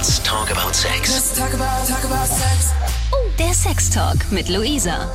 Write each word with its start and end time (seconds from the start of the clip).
Let's 0.00 0.18
talk 0.22 0.50
about 0.50 0.74
sex. 0.74 1.12
Let's 1.12 1.38
talk 1.38 1.52
about, 1.52 1.86
talk 1.86 2.02
about 2.06 2.26
sex. 2.26 2.72
Der 3.38 3.52
Sex 3.52 3.90
Talk 3.90 4.16
mit 4.32 4.48
Luisa. 4.48 5.10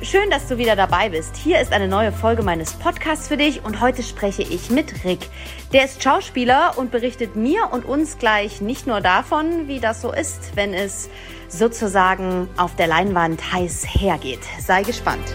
Schön, 0.00 0.30
dass 0.30 0.48
du 0.48 0.56
wieder 0.56 0.74
dabei 0.74 1.10
bist. 1.10 1.36
Hier 1.36 1.60
ist 1.60 1.70
eine 1.70 1.86
neue 1.86 2.12
Folge 2.12 2.42
meines 2.42 2.72
Podcasts 2.72 3.28
für 3.28 3.36
dich 3.36 3.62
und 3.62 3.82
heute 3.82 4.02
spreche 4.02 4.40
ich 4.40 4.70
mit 4.70 5.04
Rick. 5.04 5.28
Der 5.74 5.84
ist 5.84 6.02
Schauspieler 6.02 6.78
und 6.78 6.90
berichtet 6.90 7.36
mir 7.36 7.70
und 7.70 7.84
uns 7.84 8.16
gleich 8.16 8.62
nicht 8.62 8.86
nur 8.86 9.02
davon, 9.02 9.68
wie 9.68 9.80
das 9.80 10.00
so 10.00 10.14
ist, 10.14 10.56
wenn 10.56 10.72
es 10.72 11.10
sozusagen 11.48 12.48
auf 12.56 12.74
der 12.74 12.86
Leinwand 12.86 13.52
heiß 13.52 13.84
hergeht. 13.86 14.40
Sei 14.60 14.82
gespannt. 14.82 15.30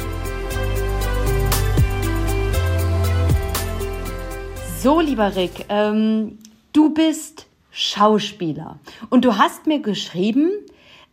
So, 4.84 5.00
lieber 5.00 5.36
Rick, 5.36 5.66
ähm, 5.70 6.40
du 6.74 6.92
bist 6.92 7.46
Schauspieler 7.70 8.80
und 9.12 9.24
du 9.26 9.38
hast 9.38 9.68
mir 9.68 9.80
geschrieben, 9.80 10.50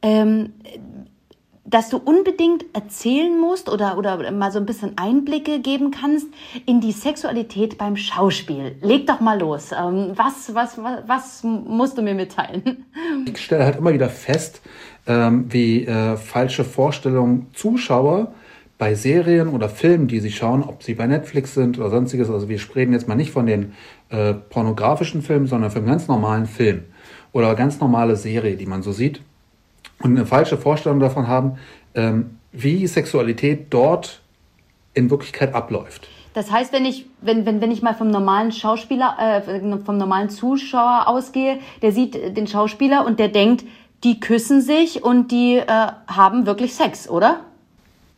ähm, 0.00 0.54
dass 1.66 1.90
du 1.90 1.98
unbedingt 1.98 2.64
erzählen 2.73 3.38
musst 3.38 3.68
oder, 3.68 3.98
oder 3.98 4.32
mal 4.32 4.50
so 4.52 4.59
ein 4.59 4.64
bisschen 4.64 4.96
Einblicke 4.96 5.60
geben 5.60 5.90
kannst 5.90 6.28
in 6.64 6.80
die 6.80 6.92
Sexualität 6.92 7.76
beim 7.76 7.98
Schauspiel. 7.98 8.76
Leg 8.80 9.06
doch 9.06 9.20
mal 9.20 9.38
los. 9.38 9.73
Ähm, 9.73 10.12
was, 10.14 10.54
was, 10.54 10.82
was, 10.82 11.02
was 11.06 11.45
musst 11.45 11.98
du 11.98 12.00
mir 12.00 12.14
mitteilen? 12.14 12.87
Ich 13.26 13.37
stelle 13.37 13.66
halt 13.66 13.76
immer 13.76 13.92
wieder 13.92 14.09
fest, 14.09 14.62
ähm, 15.06 15.45
wie 15.52 15.84
äh, 15.84 16.16
falsche 16.16 16.64
Vorstellungen 16.64 17.48
Zuschauer 17.52 18.32
bei 18.78 18.95
Serien 18.95 19.48
oder 19.48 19.68
Filmen, 19.68 20.06
die 20.06 20.20
sie 20.20 20.30
schauen, 20.30 20.62
ob 20.62 20.82
sie 20.84 20.95
bei 20.95 21.06
Netflix 21.06 21.55
sind 21.55 21.78
oder 21.78 21.91
sonstiges, 21.91 22.30
also 22.30 22.48
wir 22.48 22.60
sprechen 22.60 22.92
jetzt 22.92 23.09
mal 23.09 23.16
nicht 23.16 23.32
von 23.32 23.46
den 23.46 23.73
äh, 24.09 24.34
pornografischen 24.34 25.21
Filmen, 25.21 25.48
sondern 25.48 25.71
von 25.71 25.82
einem 25.82 25.90
ganz 25.90 26.07
normalen 26.07 26.46
Film 26.46 26.84
oder 27.32 27.54
ganz 27.56 27.80
normale 27.80 28.16
Serie, 28.16 28.56
die 28.56 28.66
man 28.66 28.82
so 28.82 28.93
sieht 28.93 29.21
und 30.01 30.16
eine 30.16 30.26
falsche 30.26 30.56
Vorstellung 30.56 31.01
davon 31.01 31.26
haben, 31.26 31.59
ähm, 31.95 32.38
wie 32.52 32.87
Sexualität 32.87 33.66
dort 33.71 34.23
in 34.95 35.10
Wirklichkeit 35.10 35.54
abläuft. 35.54 36.09
Das 36.34 36.52
heißt, 36.52 36.73
wenn 36.73 36.84
ich, 36.84 37.06
wenn, 37.21 37.46
wenn, 37.46 37.60
wenn 37.60 37.73
ich 37.73 37.82
mal 37.82 37.95
vom 37.95 38.10
normalen 38.10 38.52
Schauspieler, 38.52 39.16
äh, 39.18 39.60
vom 39.84 39.99
normalen 39.99 40.30
Zuschauer 40.30 41.09
ausgehe, 41.09 41.59
der 41.82 41.90
sieht 41.90 42.37
den 42.37 42.46
Schauspieler 42.46 43.04
und 43.04 43.18
der 43.18 43.29
denkt, 43.29 43.65
die 44.04 44.21
küssen 44.21 44.60
sich 44.60 45.02
und 45.02 45.32
die 45.32 45.56
äh, 45.56 45.66
haben 45.66 46.46
wirklich 46.46 46.74
Sex, 46.74 47.09
oder? 47.09 47.40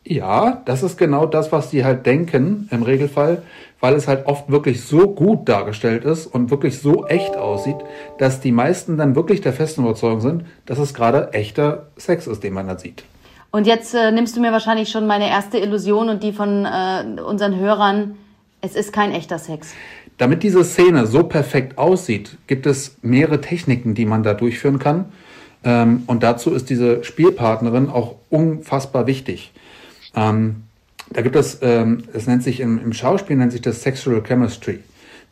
Ja, 0.03 0.61
das 0.65 0.81
ist 0.81 0.97
genau 0.97 1.27
das, 1.27 1.51
was 1.51 1.69
die 1.69 1.85
halt 1.85 2.05
denken 2.07 2.67
im 2.71 2.81
Regelfall, 2.81 3.43
weil 3.79 3.93
es 3.93 4.07
halt 4.07 4.25
oft 4.25 4.49
wirklich 4.49 4.83
so 4.83 5.09
gut 5.09 5.47
dargestellt 5.47 6.05
ist 6.05 6.25
und 6.25 6.49
wirklich 6.49 6.79
so 6.79 7.05
echt 7.05 7.37
aussieht, 7.37 7.75
dass 8.17 8.39
die 8.41 8.51
meisten 8.51 8.97
dann 8.97 9.15
wirklich 9.15 9.41
der 9.41 9.53
festen 9.53 9.81
Überzeugung 9.81 10.21
sind, 10.21 10.45
dass 10.65 10.79
es 10.79 10.95
gerade 10.95 11.33
echter 11.33 11.87
Sex 11.97 12.25
ist, 12.25 12.43
den 12.43 12.53
man 12.53 12.67
da 12.67 12.79
sieht. 12.79 13.03
Und 13.51 13.67
jetzt 13.67 13.93
äh, 13.93 14.11
nimmst 14.11 14.35
du 14.35 14.41
mir 14.41 14.51
wahrscheinlich 14.51 14.89
schon 14.89 15.05
meine 15.05 15.29
erste 15.29 15.59
Illusion 15.59 16.09
und 16.09 16.23
die 16.23 16.31
von 16.31 16.65
äh, 16.65 17.21
unseren 17.21 17.57
Hörern. 17.57 18.15
Es 18.61 18.75
ist 18.75 18.93
kein 18.93 19.11
echter 19.11 19.39
Sex. 19.39 19.73
Damit 20.17 20.41
diese 20.43 20.63
Szene 20.63 21.05
so 21.05 21.23
perfekt 21.23 21.77
aussieht, 21.77 22.37
gibt 22.47 22.65
es 22.65 22.97
mehrere 23.01 23.41
Techniken, 23.41 23.93
die 23.93 24.05
man 24.05 24.23
da 24.23 24.33
durchführen 24.33 24.79
kann. 24.79 25.05
Ähm, 25.63 26.03
und 26.07 26.23
dazu 26.23 26.51
ist 26.51 26.69
diese 26.69 27.03
Spielpartnerin 27.03 27.89
auch 27.89 28.15
unfassbar 28.29 29.05
wichtig. 29.05 29.51
Ähm, 30.15 30.63
da 31.09 31.21
gibt 31.21 31.35
es, 31.35 31.59
ähm, 31.61 32.03
es 32.13 32.27
nennt 32.27 32.43
sich 32.43 32.59
im, 32.59 32.81
im 32.81 32.93
Schauspiel 32.93 33.35
nennt 33.35 33.51
sich 33.51 33.61
das 33.61 33.81
Sexual 33.81 34.21
Chemistry. 34.23 34.79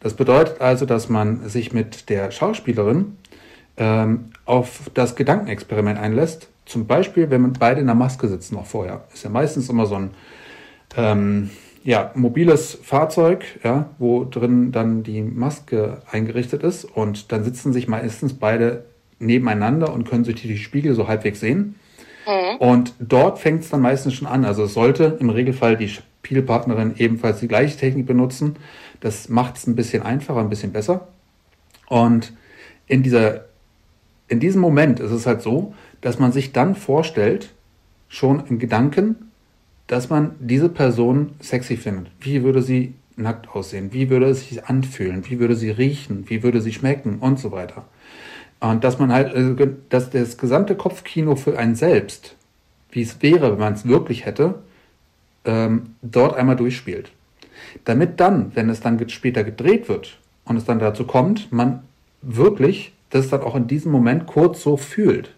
Das 0.02 0.14
bedeutet 0.14 0.62
also, 0.62 0.86
dass 0.86 1.10
man 1.10 1.48
sich 1.50 1.74
mit 1.74 2.10
der 2.10 2.32
Schauspielerin 2.32 3.18
ähm, 3.78 4.32
auf 4.46 4.90
das 4.94 5.16
Gedankenexperiment 5.16 6.00
einlässt. 6.00 6.48
Zum 6.66 6.86
Beispiel, 6.86 7.30
wenn 7.30 7.42
man 7.42 7.54
beide 7.54 7.82
in 7.82 7.88
der 7.88 7.96
Maske 7.96 8.28
sitzen 8.28 8.56
noch 8.56 8.66
vorher. 8.66 9.06
Ist 9.14 9.24
ja 9.24 9.30
meistens 9.30 9.70
immer 9.70 9.86
so 9.86 9.96
ein 9.96 10.12
ähm, 10.96 11.50
ja, 11.84 12.12
mobiles 12.16 12.78
Fahrzeug, 12.84 13.46
ja, 13.64 13.90
wo 13.98 14.26
drin 14.26 14.72
dann 14.72 15.04
die 15.04 15.22
Maske 15.22 16.02
eingerichtet 16.12 16.64
ist 16.64 16.86
und 16.86 17.32
dann 17.32 17.44
sitzen 17.44 17.74
sich 17.74 17.88
meistens 17.88 18.34
beide 18.34 18.86
nebeneinander 19.18 19.94
und 19.94 20.08
können 20.08 20.26
sich 20.26 20.36
die 20.42 20.58
Spiegel 20.58 20.94
so 20.94 21.08
halbwegs 21.08 21.40
sehen. 21.40 21.76
Mhm. 22.30 22.58
Und 22.58 22.94
dort 23.00 23.40
fängt 23.40 23.64
es 23.64 23.70
dann 23.70 23.82
meistens 23.82 24.14
schon 24.14 24.28
an. 24.28 24.46
Also 24.46 24.64
es 24.66 24.74
sollte 24.74 25.18
im 25.20 25.30
Regelfall 25.30 25.76
die 25.76 25.90
Spielpartnerin 25.90 26.94
ebenfalls 26.98 27.40
die 27.40 27.48
gleiche 27.48 27.78
Technik 27.78 28.06
benutzen. 28.06 28.58
Das 29.00 29.30
macht 29.30 29.58
es 29.58 29.66
ein 29.66 29.76
bisschen 29.76 30.04
einfacher, 30.04 30.40
ein 30.40 30.50
bisschen 30.50 30.72
besser. 30.72 31.08
Und 31.88 32.34
in, 32.88 33.02
dieser, 33.02 33.46
in 34.28 34.40
diesem 34.40 34.62
Moment 34.62 35.00
ist 35.00 35.12
es 35.12 35.26
halt 35.26 35.42
so, 35.42 35.74
dass 36.02 36.20
man 36.20 36.32
sich 36.32 36.52
dann 36.52 36.76
vorstellt, 36.76 37.54
schon 38.08 38.44
im 38.48 38.60
Gedanken, 38.60 39.32
dass 39.88 40.10
man 40.10 40.36
diese 40.40 40.70
Person 40.70 41.32
sexy 41.40 41.78
findet. 41.78 42.12
Wie 42.20 42.44
würde 42.44 42.62
sie 42.62 42.94
nackt 43.16 43.50
aussehen? 43.50 43.92
Wie 43.92 44.10
würde 44.10 44.28
es 44.28 44.48
sich 44.48 44.66
anfühlen? 44.66 45.30
Wie 45.30 45.40
würde 45.40 45.56
sie 45.56 45.70
riechen? 45.70 46.30
Wie 46.30 46.44
würde 46.44 46.62
sie 46.62 46.74
schmecken? 46.74 47.20
Und 47.20 47.40
so 47.40 47.52
weiter. 47.52 47.86
Und 48.60 48.84
dass 48.84 49.00
man 49.00 49.12
halt, 49.12 49.34
also, 49.34 49.56
dass 49.90 50.10
das 50.10 50.38
gesamte 50.38 50.76
Kopfkino 50.76 51.36
für 51.36 51.58
einen 51.58 51.76
selbst, 51.76 52.36
wie 52.92 53.02
es 53.02 53.22
wäre, 53.22 53.54
wenn 53.54 53.60
man 53.60 53.74
es 53.74 53.88
wirklich 53.88 54.26
hätte, 54.26 54.56
ähm, 55.46 55.96
dort 56.02 56.36
einmal 56.36 56.56
durchspielt. 56.56 57.12
Damit 57.86 58.20
dann, 58.20 58.56
wenn 58.56 58.70
es 58.70 58.82
dann 58.82 59.08
später 59.10 59.44
gedreht 59.44 59.88
wird 59.88 60.18
und 60.46 60.58
es 60.58 60.66
dann 60.66 60.80
dazu 60.80 61.06
kommt, 61.06 61.52
man 61.52 61.84
wirklich 62.22 62.92
das 63.10 63.30
dann 63.30 63.42
auch 63.42 63.56
in 63.56 63.68
diesem 63.68 63.92
Moment 63.92 64.28
kurz 64.28 64.62
so 64.62 64.78
fühlt. 64.78 65.34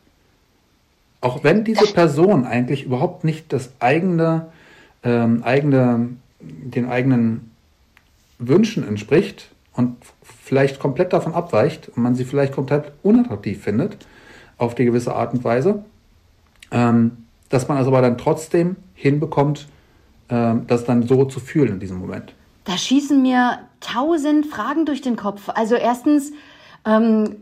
Auch 1.21 1.43
wenn 1.43 1.63
diese 1.63 1.85
Person 1.93 2.45
eigentlich 2.45 2.83
überhaupt 2.83 3.23
nicht 3.23 3.53
das 3.53 3.69
eigene, 3.79 4.47
ähm, 5.03 5.43
eigene, 5.43 6.09
den 6.39 6.89
eigenen 6.89 7.51
Wünschen 8.39 8.87
entspricht 8.87 9.51
und 9.75 9.97
vielleicht 10.23 10.79
komplett 10.79 11.13
davon 11.13 11.33
abweicht 11.33 11.89
und 11.89 12.03
man 12.03 12.15
sie 12.15 12.25
vielleicht 12.25 12.53
komplett 12.53 12.91
unattraktiv 13.03 13.63
findet, 13.63 13.97
auf 14.57 14.75
die 14.75 14.85
gewisse 14.85 15.15
Art 15.15 15.33
und 15.33 15.43
Weise, 15.43 15.83
ähm, 16.71 17.25
dass 17.49 17.67
man 17.67 17.77
also 17.77 17.89
aber 17.89 18.01
dann 18.01 18.17
trotzdem 18.17 18.75
hinbekommt, 18.93 19.67
ähm, 20.29 20.65
das 20.67 20.85
dann 20.85 21.03
so 21.03 21.25
zu 21.25 21.39
fühlen 21.39 21.73
in 21.73 21.79
diesem 21.79 21.97
Moment. 21.97 22.33
Da 22.65 22.77
schießen 22.77 23.21
mir 23.21 23.59
tausend 23.79 24.45
Fragen 24.45 24.85
durch 24.85 25.01
den 25.01 25.15
Kopf. 25.15 25.49
Also 25.49 25.75
erstens, 25.75 26.31
ähm, 26.85 27.37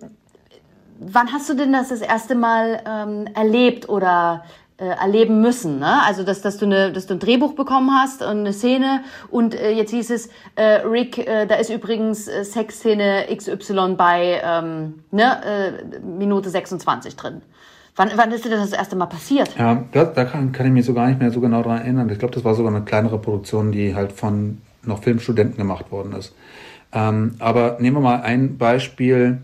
wann 1.00 1.32
hast 1.32 1.50
du 1.50 1.56
denn 1.56 1.74
das 1.74 1.90
das 1.90 2.02
erste 2.02 2.36
Mal 2.36 2.82
ähm, 2.86 3.28
erlebt 3.34 3.90
oder 3.90 4.44
erleben 4.86 5.42
müssen. 5.42 5.80
Ne? 5.80 6.02
Also, 6.06 6.24
dass, 6.24 6.42
dass, 6.42 6.58
du 6.58 6.66
eine, 6.66 6.92
dass 6.92 7.08
du 7.08 7.16
ein 7.16 7.20
Drehbuch 7.20 7.54
bekommen 7.54 7.92
hast 7.92 8.22
und 8.22 8.40
eine 8.40 8.54
Szene 8.54 9.02
und 9.30 9.54
äh, 9.54 9.72
jetzt 9.72 9.92
hieß 9.92 10.10
es, 10.12 10.30
äh, 10.56 10.82
Rick, 10.86 11.18
äh, 11.18 11.46
da 11.46 11.56
ist 11.56 11.70
übrigens 11.70 12.28
äh, 12.28 12.44
Sexszene 12.44 13.26
XY 13.36 13.96
bei 13.98 14.42
ähm, 14.44 15.04
ne, 15.12 15.42
äh, 15.44 16.00
Minute 16.00 16.50
26 16.50 17.16
drin. 17.16 17.42
Wann, 17.96 18.12
wann 18.16 18.32
ist 18.32 18.46
dir 18.46 18.50
das 18.50 18.70
das 18.70 18.80
erste 18.80 18.96
Mal 18.96 19.08
passiert? 19.08 19.58
Ja, 19.58 19.84
da, 19.92 20.06
da 20.06 20.24
kann, 20.24 20.54
kann 20.54 20.66
ich 20.66 20.72
mich 20.72 20.86
so 20.86 20.94
gar 20.94 21.08
nicht 21.08 21.20
mehr 21.20 21.32
so 21.32 21.42
genau 21.42 21.62
daran 21.64 21.80
erinnern. 21.80 22.10
Ich 22.10 22.20
glaube, 22.20 22.34
das 22.34 22.46
war 22.46 22.56
sogar 22.56 22.74
eine 22.74 22.86
kleinere 22.86 23.20
Produktion, 23.20 23.74
die 23.74 23.94
halt 23.94 24.14
von 24.14 24.62
noch 24.84 25.04
Filmstudenten 25.04 25.58
gemacht 25.58 25.92
worden 25.92 26.14
ist. 26.14 26.34
Ähm, 26.94 27.36
aber 27.40 27.78
nehmen 27.80 27.98
wir 27.98 28.02
mal 28.02 28.22
ein 28.22 28.58
Beispiel, 28.58 29.40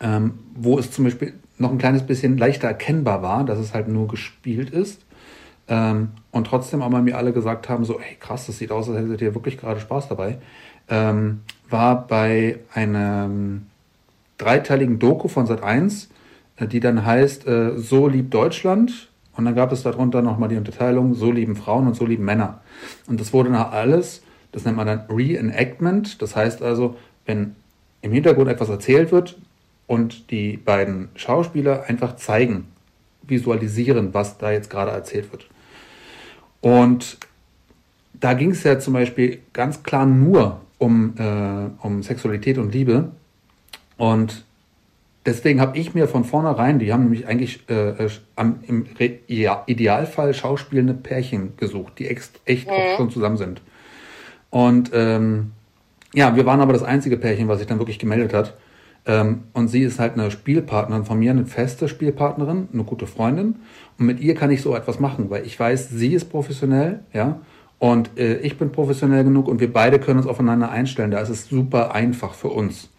ähm, 0.00 0.40
wo 0.56 0.78
es 0.78 0.90
zum 0.90 1.04
Beispiel 1.04 1.34
noch 1.62 1.70
ein 1.72 1.78
kleines 1.78 2.02
bisschen 2.02 2.36
leichter 2.36 2.68
erkennbar 2.68 3.22
war, 3.22 3.44
dass 3.44 3.58
es 3.58 3.72
halt 3.72 3.88
nur 3.88 4.08
gespielt 4.08 4.70
ist. 4.70 5.00
Ähm, 5.68 6.10
und 6.30 6.46
trotzdem 6.46 6.82
aber 6.82 7.00
mir 7.00 7.16
alle 7.16 7.32
gesagt 7.32 7.68
haben, 7.68 7.84
so, 7.84 8.00
hey 8.00 8.16
krass, 8.20 8.46
das 8.46 8.58
sieht 8.58 8.70
aus, 8.70 8.88
als 8.88 8.98
hättet 8.98 9.22
ihr 9.22 9.34
wirklich 9.34 9.56
gerade 9.58 9.80
Spaß 9.80 10.08
dabei, 10.08 10.38
ähm, 10.88 11.40
war 11.70 12.06
bei 12.06 12.58
einem 12.74 13.66
dreiteiligen 14.38 14.98
Doku 14.98 15.28
von 15.28 15.46
Sat1, 15.46 16.08
äh, 16.56 16.66
die 16.66 16.80
dann 16.80 17.06
heißt 17.06 17.46
äh, 17.46 17.78
So 17.78 18.08
liebt 18.08 18.34
Deutschland. 18.34 19.08
Und 19.34 19.46
dann 19.46 19.54
gab 19.54 19.72
es 19.72 19.82
darunter 19.82 20.20
nochmal 20.20 20.50
die 20.50 20.56
Unterteilung 20.56 21.14
So 21.14 21.30
lieben 21.30 21.56
Frauen 21.56 21.86
und 21.86 21.94
So 21.94 22.04
lieben 22.04 22.24
Männer. 22.24 22.60
Und 23.06 23.20
das 23.20 23.32
wurde 23.32 23.50
nach 23.50 23.72
alles, 23.72 24.22
das 24.50 24.64
nennt 24.64 24.76
man 24.76 24.86
dann 24.86 25.04
Reenactment. 25.08 26.20
Das 26.20 26.36
heißt 26.36 26.60
also, 26.62 26.96
wenn 27.24 27.56
im 28.02 28.12
Hintergrund 28.12 28.50
etwas 28.50 28.68
erzählt 28.68 29.12
wird, 29.12 29.38
und 29.86 30.30
die 30.30 30.56
beiden 30.56 31.08
Schauspieler 31.14 31.84
einfach 31.88 32.16
zeigen, 32.16 32.68
visualisieren, 33.22 34.14
was 34.14 34.38
da 34.38 34.50
jetzt 34.50 34.70
gerade 34.70 34.90
erzählt 34.90 35.30
wird. 35.32 35.46
Und 36.60 37.18
da 38.14 38.34
ging 38.34 38.50
es 38.50 38.62
ja 38.62 38.78
zum 38.78 38.94
Beispiel 38.94 39.40
ganz 39.52 39.82
klar 39.82 40.06
nur 40.06 40.60
um, 40.78 41.14
äh, 41.18 41.84
um 41.84 42.02
Sexualität 42.02 42.58
und 42.58 42.72
Liebe. 42.72 43.10
Und 43.96 44.44
deswegen 45.26 45.60
habe 45.60 45.78
ich 45.78 45.94
mir 45.94 46.08
von 46.08 46.24
vornherein, 46.24 46.78
die 46.78 46.92
haben 46.92 47.04
nämlich 47.04 47.26
eigentlich 47.26 47.68
äh, 47.68 48.04
äh 48.04 48.10
am, 48.36 48.60
im 48.66 48.86
Re 48.98 49.18
Idealfall 49.66 50.34
schauspielende 50.34 50.94
Pärchen 50.94 51.56
gesucht, 51.56 51.98
die 51.98 52.08
echt, 52.08 52.40
echt 52.44 52.68
auch 52.68 52.96
schon 52.96 53.10
zusammen 53.10 53.36
sind. 53.36 53.60
Und 54.50 54.90
ähm, 54.92 55.52
ja, 56.14 56.36
wir 56.36 56.44
waren 56.44 56.60
aber 56.60 56.72
das 56.72 56.82
einzige 56.82 57.16
Pärchen, 57.16 57.48
was 57.48 57.58
sich 57.58 57.66
dann 57.66 57.78
wirklich 57.78 57.98
gemeldet 57.98 58.34
hat. 58.34 58.54
Ähm, 59.04 59.44
und 59.52 59.68
sie 59.68 59.82
ist 59.82 59.98
halt 59.98 60.14
eine 60.14 60.30
Spielpartnerin 60.30 61.04
von 61.04 61.18
mir, 61.18 61.30
eine 61.30 61.46
feste 61.46 61.88
Spielpartnerin, 61.88 62.68
eine 62.72 62.84
gute 62.84 63.06
Freundin. 63.06 63.56
Und 63.98 64.06
mit 64.06 64.20
ihr 64.20 64.34
kann 64.34 64.50
ich 64.50 64.62
so 64.62 64.74
etwas 64.76 65.00
machen, 65.00 65.30
weil 65.30 65.44
ich 65.44 65.58
weiß, 65.58 65.90
sie 65.90 66.14
ist 66.14 66.26
professionell, 66.26 67.00
ja, 67.12 67.40
und 67.82 68.16
äh, 68.16 68.36
ich 68.36 68.58
bin 68.58 68.70
professionell 68.70 69.24
genug 69.24 69.48
und 69.48 69.58
wir 69.58 69.72
beide 69.72 69.98
können 69.98 70.18
uns 70.18 70.28
aufeinander 70.28 70.70
einstellen. 70.70 71.10
Da 71.10 71.18
ist 71.18 71.30
es 71.30 71.48
super 71.48 71.92
einfach 71.92 72.32
für 72.32 72.46
uns, 72.46 72.90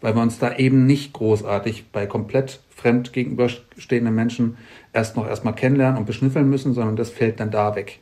weil 0.00 0.14
wir 0.14 0.22
uns 0.22 0.38
da 0.38 0.56
eben 0.56 0.86
nicht 0.86 1.12
großartig 1.12 1.90
bei 1.92 2.06
komplett 2.06 2.60
fremd 2.74 3.12
gegenüberstehenden 3.12 4.14
Menschen 4.14 4.56
erst 4.94 5.16
noch 5.16 5.28
erstmal 5.28 5.54
kennenlernen 5.54 5.98
und 5.98 6.06
beschnüffeln 6.06 6.48
müssen, 6.48 6.72
sondern 6.72 6.96
das 6.96 7.10
fällt 7.10 7.40
dann 7.40 7.50
da 7.50 7.76
weg. 7.76 8.00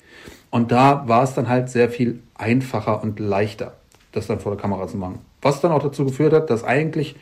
Und 0.50 0.70
da 0.70 1.08
war 1.08 1.24
es 1.24 1.34
dann 1.34 1.48
halt 1.48 1.68
sehr 1.68 1.90
viel 1.90 2.22
einfacher 2.34 3.02
und 3.02 3.18
leichter, 3.18 3.74
das 4.12 4.28
dann 4.28 4.38
vor 4.38 4.52
der 4.52 4.60
Kamera 4.60 4.86
zu 4.86 4.98
machen. 4.98 5.18
Was 5.42 5.60
dann 5.60 5.72
auch 5.72 5.82
dazu 5.82 6.04
geführt 6.04 6.32
hat, 6.32 6.48
dass 6.48 6.62
eigentlich, 6.62 7.16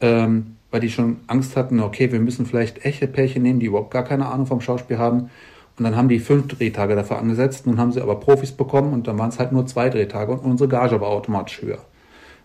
ähm, 0.00 0.56
weil 0.70 0.80
die 0.80 0.90
schon 0.90 1.18
Angst 1.26 1.56
hatten, 1.56 1.80
okay, 1.80 2.12
wir 2.12 2.20
müssen 2.20 2.46
vielleicht 2.46 2.84
echte 2.84 3.06
Pärchen 3.06 3.42
nehmen, 3.42 3.60
die 3.60 3.66
überhaupt 3.66 3.90
gar 3.90 4.04
keine 4.04 4.26
Ahnung 4.26 4.46
vom 4.46 4.60
Schauspiel 4.60 4.98
haben. 4.98 5.30
Und 5.78 5.84
dann 5.84 5.96
haben 5.96 6.08
die 6.08 6.18
fünf 6.18 6.48
Drehtage 6.48 6.94
dafür 6.94 7.18
angesetzt. 7.18 7.66
Nun 7.66 7.78
haben 7.78 7.92
sie 7.92 8.02
aber 8.02 8.20
Profis 8.20 8.52
bekommen 8.52 8.92
und 8.92 9.06
dann 9.06 9.18
waren 9.18 9.30
es 9.30 9.38
halt 9.38 9.52
nur 9.52 9.66
zwei 9.66 9.88
Drehtage 9.88 10.32
und 10.32 10.40
unsere 10.40 10.68
Gage 10.68 11.00
war 11.00 11.08
automatisch 11.08 11.62
höher. 11.62 11.78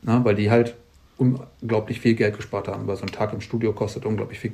Na, 0.02 0.24
weil 0.24 0.36
die 0.36 0.50
halt 0.50 0.76
unglaublich 1.18 2.00
viel 2.00 2.16
Geld 2.16 2.36
gespart 2.36 2.68
haben, 2.68 2.88
weil 2.88 2.96
so 2.96 3.04
ein 3.04 3.12
Tag 3.12 3.34
im 3.34 3.42
Studio 3.42 3.74
kostet 3.74 4.06
unglaublich 4.06 4.40
viel 4.40 4.54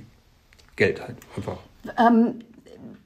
Geld 0.76 1.02
halt 1.02 1.18
einfach. 1.36 1.58
Ähm, 1.98 2.42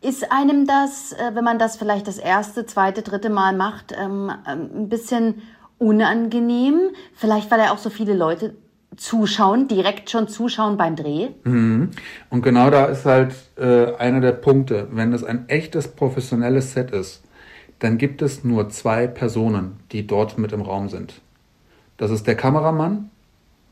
ist 0.02 0.32
einem 0.32 0.68
das, 0.68 1.14
äh, 1.14 1.32
wenn 1.34 1.44
man 1.44 1.58
das 1.58 1.78
vielleicht 1.78 2.08
das 2.08 2.18
erste, 2.18 2.66
zweite, 2.66 3.02
dritte 3.02 3.30
Mal 3.30 3.56
macht, 3.56 3.94
ähm, 3.98 4.32
ähm, 4.48 4.70
ein 4.76 4.90
bisschen 4.90 5.42
unangenehm? 5.78 6.92
Vielleicht, 7.16 7.50
weil 7.50 7.60
ja 7.60 7.74
auch 7.74 7.78
so 7.78 7.90
viele 7.90 8.14
Leute 8.14 8.56
zuschauen, 8.98 9.68
direkt 9.68 10.10
schon 10.10 10.28
zuschauen 10.28 10.78
beim 10.78 10.96
Dreh? 10.96 11.30
Mhm. 11.44 11.92
Und 12.30 12.42
genau 12.42 12.70
da 12.70 12.86
ist 12.86 13.06
halt 13.06 13.36
äh, 13.58 13.96
einer 13.96 14.22
der 14.22 14.34
Punkte. 14.34 14.88
Wenn 14.92 15.14
es 15.14 15.24
ein 15.24 15.50
echtes 15.50 15.88
professionelles 15.88 16.74
Set 16.74 16.92
ist, 16.92 17.24
dann 17.80 17.98
gibt 17.98 18.22
es 18.22 18.44
nur 18.44 18.70
zwei 18.70 19.08
Personen, 19.08 19.78
die 19.92 20.08
dort 20.08 20.38
mit 20.38 20.52
im 20.52 20.62
Raum 20.62 20.90
sind. 20.90 21.22
Das 21.98 22.12
ist 22.12 22.28
der 22.28 22.36
Kameramann 22.36 23.10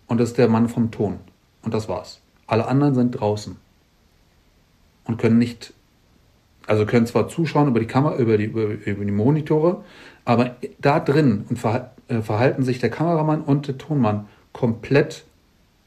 und 0.08 0.20
das 0.20 0.30
ist 0.30 0.38
der 0.38 0.48
Mann 0.48 0.70
vom 0.70 0.92
Ton. 0.92 1.20
Und 1.62 1.74
das 1.74 1.88
war's. 1.90 2.22
Alle 2.48 2.68
anderen 2.68 2.94
sind 2.96 3.12
draußen 3.12 3.56
und 5.06 5.18
können 5.18 5.38
nicht, 5.38 5.74
also 6.68 6.86
können 6.86 7.06
zwar 7.06 7.28
zuschauen 7.28 7.68
über 7.70 7.80
die 7.80 7.88
Kamera, 7.88 8.18
über 8.18 8.38
die, 8.38 8.46
über, 8.46 8.64
über 8.64 9.06
die 9.06 9.12
Monitore, 9.12 9.84
aber 10.26 10.56
da 10.80 11.00
drin 11.00 11.46
und 11.50 11.64
äh, 12.08 12.22
verhalten 12.22 12.64
sich 12.64 12.80
der 12.80 12.90
Kameramann 12.90 13.42
und 13.42 13.68
der 13.68 13.78
Tonmann 13.78 14.28
komplett 14.54 15.26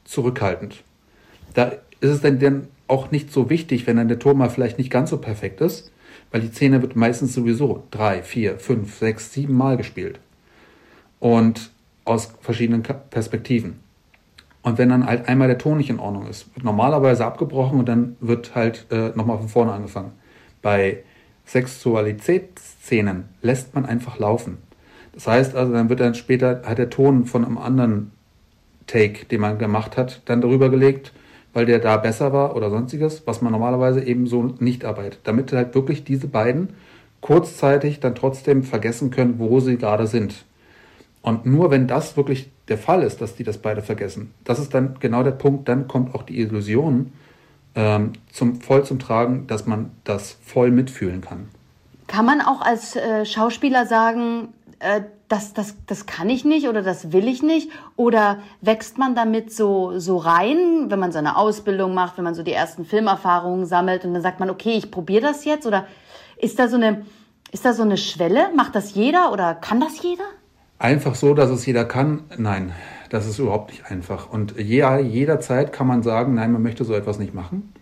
zurückhaltend. 0.05 0.83
Da 1.53 1.71
ist 1.99 2.11
es 2.11 2.21
dann, 2.21 2.67
auch 2.87 3.11
nicht 3.11 3.33
so 3.33 3.49
wichtig, 3.49 3.85
wenn 3.85 3.97
dann 3.97 4.07
der 4.07 4.19
Ton 4.19 4.37
mal 4.37 4.49
vielleicht 4.49 4.77
nicht 4.77 4.89
ganz 4.89 5.09
so 5.09 5.17
perfekt 5.17 5.59
ist, 5.61 5.91
weil 6.31 6.41
die 6.41 6.47
Szene 6.47 6.81
wird 6.81 6.95
meistens 6.95 7.33
sowieso 7.33 7.83
drei, 7.91 8.23
vier, 8.23 8.59
fünf, 8.59 8.97
sechs, 8.97 9.33
sieben 9.33 9.55
Mal 9.55 9.77
gespielt. 9.77 10.19
Und 11.19 11.71
aus 12.05 12.33
verschiedenen 12.41 12.83
Perspektiven. 12.83 13.79
Und 14.61 14.77
wenn 14.77 14.89
dann 14.89 15.05
halt 15.05 15.27
einmal 15.27 15.47
der 15.47 15.57
Ton 15.57 15.77
nicht 15.77 15.89
in 15.89 15.99
Ordnung 15.99 16.27
ist, 16.27 16.53
wird 16.55 16.63
normalerweise 16.63 17.25
abgebrochen 17.25 17.79
und 17.79 17.87
dann 17.87 18.15
wird 18.19 18.55
halt 18.55 18.85
äh, 18.91 19.09
nochmal 19.15 19.37
von 19.37 19.49
vorne 19.49 19.71
angefangen. 19.73 20.11
Bei 20.61 21.03
Sexualitätsszenen 21.45 23.25
lässt 23.41 23.75
man 23.75 23.85
einfach 23.85 24.19
laufen. 24.19 24.57
Das 25.13 25.27
heißt 25.27 25.55
also, 25.55 25.73
dann 25.73 25.89
wird 25.89 25.99
dann 25.99 26.15
später 26.15 26.61
hat 26.65 26.77
der 26.77 26.89
Ton 26.89 27.25
von 27.25 27.45
einem 27.45 27.57
anderen 27.57 28.11
Take, 28.87 29.25
den 29.25 29.41
man 29.41 29.57
gemacht 29.57 29.97
hat, 29.97 30.21
dann 30.25 30.41
darüber 30.41 30.69
gelegt, 30.69 31.13
weil 31.53 31.65
der 31.65 31.79
da 31.79 31.97
besser 31.97 32.33
war 32.33 32.55
oder 32.55 32.69
sonstiges, 32.69 33.23
was 33.25 33.41
man 33.41 33.51
normalerweise 33.51 34.03
eben 34.03 34.27
so 34.27 34.55
nicht 34.59 34.85
arbeitet. 34.85 35.19
Damit 35.23 35.51
halt 35.51 35.75
wirklich 35.75 36.03
diese 36.03 36.27
beiden 36.27 36.69
kurzzeitig 37.21 37.99
dann 37.99 38.15
trotzdem 38.15 38.63
vergessen 38.63 39.11
können, 39.11 39.39
wo 39.39 39.59
sie 39.59 39.77
gerade 39.77 40.07
sind. 40.07 40.45
Und 41.21 41.45
nur 41.45 41.71
wenn 41.71 41.87
das 41.87 42.15
wirklich 42.15 42.49
der 42.69 42.77
Fall 42.77 43.03
ist, 43.03 43.21
dass 43.21 43.35
die 43.35 43.43
das 43.43 43.57
beide 43.57 43.81
vergessen, 43.81 44.33
das 44.43 44.59
ist 44.59 44.73
dann 44.73 44.95
genau 44.99 45.23
der 45.23 45.31
Punkt, 45.31 45.67
dann 45.67 45.87
kommt 45.87 46.15
auch 46.15 46.23
die 46.23 46.39
Illusion 46.39 47.11
ähm, 47.75 48.13
zum, 48.31 48.61
voll 48.61 48.85
zum 48.85 48.99
Tragen, 48.99 49.47
dass 49.47 49.65
man 49.65 49.91
das 50.03 50.37
voll 50.43 50.71
mitfühlen 50.71 51.21
kann. 51.21 51.49
Kann 52.07 52.25
man 52.25 52.39
auch 52.41 52.61
als 52.61 52.95
äh, 52.95 53.25
Schauspieler 53.25 53.85
sagen, 53.85 54.49
äh, 54.79 55.01
das, 55.27 55.53
das, 55.53 55.75
das 55.85 56.05
kann 56.05 56.29
ich 56.29 56.45
nicht 56.45 56.67
oder 56.67 56.81
das 56.81 57.11
will 57.11 57.27
ich 57.27 57.43
nicht? 57.43 57.69
Oder 57.95 58.39
wächst 58.61 58.97
man 58.97 59.15
damit 59.15 59.53
so, 59.53 59.99
so 59.99 60.17
rein, 60.17 60.85
wenn 60.89 60.99
man 60.99 61.11
so 61.11 61.17
eine 61.17 61.35
Ausbildung 61.35 61.93
macht, 61.93 62.17
wenn 62.17 62.23
man 62.23 62.35
so 62.35 62.43
die 62.43 62.53
ersten 62.53 62.85
Filmerfahrungen 62.85 63.65
sammelt 63.65 64.05
und 64.05 64.13
dann 64.13 64.21
sagt 64.21 64.39
man, 64.39 64.49
okay, 64.49 64.77
ich 64.77 64.89
probiere 64.89 65.21
das 65.21 65.43
jetzt? 65.43 65.67
Oder 65.67 65.85
ist 66.37 66.59
da 66.59 66.67
so 66.67 66.77
eine, 66.77 67.05
ist 67.51 67.65
da 67.65 67.73
so 67.73 67.83
eine 67.83 67.97
Schwelle? 67.97 68.49
Macht 68.55 68.75
das 68.75 68.93
jeder 68.93 69.33
oder 69.33 69.53
kann 69.55 69.81
das 69.81 70.01
jeder? 70.01 70.23
Einfach 70.79 71.15
so, 71.15 71.33
dass 71.33 71.49
es 71.49 71.65
jeder 71.65 71.85
kann? 71.85 72.23
Nein, 72.37 72.71
das 73.09 73.25
ist 73.25 73.39
überhaupt 73.39 73.71
nicht 73.71 73.89
einfach. 73.91 74.29
Und 74.29 74.57
ja, 74.57 74.97
jederzeit 74.99 75.73
kann 75.73 75.87
man 75.87 76.03
sagen, 76.03 76.35
nein, 76.35 76.51
man 76.51 76.61
möchte 76.61 76.85
so 76.85 76.93
etwas 76.93 77.19
nicht 77.19 77.33
machen. 77.33 77.73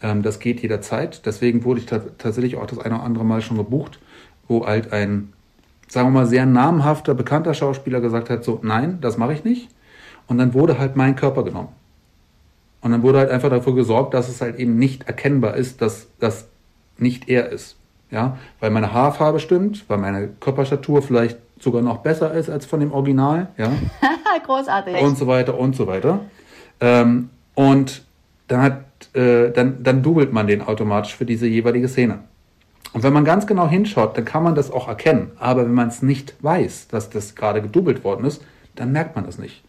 Ähm, 0.00 0.22
das 0.22 0.38
geht 0.38 0.60
jederzeit. 0.62 1.26
Deswegen 1.26 1.64
wurde 1.64 1.80
ich 1.80 1.86
tatsächlich 1.86 2.56
auch 2.56 2.66
das 2.66 2.78
eine 2.78 2.94
oder 2.94 3.04
andere 3.04 3.24
Mal 3.24 3.42
schon 3.42 3.56
gebucht, 3.56 3.98
wo 4.48 4.66
halt 4.66 4.92
ein, 4.92 5.32
sagen 5.88 6.08
wir 6.08 6.20
mal, 6.20 6.26
sehr 6.26 6.46
namhafter, 6.46 7.14
bekannter 7.14 7.54
Schauspieler 7.54 8.00
gesagt 8.00 8.30
hat, 8.30 8.44
so, 8.44 8.60
nein, 8.62 8.98
das 9.00 9.16
mache 9.16 9.32
ich 9.32 9.44
nicht. 9.44 9.68
Und 10.26 10.38
dann 10.38 10.54
wurde 10.54 10.78
halt 10.78 10.96
mein 10.96 11.16
Körper 11.16 11.44
genommen. 11.44 11.68
Und 12.80 12.92
dann 12.92 13.02
wurde 13.02 13.18
halt 13.18 13.30
einfach 13.30 13.50
dafür 13.50 13.74
gesorgt, 13.74 14.14
dass 14.14 14.28
es 14.28 14.40
halt 14.40 14.56
eben 14.56 14.78
nicht 14.78 15.06
erkennbar 15.06 15.54
ist, 15.56 15.82
dass 15.82 16.08
das 16.18 16.48
nicht 16.98 17.28
er 17.28 17.50
ist. 17.50 17.76
Ja, 18.10 18.38
weil 18.60 18.70
meine 18.70 18.92
Haarfarbe 18.92 19.40
stimmt, 19.40 19.84
weil 19.88 19.98
meine 19.98 20.28
Körperstatur 20.28 21.02
vielleicht 21.02 21.38
sogar 21.58 21.82
noch 21.82 21.98
besser 21.98 22.32
ist 22.32 22.48
als 22.48 22.64
von 22.64 22.78
dem 22.78 22.92
Original, 22.92 23.48
ja. 23.56 23.72
Großartig. 24.46 25.00
Und 25.02 25.18
so 25.18 25.26
weiter 25.26 25.58
und 25.58 25.74
so 25.74 25.88
weiter. 25.88 26.20
Ähm, 26.80 27.30
und 27.54 28.04
dann 28.46 28.62
hat, 28.62 28.84
äh, 29.14 29.50
dann, 29.50 29.82
dann 29.82 30.02
doubelt 30.02 30.32
man 30.32 30.46
den 30.46 30.62
automatisch 30.62 31.16
für 31.16 31.24
diese 31.24 31.48
jeweilige 31.48 31.88
Szene. 31.88 32.20
Und 32.96 33.02
wenn 33.02 33.12
man 33.12 33.26
ganz 33.26 33.46
genau 33.46 33.68
hinschaut, 33.68 34.16
dann 34.16 34.24
kann 34.24 34.42
man 34.42 34.54
das 34.54 34.70
auch 34.70 34.88
erkennen. 34.88 35.32
Aber 35.38 35.66
wenn 35.66 35.74
man 35.74 35.88
es 35.88 36.00
nicht 36.00 36.34
weiß, 36.40 36.88
dass 36.88 37.10
das 37.10 37.34
gerade 37.34 37.60
gedoubelt 37.60 38.04
worden 38.04 38.24
ist, 38.24 38.42
dann 38.74 38.90
merkt 38.90 39.16
man 39.16 39.26
das 39.26 39.36
nicht. 39.36 39.62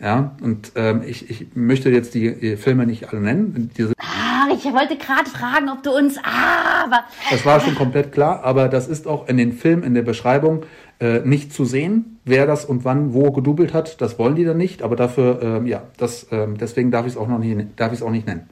Ja, 0.00 0.34
und 0.40 0.72
ähm, 0.76 1.02
ich, 1.06 1.28
ich 1.28 1.48
möchte 1.54 1.90
jetzt 1.90 2.14
die, 2.14 2.34
die 2.34 2.56
Filme 2.56 2.86
nicht 2.86 3.10
alle 3.10 3.20
nennen. 3.20 3.70
Diese 3.76 3.92
ah, 3.98 4.48
ich 4.50 4.64
wollte 4.64 4.96
gerade 4.96 5.28
fragen, 5.28 5.68
ob 5.68 5.82
du 5.82 5.94
uns. 5.94 6.16
Ah, 6.22 6.84
aber. 6.84 7.04
Das 7.30 7.44
war 7.44 7.60
schon 7.60 7.74
komplett 7.74 8.12
klar, 8.12 8.44
aber 8.44 8.68
das 8.68 8.88
ist 8.88 9.06
auch 9.06 9.28
in 9.28 9.36
den 9.36 9.52
Filmen, 9.52 9.82
in 9.82 9.92
der 9.92 10.00
Beschreibung 10.00 10.62
äh, 11.00 11.20
nicht 11.20 11.52
zu 11.52 11.66
sehen, 11.66 12.18
wer 12.24 12.46
das 12.46 12.64
und 12.64 12.86
wann 12.86 13.12
wo 13.12 13.30
gedoubelt 13.30 13.74
hat. 13.74 14.00
Das 14.00 14.18
wollen 14.18 14.36
die 14.36 14.44
dann 14.44 14.56
nicht, 14.56 14.80
aber 14.80 14.96
dafür, 14.96 15.42
ähm, 15.42 15.66
ja, 15.66 15.82
das, 15.98 16.28
ähm, 16.30 16.56
deswegen 16.56 16.90
darf 16.90 17.04
ich 17.04 17.12
es 17.12 17.18
auch 17.18 17.28
noch 17.28 17.40
nicht, 17.40 17.78
darf 17.78 17.92
ich 17.92 17.98
es 17.98 18.02
auch 18.02 18.10
nicht 18.10 18.26
nennen. 18.26 18.48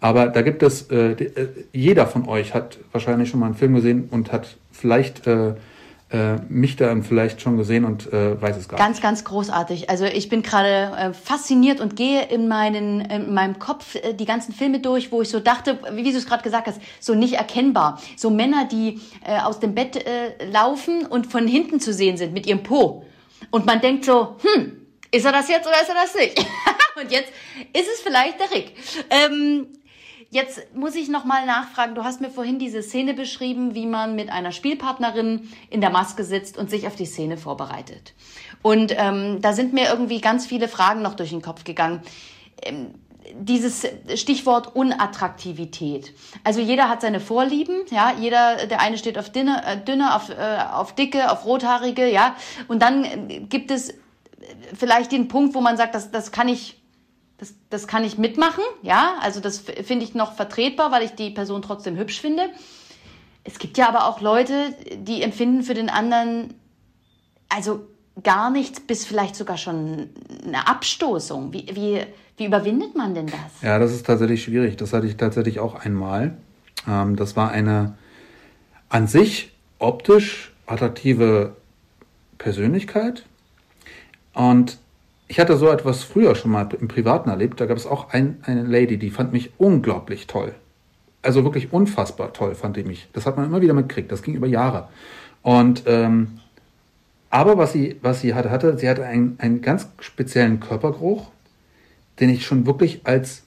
Aber 0.00 0.28
da 0.28 0.42
gibt 0.42 0.62
es, 0.62 0.90
äh, 0.90 1.12
äh, 1.12 1.48
jeder 1.72 2.06
von 2.06 2.28
euch 2.28 2.54
hat 2.54 2.78
wahrscheinlich 2.92 3.30
schon 3.30 3.40
mal 3.40 3.46
einen 3.46 3.54
Film 3.54 3.74
gesehen 3.74 4.08
und 4.10 4.30
hat 4.30 4.56
vielleicht 4.70 5.26
äh, 5.26 5.54
äh, 6.10 6.36
mich 6.48 6.76
dann 6.76 7.02
vielleicht 7.02 7.42
schon 7.42 7.56
gesehen 7.56 7.84
und 7.84 8.10
äh, 8.12 8.40
weiß 8.40 8.56
es 8.56 8.68
gar 8.68 8.78
ganz, 8.78 8.96
nicht. 8.96 9.02
Ganz, 9.02 9.20
ganz 9.20 9.24
großartig. 9.24 9.90
Also 9.90 10.06
ich 10.06 10.28
bin 10.28 10.42
gerade 10.42 10.96
äh, 10.96 11.12
fasziniert 11.12 11.80
und 11.80 11.96
gehe 11.96 12.24
in, 12.26 12.48
meinen, 12.48 13.00
in 13.02 13.34
meinem 13.34 13.58
Kopf 13.58 13.94
äh, 13.96 14.14
die 14.14 14.24
ganzen 14.24 14.54
Filme 14.54 14.80
durch, 14.80 15.12
wo 15.12 15.20
ich 15.20 15.28
so 15.28 15.40
dachte, 15.40 15.78
wie, 15.92 16.04
wie 16.04 16.12
du 16.12 16.16
es 16.16 16.26
gerade 16.26 16.42
gesagt 16.42 16.66
hast, 16.66 16.80
so 17.00 17.14
nicht 17.14 17.34
erkennbar. 17.34 18.00
So 18.16 18.30
Männer, 18.30 18.66
die 18.70 19.00
äh, 19.26 19.38
aus 19.40 19.60
dem 19.60 19.74
Bett 19.74 19.96
äh, 19.96 20.46
laufen 20.50 21.04
und 21.04 21.26
von 21.26 21.46
hinten 21.46 21.80
zu 21.80 21.92
sehen 21.92 22.16
sind 22.16 22.32
mit 22.32 22.46
ihrem 22.46 22.62
Po. 22.62 23.04
Und 23.50 23.66
man 23.66 23.80
denkt 23.80 24.06
so, 24.06 24.36
hm, 24.40 24.86
ist 25.10 25.26
er 25.26 25.32
das 25.32 25.48
jetzt 25.48 25.66
oder 25.66 25.80
ist 25.82 25.88
er 25.88 25.94
das 25.94 26.14
nicht? 26.14 26.38
und 27.02 27.10
jetzt 27.10 27.30
ist 27.74 27.88
es 27.94 28.00
vielleicht 28.00 28.40
der 28.40 28.50
Rick. 28.50 28.72
Ähm, 29.10 29.66
Jetzt 30.30 30.74
muss 30.74 30.94
ich 30.94 31.08
nochmal 31.08 31.46
nachfragen. 31.46 31.94
Du 31.94 32.04
hast 32.04 32.20
mir 32.20 32.28
vorhin 32.28 32.58
diese 32.58 32.82
Szene 32.82 33.14
beschrieben, 33.14 33.74
wie 33.74 33.86
man 33.86 34.14
mit 34.14 34.30
einer 34.30 34.52
Spielpartnerin 34.52 35.48
in 35.70 35.80
der 35.80 35.88
Maske 35.88 36.22
sitzt 36.22 36.58
und 36.58 36.68
sich 36.68 36.86
auf 36.86 36.96
die 36.96 37.06
Szene 37.06 37.38
vorbereitet. 37.38 38.12
Und 38.60 38.94
ähm, 38.96 39.40
da 39.40 39.54
sind 39.54 39.72
mir 39.72 39.88
irgendwie 39.88 40.20
ganz 40.20 40.46
viele 40.46 40.68
Fragen 40.68 41.00
noch 41.00 41.14
durch 41.14 41.30
den 41.30 41.40
Kopf 41.40 41.64
gegangen. 41.64 42.02
Ähm, 42.62 42.94
dieses 43.34 43.86
Stichwort 44.14 44.74
Unattraktivität. 44.74 46.14
Also 46.44 46.60
jeder 46.60 46.88
hat 46.88 47.00
seine 47.00 47.20
Vorlieben, 47.20 47.82
ja. 47.90 48.12
Jeder, 48.18 48.66
der 48.66 48.80
eine 48.80 48.98
steht 48.98 49.18
auf 49.18 49.30
dünne, 49.30 49.62
äh, 49.66 49.78
dünne 49.78 50.14
auf, 50.14 50.28
äh, 50.30 50.58
auf 50.72 50.94
dicke, 50.94 51.30
auf 51.30 51.44
rothaarige, 51.44 52.10
ja. 52.10 52.36
Und 52.68 52.82
dann 52.82 53.04
äh, 53.04 53.40
gibt 53.48 53.70
es 53.70 53.94
vielleicht 54.74 55.12
den 55.12 55.28
Punkt, 55.28 55.54
wo 55.54 55.60
man 55.60 55.76
sagt, 55.76 55.94
das, 55.94 56.10
das 56.10 56.32
kann 56.32 56.48
ich 56.48 56.77
das, 57.38 57.54
das 57.70 57.86
kann 57.86 58.04
ich 58.04 58.18
mitmachen, 58.18 58.62
ja. 58.82 59.14
Also 59.22 59.40
das 59.40 59.58
finde 59.58 60.04
ich 60.04 60.14
noch 60.14 60.34
vertretbar, 60.34 60.90
weil 60.92 61.04
ich 61.04 61.12
die 61.12 61.30
Person 61.30 61.62
trotzdem 61.62 61.96
hübsch 61.96 62.20
finde. 62.20 62.50
Es 63.44 63.58
gibt 63.58 63.78
ja 63.78 63.88
aber 63.88 64.06
auch 64.06 64.20
Leute, 64.20 64.74
die 64.96 65.22
empfinden 65.22 65.62
für 65.62 65.74
den 65.74 65.88
anderen, 65.88 66.54
also 67.48 67.86
gar 68.22 68.50
nichts 68.50 68.80
bis 68.80 69.06
vielleicht 69.06 69.36
sogar 69.36 69.56
schon 69.56 70.10
eine 70.44 70.66
Abstoßung. 70.66 71.52
Wie, 71.52 71.66
wie, 71.72 72.02
wie 72.36 72.44
überwindet 72.44 72.96
man 72.96 73.14
denn 73.14 73.26
das? 73.26 73.62
Ja, 73.62 73.78
das 73.78 73.92
ist 73.92 74.04
tatsächlich 74.04 74.42
schwierig. 74.42 74.76
Das 74.76 74.92
hatte 74.92 75.06
ich 75.06 75.16
tatsächlich 75.16 75.60
auch 75.60 75.76
einmal. 75.76 76.36
Ähm, 76.86 77.16
das 77.16 77.36
war 77.36 77.50
eine 77.50 77.96
an 78.88 79.06
sich 79.06 79.52
optisch 79.78 80.52
attraktive 80.66 81.56
Persönlichkeit. 82.38 83.24
Und 84.34 84.78
ich 85.28 85.38
hatte 85.38 85.56
so 85.56 85.68
etwas 85.68 86.02
früher 86.02 86.34
schon 86.34 86.50
mal 86.50 86.68
im 86.80 86.88
Privaten 86.88 87.28
erlebt. 87.28 87.60
Da 87.60 87.66
gab 87.66 87.76
es 87.76 87.86
auch 87.86 88.10
ein, 88.10 88.38
eine 88.42 88.62
Lady, 88.62 88.96
die 88.96 89.10
fand 89.10 89.32
mich 89.32 89.52
unglaublich 89.58 90.26
toll. 90.26 90.54
Also 91.20 91.44
wirklich 91.44 91.72
unfassbar 91.72 92.32
toll 92.32 92.54
fand 92.54 92.76
die 92.76 92.84
mich. 92.84 93.08
Das 93.12 93.26
hat 93.26 93.36
man 93.36 93.46
immer 93.46 93.60
wieder 93.60 93.74
mitgekriegt. 93.74 94.10
Das 94.10 94.22
ging 94.22 94.34
über 94.34 94.46
Jahre. 94.46 94.88
Und 95.42 95.84
ähm, 95.86 96.38
aber 97.30 97.58
was 97.58 97.72
sie, 97.72 97.96
was 98.00 98.22
sie 98.22 98.32
hatte, 98.34 98.50
hatte, 98.50 98.78
sie 98.78 98.88
hatte 98.88 99.04
einen, 99.04 99.38
einen 99.38 99.60
ganz 99.60 99.88
speziellen 100.00 100.60
Körpergeruch, 100.60 101.30
den 102.20 102.30
ich 102.30 102.46
schon 102.46 102.66
wirklich 102.66 103.02
als 103.04 103.42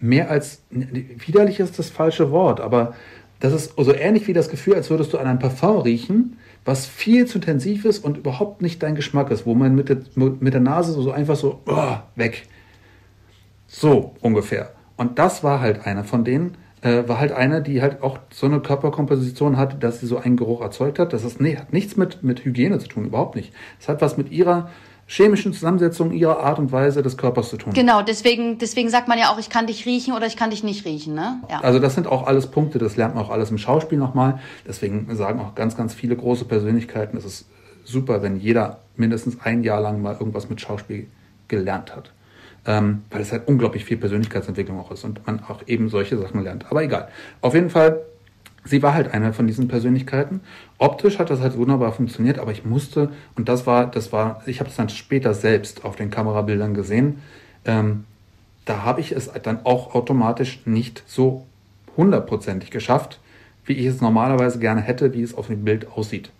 mehr 0.00 0.30
als 0.30 0.60
widerlich 0.70 1.60
ist 1.60 1.78
das 1.78 1.88
falsche 1.88 2.30
Wort, 2.30 2.60
aber 2.60 2.94
das 3.40 3.52
ist 3.52 3.74
so 3.76 3.94
ähnlich 3.94 4.26
wie 4.26 4.32
das 4.32 4.48
Gefühl, 4.48 4.74
als 4.74 4.90
würdest 4.90 5.12
du 5.12 5.18
an 5.18 5.26
einem 5.26 5.38
Parfum 5.38 5.78
riechen, 5.78 6.36
was 6.66 6.86
viel 6.86 7.26
zu 7.26 7.38
intensiv 7.38 7.84
ist 7.84 8.04
und 8.04 8.18
überhaupt 8.18 8.60
nicht 8.60 8.82
dein 8.82 8.96
Geschmack 8.96 9.30
ist, 9.30 9.46
wo 9.46 9.54
man 9.54 9.74
mit 9.74 9.88
der, 9.88 9.98
mit 10.16 10.52
der 10.52 10.60
Nase 10.60 10.92
so 10.92 11.10
einfach 11.12 11.36
so 11.36 11.62
oh, 11.66 11.96
weg. 12.16 12.48
So 13.68 14.14
ungefähr. 14.20 14.72
Und 14.96 15.18
das 15.18 15.44
war 15.44 15.60
halt 15.60 15.86
einer 15.86 16.04
von 16.04 16.24
denen, 16.24 16.56
äh, 16.82 17.06
war 17.06 17.20
halt 17.20 17.32
eine, 17.32 17.62
die 17.62 17.82
halt 17.82 18.02
auch 18.02 18.18
so 18.32 18.46
eine 18.46 18.60
Körperkomposition 18.60 19.56
hatte, 19.56 19.76
dass 19.76 20.00
sie 20.00 20.06
so 20.06 20.18
einen 20.18 20.36
Geruch 20.36 20.60
erzeugt 20.60 20.98
hat. 20.98 21.12
Das 21.12 21.24
ist, 21.24 21.40
nee, 21.40 21.56
hat 21.56 21.72
nichts 21.72 21.96
mit, 21.96 22.22
mit 22.22 22.44
Hygiene 22.44 22.78
zu 22.78 22.88
tun, 22.88 23.06
überhaupt 23.06 23.36
nicht. 23.36 23.52
Es 23.80 23.88
hat 23.88 24.02
was 24.02 24.16
mit 24.16 24.30
ihrer 24.30 24.70
chemischen 25.06 25.52
Zusammensetzung 25.52 26.12
ihrer 26.12 26.40
Art 26.40 26.58
und 26.58 26.72
Weise 26.72 27.02
des 27.02 27.16
Körpers 27.16 27.50
zu 27.50 27.56
tun. 27.56 27.72
Genau, 27.72 28.02
deswegen, 28.02 28.58
deswegen 28.58 28.88
sagt 28.88 29.06
man 29.06 29.18
ja 29.18 29.30
auch, 29.30 29.38
ich 29.38 29.48
kann 29.48 29.68
dich 29.68 29.86
riechen 29.86 30.14
oder 30.14 30.26
ich 30.26 30.36
kann 30.36 30.50
dich 30.50 30.64
nicht 30.64 30.84
riechen. 30.84 31.14
Ne? 31.14 31.40
Ja. 31.48 31.60
Also 31.60 31.78
das 31.78 31.94
sind 31.94 32.08
auch 32.08 32.26
alles 32.26 32.48
Punkte, 32.48 32.78
das 32.78 32.96
lernt 32.96 33.14
man 33.14 33.24
auch 33.24 33.30
alles 33.30 33.50
im 33.50 33.58
Schauspiel 33.58 33.98
nochmal. 33.98 34.40
Deswegen 34.66 35.14
sagen 35.14 35.40
auch 35.40 35.54
ganz, 35.54 35.76
ganz 35.76 35.94
viele 35.94 36.16
große 36.16 36.44
Persönlichkeiten, 36.44 37.16
es 37.16 37.24
ist 37.24 37.46
super, 37.84 38.20
wenn 38.22 38.36
jeder 38.36 38.80
mindestens 38.96 39.40
ein 39.42 39.62
Jahr 39.62 39.80
lang 39.80 40.02
mal 40.02 40.14
irgendwas 40.14 40.50
mit 40.50 40.60
Schauspiel 40.60 41.06
gelernt 41.46 41.94
hat. 41.94 42.12
Ähm, 42.68 43.04
weil 43.10 43.20
es 43.20 43.30
halt 43.30 43.46
unglaublich 43.46 43.84
viel 43.84 43.96
Persönlichkeitsentwicklung 43.96 44.80
auch 44.80 44.90
ist 44.90 45.04
und 45.04 45.24
man 45.24 45.40
auch 45.44 45.60
eben 45.68 45.88
solche 45.88 46.18
Sachen 46.18 46.42
lernt. 46.42 46.66
Aber 46.68 46.82
egal. 46.82 47.08
Auf 47.40 47.54
jeden 47.54 47.70
Fall 47.70 48.00
sie 48.66 48.82
war 48.82 48.94
halt 48.94 49.14
eine 49.14 49.32
von 49.32 49.46
diesen 49.46 49.68
Persönlichkeiten. 49.68 50.40
Optisch 50.78 51.18
hat 51.18 51.30
das 51.30 51.40
halt 51.40 51.56
wunderbar 51.56 51.92
funktioniert, 51.92 52.38
aber 52.38 52.52
ich 52.52 52.64
musste, 52.64 53.10
und 53.36 53.48
das 53.48 53.66
war, 53.66 53.86
das 53.86 54.12
war, 54.12 54.42
ich 54.46 54.60
habe 54.60 54.68
es 54.68 54.76
dann 54.76 54.88
später 54.88 55.34
selbst 55.34 55.84
auf 55.84 55.96
den 55.96 56.10
Kamerabildern 56.10 56.74
gesehen, 56.74 57.22
ähm, 57.64 58.04
da 58.64 58.82
habe 58.82 59.00
ich 59.00 59.12
es 59.12 59.30
dann 59.42 59.64
auch 59.64 59.94
automatisch 59.94 60.60
nicht 60.64 61.04
so 61.06 61.46
hundertprozentig 61.96 62.70
geschafft, 62.70 63.20
wie 63.64 63.74
ich 63.74 63.86
es 63.86 64.00
normalerweise 64.00 64.58
gerne 64.58 64.80
hätte, 64.80 65.14
wie 65.14 65.22
es 65.22 65.34
auf 65.34 65.46
dem 65.46 65.64
Bild 65.64 65.88
aussieht. 65.92 66.30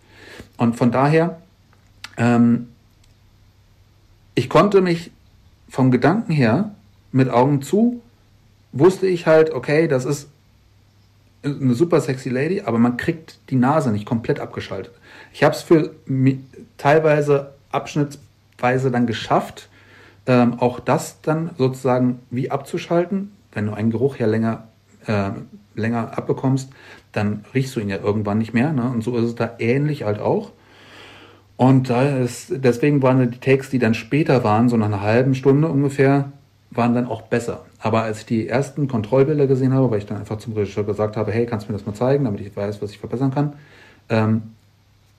Und 0.57 0.77
von 0.77 0.91
daher, 0.91 1.41
ähm, 2.17 2.69
ich 4.35 4.49
konnte 4.49 4.81
mich 4.81 5.13
vom 5.69 5.91
Gedanken 5.91 6.33
her 6.33 6.75
mit 7.13 7.31
Augen 7.31 7.63
zu, 7.63 8.03
wusste 8.73 9.07
ich 9.07 9.27
halt, 9.27 9.51
okay, 9.51 9.89
das 9.89 10.05
ist 10.05 10.29
eine 11.47 11.75
super 11.75 12.01
sexy 12.01 12.29
Lady, 12.29 12.63
aber 12.63 12.79
man 12.79 12.97
kriegt 12.97 13.39
die 13.51 13.57
Nase 13.57 13.91
nicht 13.91 14.07
komplett 14.07 14.41
abgeschaltet. 14.41 14.93
Ich 15.33 15.45
habe 15.45 15.55
es 15.55 15.63
für 15.63 15.95
teilweise 16.77 17.55
abschnittsweise 17.71 18.91
dann 18.91 19.07
geschafft, 19.07 19.69
ähm, 20.27 20.59
auch 20.59 20.81
das 20.81 21.21
dann 21.23 21.51
sozusagen 21.57 22.21
wie 22.31 22.51
abzuschalten. 22.51 23.33
Wenn 23.53 23.67
du 23.67 23.73
einen 23.73 23.91
Geruch 23.91 24.17
ja 24.17 24.27
länger, 24.27 24.69
äh, 25.07 25.31
länger 25.75 26.17
abbekommst, 26.19 26.71
dann 27.13 27.45
riechst 27.55 27.77
du 27.77 27.81
ihn 27.81 27.89
ja 27.89 27.99
irgendwann 27.99 28.39
nicht 28.39 28.55
mehr. 28.55 28.73
Ne? 28.73 28.91
Und 28.91 29.03
so 29.03 29.17
ist 29.17 29.25
es 29.25 29.35
da 29.35 29.55
ähnlich 29.59 30.05
halt 30.05 30.21
auch. 30.21 30.53
Und 31.57 31.89
da 31.89 32.19
ist, 32.19 32.53
deswegen 32.57 33.03
waren 33.03 33.31
die 33.31 33.39
Takes, 33.39 33.71
die 33.71 33.79
dann 33.79 33.95
später 33.95 34.45
waren, 34.45 34.69
so 34.69 34.77
nach 34.77 34.87
einer 34.87 35.01
halben 35.01 35.35
Stunde 35.35 35.69
ungefähr, 35.69 36.33
waren 36.71 36.95
dann 36.95 37.07
auch 37.07 37.23
besser. 37.23 37.65
Aber 37.79 38.03
als 38.03 38.21
ich 38.21 38.27
die 38.27 38.49
ersten 38.49 38.89
Kontrollbilder 38.89 39.47
gesehen 39.47 39.73
habe, 39.73 39.91
weil 39.91 39.99
ich 39.99 40.07
dann 40.07 40.19
einfach 40.19 40.39
zum 40.39 40.53
Regisseur 40.55 40.85
gesagt 40.85 41.17
habe, 41.17 41.33
hey, 41.33 41.47
kannst 41.47 41.69
du 41.69 41.73
mir 41.73 41.79
das 41.79 41.87
mal 41.87 41.95
zeigen, 41.95 42.25
damit 42.25 42.41
ich 42.41 42.55
weiß, 42.57 42.83
was 42.83 42.91
ich 42.91 42.99
verbessern 42.99 43.33
kann, 43.33 43.55
ähm, 44.09 44.43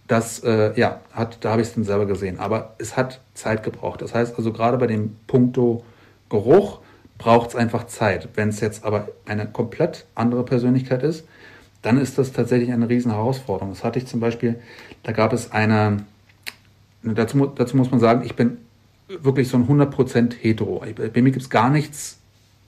das, 0.08 0.40
äh, 0.44 0.78
ja, 0.80 1.02
hat, 1.12 1.38
da 1.42 1.52
habe 1.52 1.62
ich 1.62 1.68
es 1.68 1.76
dann 1.76 1.84
selber 1.84 2.06
gesehen. 2.06 2.40
Aber 2.40 2.76
es 2.78 2.96
hat 2.96 3.20
Zeit 3.34 3.64
gebraucht. 3.64 4.02
Das 4.02 4.14
heißt 4.14 4.38
also, 4.38 4.54
gerade 4.54 4.78
bei 4.78 4.88
dem 4.88 5.16
Punkto 5.28 5.84
Geruch 6.30 6.80
braucht 7.18 7.50
es 7.50 7.56
einfach 7.56 7.88
Zeit. 7.88 8.30
Wenn 8.36 8.50
es 8.50 8.62
jetzt 8.62 8.86
aber 8.86 9.10
eine 9.26 9.48
komplett 9.48 10.06
andere 10.16 10.44
Persönlichkeit 10.44 11.04
ist, 11.04 11.26
dann 11.82 11.98
ist 11.98 12.18
das 12.18 12.32
tatsächlich 12.32 12.72
eine 12.72 12.90
riesen 12.90 13.12
Herausforderung. 13.12 13.74
Das 13.74 13.84
hatte 13.84 14.00
ich 14.00 14.08
zum 14.08 14.20
Beispiel, 14.20 14.60
da 15.04 15.12
gab 15.12 15.34
es 15.34 15.52
eine, 15.52 15.98
dazu, 17.04 17.46
dazu 17.48 17.78
muss 17.78 17.92
man 17.92 18.00
sagen, 18.00 18.24
ich 18.26 18.36
bin 18.36 18.58
wirklich 19.08 19.48
so 19.48 19.58
ein 19.58 19.68
100% 19.68 20.34
hetero. 20.40 20.84
Bei 20.96 21.22
mir 21.22 21.32
gibt 21.32 21.44
es 21.44 21.50
gar 21.50 21.70
nichts, 21.70 22.20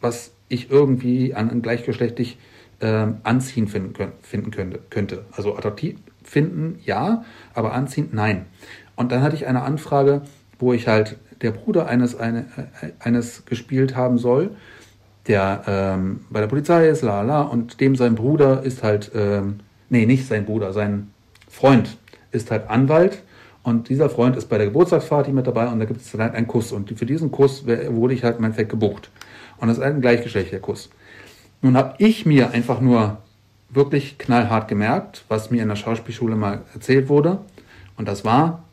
was 0.01 0.31
ich 0.47 0.71
irgendwie 0.71 1.33
an, 1.33 1.49
an 1.49 1.61
gleichgeschlechtlich 1.61 2.37
äh, 2.79 3.07
anziehen 3.23 3.67
finden, 3.67 3.93
können, 3.93 4.13
finden 4.21 4.51
könnte, 4.51 4.79
könnte. 4.89 5.25
Also 5.31 5.55
attraktiv 5.55 5.97
finden, 6.23 6.79
ja, 6.85 7.25
aber 7.53 7.73
anziehen, 7.73 8.09
nein. 8.11 8.45
Und 8.95 9.11
dann 9.11 9.21
hatte 9.21 9.35
ich 9.35 9.47
eine 9.47 9.63
Anfrage, 9.63 10.21
wo 10.59 10.73
ich 10.73 10.87
halt 10.87 11.17
der 11.41 11.51
Bruder 11.51 11.87
eines, 11.87 12.15
eine, 12.15 12.45
äh, 12.81 12.91
eines 12.99 13.45
gespielt 13.45 13.95
haben 13.95 14.17
soll, 14.17 14.51
der 15.27 15.63
ähm, 15.67 16.25
bei 16.29 16.39
der 16.39 16.47
Polizei 16.47 16.87
ist, 16.87 17.01
la 17.01 17.21
la, 17.21 17.41
und 17.41 17.81
dem 17.81 17.95
sein 17.95 18.15
Bruder 18.15 18.63
ist 18.63 18.83
halt, 18.83 19.11
ähm, 19.13 19.59
nee, 19.89 20.05
nicht 20.05 20.27
sein 20.27 20.45
Bruder, 20.45 20.73
sein 20.73 21.11
Freund 21.49 21.97
ist 22.31 22.51
halt 22.51 22.69
Anwalt 22.69 23.23
und 23.69 23.87
dieser 23.87 24.09
Freund 24.09 24.35
ist 24.35 24.49
bei 24.49 24.57
der 24.57 24.65
Geburtstagsparty 24.65 25.31
mit 25.31 25.45
dabei 25.45 25.67
und 25.67 25.77
da 25.77 25.85
gibt 25.85 26.01
es 26.01 26.11
dann 26.11 26.21
halt 26.21 26.33
einen 26.33 26.47
Kuss. 26.47 26.71
Und 26.71 26.89
für 26.97 27.05
diesen 27.05 27.29
Kuss 27.31 27.67
wurde 27.67 28.15
ich 28.15 28.23
halt 28.23 28.39
im 28.39 28.43
Endeffekt 28.43 28.71
gebucht. 28.71 29.11
Und 29.57 29.67
das 29.67 29.77
ist 29.77 29.83
ein 29.83 30.01
gleichgeschlechtlicher 30.01 30.59
Kuss. 30.59 30.89
Nun 31.61 31.77
habe 31.77 31.93
ich 31.99 32.25
mir 32.25 32.49
einfach 32.49 32.81
nur 32.81 33.19
wirklich 33.69 34.17
knallhart 34.17 34.67
gemerkt, 34.67 35.23
was 35.27 35.51
mir 35.51 35.61
in 35.61 35.69
der 35.69 35.75
Schauspielschule 35.75 36.35
mal 36.35 36.63
erzählt 36.73 37.09
wurde. 37.09 37.41
Und 37.95 38.07
das 38.07 38.25
war, 38.25 38.63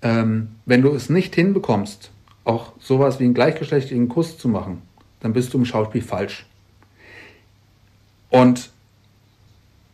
ähm, 0.00 0.56
wenn 0.64 0.80
du 0.80 0.94
es 0.94 1.10
nicht 1.10 1.34
hinbekommst, 1.34 2.10
auch 2.44 2.72
sowas 2.78 3.20
wie 3.20 3.24
einen 3.24 3.34
gleichgeschlechtlichen 3.34 4.08
Kuss 4.08 4.38
zu 4.38 4.48
machen, 4.48 4.80
dann 5.20 5.34
bist 5.34 5.52
du 5.52 5.58
im 5.58 5.66
Schauspiel 5.66 6.00
falsch. 6.00 6.46
Und 8.30 8.70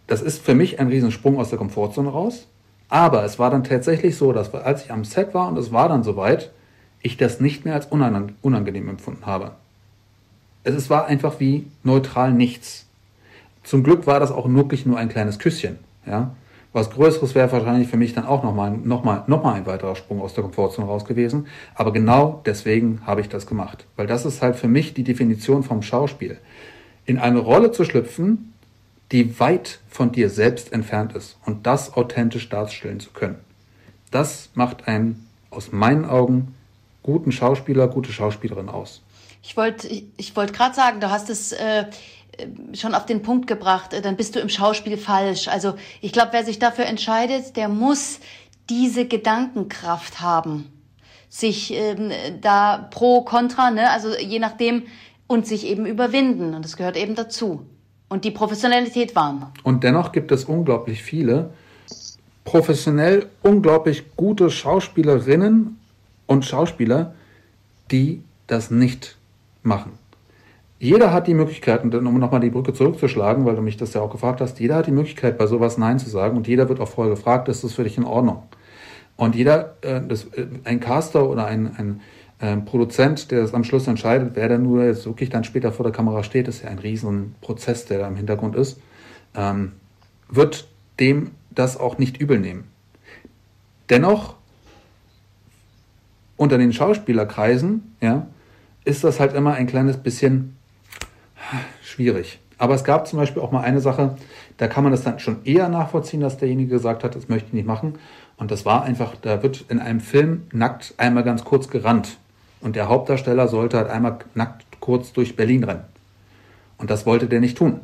das 0.06 0.22
ist 0.22 0.44
für 0.44 0.54
mich 0.54 0.78
ein 0.78 0.86
Riesensprung 0.86 1.40
aus 1.40 1.48
der 1.48 1.58
Komfortzone 1.58 2.10
raus. 2.10 2.46
Aber 2.88 3.24
es 3.24 3.38
war 3.38 3.50
dann 3.50 3.64
tatsächlich 3.64 4.16
so, 4.16 4.32
dass 4.32 4.54
als 4.54 4.84
ich 4.84 4.92
am 4.92 5.04
Set 5.04 5.34
war 5.34 5.48
und 5.48 5.58
es 5.58 5.72
war 5.72 5.88
dann 5.88 6.02
soweit, 6.02 6.52
ich 7.02 7.16
das 7.16 7.40
nicht 7.40 7.64
mehr 7.64 7.74
als 7.74 7.86
unangenehm 7.86 8.88
empfunden 8.88 9.26
habe. 9.26 9.52
Es 10.64 10.88
war 10.88 11.06
einfach 11.06 11.38
wie 11.40 11.66
neutral 11.82 12.32
nichts. 12.32 12.86
Zum 13.62 13.82
Glück 13.82 14.06
war 14.06 14.20
das 14.20 14.32
auch 14.32 14.48
wirklich 14.48 14.86
nur 14.86 14.98
ein 14.98 15.10
kleines 15.10 15.38
Küsschen. 15.38 15.78
Ja? 16.06 16.34
Was 16.72 16.90
Größeres 16.90 17.34
wäre 17.34 17.52
wahrscheinlich 17.52 17.88
für 17.88 17.96
mich 17.96 18.14
dann 18.14 18.26
auch 18.26 18.42
nochmal 18.42 18.72
noch 18.72 19.04
mal, 19.04 19.22
noch 19.26 19.44
mal 19.44 19.54
ein 19.54 19.66
weiterer 19.66 19.94
Sprung 19.94 20.20
aus 20.20 20.34
der 20.34 20.42
Komfortzone 20.42 20.88
raus 20.88 21.04
gewesen. 21.04 21.46
Aber 21.74 21.92
genau 21.92 22.42
deswegen 22.46 23.02
habe 23.06 23.20
ich 23.20 23.28
das 23.28 23.46
gemacht. 23.46 23.86
Weil 23.96 24.06
das 24.06 24.24
ist 24.24 24.42
halt 24.42 24.56
für 24.56 24.66
mich 24.66 24.92
die 24.92 25.04
Definition 25.04 25.62
vom 25.62 25.82
Schauspiel. 25.82 26.38
In 27.06 27.18
eine 27.18 27.38
Rolle 27.38 27.70
zu 27.70 27.84
schlüpfen, 27.84 28.53
die 29.14 29.38
weit 29.38 29.78
von 29.88 30.10
dir 30.10 30.28
selbst 30.28 30.72
entfernt 30.72 31.12
ist 31.12 31.36
und 31.46 31.68
das 31.68 31.94
authentisch 31.94 32.48
darstellen 32.48 32.98
zu 32.98 33.10
können. 33.12 33.38
Das 34.10 34.48
macht 34.54 34.88
einen 34.88 35.30
aus 35.50 35.70
meinen 35.70 36.04
Augen 36.04 36.56
guten 37.04 37.30
Schauspieler, 37.30 37.86
gute 37.86 38.10
Schauspielerin 38.10 38.68
aus. 38.68 39.02
Ich 39.40 39.56
wollte 39.56 39.86
ich, 39.86 40.06
ich 40.16 40.34
wollt 40.34 40.52
gerade 40.52 40.74
sagen, 40.74 40.98
du 40.98 41.10
hast 41.10 41.30
es 41.30 41.52
äh, 41.52 41.84
schon 42.72 42.92
auf 42.96 43.06
den 43.06 43.22
Punkt 43.22 43.46
gebracht, 43.46 43.92
äh, 43.92 44.02
dann 44.02 44.16
bist 44.16 44.34
du 44.34 44.40
im 44.40 44.48
Schauspiel 44.48 44.96
falsch. 44.96 45.46
Also 45.46 45.74
ich 46.00 46.12
glaube, 46.12 46.32
wer 46.32 46.44
sich 46.44 46.58
dafür 46.58 46.86
entscheidet, 46.86 47.56
der 47.56 47.68
muss 47.68 48.18
diese 48.68 49.06
Gedankenkraft 49.06 50.22
haben, 50.22 50.72
sich 51.28 51.72
ähm, 51.72 52.10
da 52.40 52.88
pro, 52.90 53.22
contra, 53.22 53.70
ne, 53.70 53.90
also 53.90 54.16
je 54.16 54.40
nachdem, 54.40 54.86
und 55.28 55.46
sich 55.46 55.66
eben 55.66 55.86
überwinden. 55.86 56.52
Und 56.52 56.64
das 56.64 56.76
gehört 56.76 56.96
eben 56.96 57.14
dazu 57.14 57.64
und 58.08 58.24
die 58.24 58.30
Professionalität 58.30 59.14
waren. 59.16 59.46
Und 59.62 59.84
dennoch 59.84 60.12
gibt 60.12 60.30
es 60.32 60.44
unglaublich 60.44 61.02
viele 61.02 61.50
professionell 62.44 63.26
unglaublich 63.42 64.16
gute 64.16 64.50
Schauspielerinnen 64.50 65.78
und 66.26 66.44
Schauspieler, 66.44 67.14
die 67.90 68.22
das 68.46 68.70
nicht 68.70 69.16
machen. 69.62 69.92
Jeder 70.78 71.12
hat 71.12 71.26
die 71.26 71.34
Möglichkeit, 71.34 71.82
und 71.82 71.94
um 71.94 72.18
nochmal 72.18 72.40
die 72.40 72.50
Brücke 72.50 72.74
zurückzuschlagen, 72.74 73.46
weil 73.46 73.56
du 73.56 73.62
mich 73.62 73.78
das 73.78 73.94
ja 73.94 74.02
auch 74.02 74.10
gefragt 74.10 74.40
hast, 74.40 74.60
jeder 74.60 74.76
hat 74.76 74.86
die 74.86 74.92
Möglichkeit, 74.92 75.38
bei 75.38 75.46
sowas 75.46 75.78
Nein 75.78 75.98
zu 75.98 76.10
sagen 76.10 76.36
und 76.36 76.46
jeder 76.46 76.68
wird 76.68 76.80
auch 76.80 76.88
vorher 76.88 77.14
gefragt, 77.14 77.48
ist 77.48 77.64
das 77.64 77.72
für 77.72 77.84
dich 77.84 77.96
in 77.96 78.04
Ordnung? 78.04 78.42
Und 79.16 79.34
jeder, 79.34 79.76
äh, 79.80 80.02
das, 80.06 80.24
äh, 80.24 80.46
ein 80.64 80.80
Caster 80.80 81.28
oder 81.28 81.46
ein, 81.46 81.74
ein 81.76 82.00
äh, 82.44 82.56
Produzent, 82.58 83.30
der 83.30 83.40
das 83.40 83.54
am 83.54 83.64
Schluss 83.64 83.86
entscheidet, 83.86 84.32
wer 84.34 84.50
dann 84.50 84.62
nur 84.62 84.84
jetzt 84.84 85.06
wirklich 85.06 85.30
dann 85.30 85.44
später 85.44 85.72
vor 85.72 85.84
der 85.84 85.92
Kamera 85.92 86.22
steht, 86.22 86.46
ist 86.46 86.62
ja 86.62 86.68
ein 86.68 86.78
riesen 86.78 87.34
Prozess, 87.40 87.86
der 87.86 88.00
da 88.00 88.08
im 88.08 88.16
Hintergrund 88.16 88.54
ist, 88.54 88.78
ähm, 89.34 89.72
wird 90.28 90.68
dem 91.00 91.30
das 91.50 91.80
auch 91.80 91.96
nicht 91.96 92.18
übel 92.18 92.38
nehmen. 92.38 92.64
Dennoch, 93.88 94.34
unter 96.36 96.58
den 96.58 96.72
Schauspielerkreisen, 96.72 97.96
ja, 98.02 98.26
ist 98.84 99.04
das 99.04 99.20
halt 99.20 99.32
immer 99.32 99.54
ein 99.54 99.66
kleines 99.66 99.96
bisschen 99.96 100.56
schwierig. 101.82 102.40
Aber 102.58 102.74
es 102.74 102.84
gab 102.84 103.06
zum 103.06 103.18
Beispiel 103.18 103.40
auch 103.40 103.52
mal 103.52 103.62
eine 103.62 103.80
Sache, 103.80 104.16
da 104.58 104.68
kann 104.68 104.84
man 104.84 104.92
das 104.92 105.02
dann 105.02 105.18
schon 105.18 105.44
eher 105.44 105.68
nachvollziehen, 105.68 106.20
dass 106.20 106.36
derjenige 106.36 106.70
gesagt 106.70 107.04
hat, 107.04 107.14
das 107.14 107.28
möchte 107.28 107.48
ich 107.48 107.54
nicht 107.54 107.66
machen. 107.66 107.94
Und 108.36 108.50
das 108.50 108.66
war 108.66 108.84
einfach, 108.84 109.14
da 109.16 109.42
wird 109.42 109.64
in 109.68 109.80
einem 109.80 110.00
Film 110.00 110.42
nackt 110.52 110.94
einmal 110.98 111.24
ganz 111.24 111.44
kurz 111.44 111.68
gerannt. 111.68 112.18
Und 112.64 112.74
der 112.74 112.88
Hauptdarsteller 112.88 113.46
sollte 113.46 113.76
halt 113.76 113.90
einmal 113.90 114.18
nackt 114.34 114.64
kurz 114.80 115.12
durch 115.12 115.36
Berlin 115.36 115.62
rennen. 115.62 115.84
Und 116.78 116.90
das 116.90 117.06
wollte 117.06 117.26
der 117.26 117.38
nicht 117.40 117.56
tun 117.56 117.80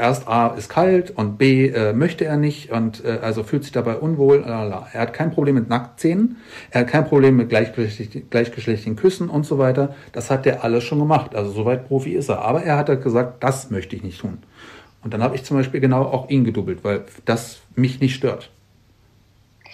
erst 0.00 0.26
A 0.26 0.48
ist 0.48 0.68
kalt 0.68 1.10
und 1.10 1.36
B 1.38 1.68
äh, 1.68 1.92
möchte 1.92 2.24
er 2.24 2.36
nicht 2.36 2.70
und 2.70 3.04
äh, 3.04 3.18
also 3.22 3.42
fühlt 3.42 3.62
sich 3.62 3.72
dabei 3.72 3.96
unwohl. 3.96 4.38
Lalala. 4.38 4.88
Er 4.92 5.02
hat 5.02 5.12
kein 5.12 5.30
Problem 5.30 5.54
mit 5.54 5.68
Nacktszenen, 5.68 6.38
er 6.70 6.82
hat 6.82 6.88
kein 6.88 7.06
Problem 7.06 7.36
mit 7.36 7.50
gleichgeschlechtlichen, 7.50 8.28
gleichgeschlechtlichen 8.30 8.96
Küssen 8.96 9.28
und 9.28 9.44
so 9.44 9.58
weiter. 9.58 9.94
Das 10.12 10.30
hat 10.30 10.46
der 10.46 10.64
alles 10.64 10.84
schon 10.84 10.98
gemacht. 10.98 11.34
Also 11.34 11.52
soweit 11.52 11.86
Profi 11.86 12.12
ist 12.12 12.30
er. 12.30 12.42
Aber 12.42 12.62
er 12.62 12.76
hat 12.76 12.88
halt 12.88 13.02
gesagt, 13.02 13.44
das 13.44 13.70
möchte 13.70 13.94
ich 13.94 14.02
nicht 14.02 14.20
tun. 14.20 14.38
Und 15.02 15.14
dann 15.14 15.22
habe 15.22 15.34
ich 15.34 15.44
zum 15.44 15.56
Beispiel 15.56 15.80
genau 15.80 16.02
auch 16.02 16.28
ihn 16.28 16.44
gedoubelt, 16.44 16.82
weil 16.82 17.04
das 17.24 17.60
mich 17.74 18.00
nicht 18.00 18.14
stört. 18.14 18.50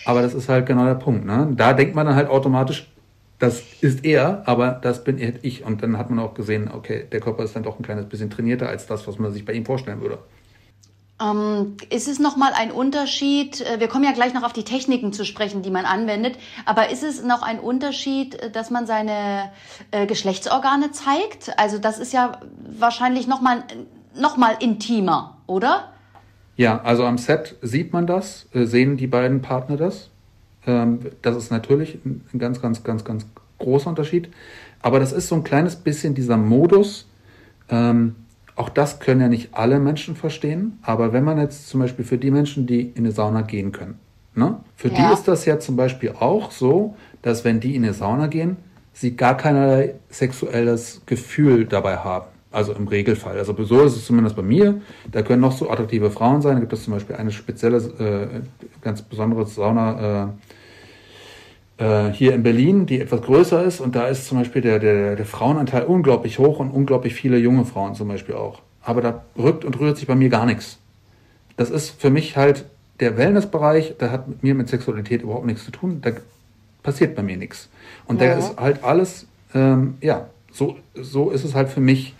Aber 0.04 0.22
das 0.22 0.34
ist 0.34 0.48
halt 0.48 0.66
genau 0.66 0.84
der 0.84 0.94
Punkt. 0.94 1.24
Ne? 1.24 1.52
Da 1.56 1.72
denkt 1.72 1.94
man 1.94 2.06
dann 2.06 2.14
halt 2.14 2.28
automatisch, 2.28 2.88
das 3.38 3.62
ist 3.80 4.04
er, 4.04 4.42
aber 4.46 4.70
das 4.70 5.04
bin 5.04 5.18
ich. 5.42 5.64
Und 5.64 5.82
dann 5.82 5.98
hat 5.98 6.10
man 6.10 6.18
auch 6.18 6.34
gesehen, 6.34 6.70
okay, 6.72 7.06
der 7.10 7.20
Körper 7.20 7.44
ist 7.44 7.54
dann 7.54 7.62
doch 7.62 7.78
ein 7.78 7.82
kleines 7.82 8.06
bisschen 8.06 8.30
trainierter 8.30 8.68
als 8.68 8.86
das, 8.86 9.06
was 9.06 9.18
man 9.18 9.32
sich 9.32 9.44
bei 9.44 9.52
ihm 9.52 9.66
vorstellen 9.66 10.00
würde. 10.00 10.18
Ähm, 11.18 11.78
ist 11.88 12.08
es 12.08 12.18
nochmal 12.18 12.52
ein 12.54 12.70
Unterschied, 12.70 13.62
äh, 13.62 13.80
wir 13.80 13.88
kommen 13.88 14.04
ja 14.04 14.12
gleich 14.12 14.34
noch 14.34 14.42
auf 14.42 14.52
die 14.52 14.64
Techniken 14.64 15.14
zu 15.14 15.24
sprechen, 15.24 15.62
die 15.62 15.70
man 15.70 15.86
anwendet, 15.86 16.36
aber 16.66 16.90
ist 16.90 17.02
es 17.02 17.22
noch 17.22 17.42
ein 17.42 17.58
Unterschied, 17.58 18.34
äh, 18.34 18.50
dass 18.50 18.70
man 18.70 18.86
seine 18.86 19.50
äh, 19.92 20.04
Geschlechtsorgane 20.04 20.90
zeigt? 20.90 21.58
Also 21.58 21.78
das 21.78 21.98
ist 21.98 22.12
ja 22.12 22.38
wahrscheinlich 22.78 23.26
nochmal 23.26 23.64
noch 24.14 24.36
mal 24.36 24.56
intimer, 24.60 25.38
oder? 25.46 25.92
Ja, 26.56 26.80
also 26.82 27.04
am 27.04 27.16
Set 27.16 27.56
sieht 27.62 27.94
man 27.94 28.06
das, 28.06 28.46
äh, 28.52 28.64
sehen 28.64 28.98
die 28.98 29.06
beiden 29.06 29.40
Partner 29.40 29.78
das. 29.78 30.10
Ähm, 30.66 31.00
das 31.22 31.36
ist 31.36 31.50
natürlich 31.50 31.98
ein 32.04 32.38
ganz, 32.38 32.60
ganz, 32.60 32.82
ganz, 32.82 33.04
ganz 33.04 33.26
großer 33.58 33.90
Unterschied. 33.90 34.30
Aber 34.82 35.00
das 35.00 35.12
ist 35.12 35.28
so 35.28 35.34
ein 35.34 35.44
kleines 35.44 35.76
bisschen 35.76 36.14
dieser 36.14 36.36
Modus. 36.36 37.08
Ähm, 37.68 38.16
auch 38.54 38.68
das 38.68 39.00
können 39.00 39.20
ja 39.20 39.28
nicht 39.28 39.50
alle 39.52 39.78
Menschen 39.78 40.16
verstehen. 40.16 40.78
Aber 40.82 41.12
wenn 41.12 41.24
man 41.24 41.38
jetzt 41.38 41.68
zum 41.68 41.80
Beispiel 41.80 42.04
für 42.04 42.18
die 42.18 42.30
Menschen, 42.30 42.66
die 42.66 42.82
in 42.82 42.98
eine 42.98 43.12
Sauna 43.12 43.42
gehen 43.42 43.72
können, 43.72 43.98
ne? 44.34 44.60
für 44.76 44.88
ja. 44.88 44.94
die 45.08 45.14
ist 45.14 45.28
das 45.28 45.44
ja 45.44 45.58
zum 45.58 45.76
Beispiel 45.76 46.12
auch 46.18 46.50
so, 46.50 46.96
dass 47.22 47.44
wenn 47.44 47.60
die 47.60 47.74
in 47.74 47.84
eine 47.84 47.92
Sauna 47.92 48.28
gehen, 48.28 48.56
sie 48.92 49.14
gar 49.14 49.36
keinerlei 49.36 49.94
sexuelles 50.08 51.02
Gefühl 51.04 51.66
dabei 51.66 51.98
haben. 51.98 52.26
Also 52.50 52.72
im 52.72 52.88
Regelfall. 52.88 53.36
Also 53.36 53.54
so 53.64 53.82
ist 53.82 53.96
es 53.96 54.06
zumindest 54.06 54.34
bei 54.34 54.42
mir. 54.42 54.80
Da 55.12 55.20
können 55.20 55.42
noch 55.42 55.52
so 55.52 55.68
attraktive 55.68 56.10
Frauen 56.10 56.40
sein. 56.40 56.54
Da 56.54 56.60
gibt 56.60 56.72
es 56.72 56.84
zum 56.84 56.94
Beispiel 56.94 57.16
eine 57.16 57.30
spezielle, 57.30 57.76
äh, 57.76 58.40
ganz 58.80 59.02
besondere 59.02 59.44
Sauna. 59.44 60.22
Äh, 60.22 60.28
äh, 61.78 62.10
hier 62.10 62.34
in 62.34 62.42
Berlin, 62.42 62.86
die 62.86 63.00
etwas 63.00 63.22
größer 63.22 63.64
ist. 63.64 63.80
Und 63.80 63.96
da 63.96 64.08
ist 64.08 64.26
zum 64.26 64.38
Beispiel 64.38 64.62
der, 64.62 64.78
der, 64.78 65.16
der 65.16 65.26
Frauenanteil 65.26 65.84
unglaublich 65.84 66.38
hoch 66.38 66.58
und 66.58 66.70
unglaublich 66.70 67.14
viele 67.14 67.38
junge 67.38 67.64
Frauen 67.64 67.94
zum 67.94 68.08
Beispiel 68.08 68.34
auch. 68.34 68.62
Aber 68.82 69.00
da 69.00 69.24
rückt 69.36 69.64
und 69.64 69.78
rührt 69.78 69.96
sich 69.96 70.06
bei 70.06 70.14
mir 70.14 70.28
gar 70.28 70.46
nichts. 70.46 70.78
Das 71.56 71.70
ist 71.70 71.90
für 72.00 72.10
mich 72.10 72.36
halt 72.36 72.66
der 73.00 73.16
Wellnessbereich, 73.16 73.96
der 73.98 74.10
hat 74.10 74.28
mit 74.28 74.42
mir 74.42 74.54
mit 74.54 74.68
Sexualität 74.68 75.22
überhaupt 75.22 75.46
nichts 75.46 75.64
zu 75.64 75.70
tun. 75.70 76.00
Da 76.02 76.12
passiert 76.82 77.14
bei 77.14 77.22
mir 77.22 77.36
nichts. 77.36 77.68
Und 78.06 78.20
ja. 78.20 78.28
der 78.28 78.38
ist 78.38 78.56
halt 78.58 78.84
alles, 78.84 79.26
ähm, 79.54 79.98
ja, 80.00 80.28
so, 80.52 80.76
so 80.94 81.30
ist 81.30 81.44
es 81.44 81.54
halt 81.54 81.68
für 81.68 81.80
mich. 81.80 82.14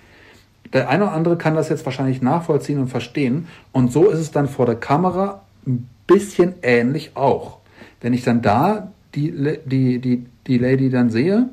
Der 0.73 0.89
eine 0.89 1.05
oder 1.05 1.13
andere 1.13 1.37
kann 1.39 1.55
das 1.55 1.69
jetzt 1.69 1.87
wahrscheinlich 1.87 2.21
nachvollziehen 2.21 2.79
und 2.79 2.89
verstehen. 2.89 3.47
Und 3.73 3.93
so 3.93 4.11
ist 4.11 4.19
es 4.19 4.33
dann 4.33 4.49
vor 4.49 4.67
der 4.67 4.75
Kamera 4.75 5.43
ein 5.67 5.89
bisschen 6.07 6.55
ähnlich 6.63 7.13
auch. 7.15 7.59
Wenn 8.01 8.13
ich 8.13 8.25
dann 8.25 8.43
da 8.43 8.93
die, 9.17 9.59
die, 9.65 9.99
die, 9.99 10.27
die 10.47 10.59
Lady 10.59 10.91
dann 10.91 11.11
sehe, 11.11 11.49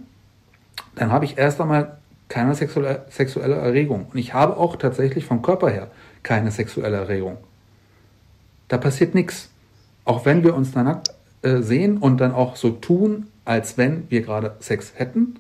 dann 0.95 1.11
habe 1.11 1.25
ich 1.25 1.37
erst 1.37 1.59
einmal 1.61 1.97
keine 2.29 2.55
sexuelle, 2.55 3.05
sexuelle 3.09 3.55
Erregung. 3.55 4.07
Und 4.11 4.17
ich 4.17 4.33
habe 4.33 4.57
auch 4.57 4.75
tatsächlich 4.75 5.25
vom 5.25 5.41
Körper 5.41 5.69
her 5.69 5.89
keine 6.23 6.51
sexuelle 6.51 6.97
Erregung. 6.97 7.37
Da 8.67 8.77
passiert 8.77 9.15
nichts. 9.15 9.49
Auch 10.05 10.25
wenn 10.25 10.43
wir 10.43 10.55
uns 10.55 10.71
dann 10.71 10.85
nackt 10.85 11.09
äh, 11.41 11.61
sehen 11.61 11.97
und 11.97 12.17
dann 12.17 12.33
auch 12.33 12.55
so 12.55 12.71
tun, 12.71 13.27
als 13.45 13.77
wenn 13.77 14.09
wir 14.09 14.21
gerade 14.21 14.55
Sex 14.59 14.93
hätten, 14.95 15.35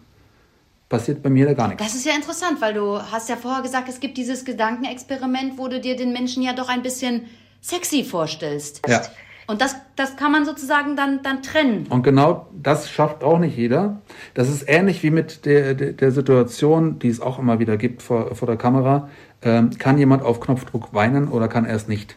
passiert 0.89 1.23
bei 1.23 1.29
mir 1.29 1.45
da 1.45 1.53
gar 1.53 1.67
nichts. 1.67 1.83
Das 1.83 1.95
ist 1.95 2.05
ja 2.05 2.13
interessant, 2.13 2.61
weil 2.61 2.73
du 2.73 2.99
hast 2.99 3.27
ja 3.29 3.35
vorher 3.35 3.63
gesagt, 3.63 3.89
es 3.89 3.99
gibt 3.99 4.17
dieses 4.17 4.45
Gedankenexperiment, 4.45 5.57
wo 5.57 5.67
du 5.67 5.79
dir 5.79 5.95
den 5.95 6.13
Menschen 6.13 6.43
ja 6.43 6.53
doch 6.53 6.69
ein 6.69 6.83
bisschen 6.83 7.25
sexy 7.61 8.03
vorstellst. 8.03 8.81
Ja. 8.87 9.01
Und 9.47 9.61
das, 9.61 9.75
das 9.95 10.15
kann 10.15 10.31
man 10.31 10.45
sozusagen 10.45 10.95
dann, 10.95 11.21
dann 11.23 11.41
trennen. 11.41 11.87
Und 11.89 12.03
genau 12.03 12.47
das 12.53 12.89
schafft 12.89 13.23
auch 13.23 13.39
nicht 13.39 13.57
jeder. 13.57 14.01
Das 14.33 14.49
ist 14.49 14.67
ähnlich 14.67 15.03
wie 15.03 15.11
mit 15.11 15.45
der, 15.45 15.73
der, 15.73 16.11
Situation, 16.11 16.99
die 16.99 17.09
es 17.09 17.19
auch 17.19 17.39
immer 17.39 17.59
wieder 17.59 17.77
gibt 17.77 18.01
vor, 18.01 18.35
vor 18.35 18.47
der 18.47 18.57
Kamera. 18.57 19.09
Ähm, 19.41 19.71
kann 19.77 19.97
jemand 19.97 20.23
auf 20.23 20.39
Knopfdruck 20.39 20.93
weinen 20.93 21.27
oder 21.27 21.47
kann 21.47 21.65
er 21.65 21.75
es 21.75 21.87
nicht? 21.87 22.15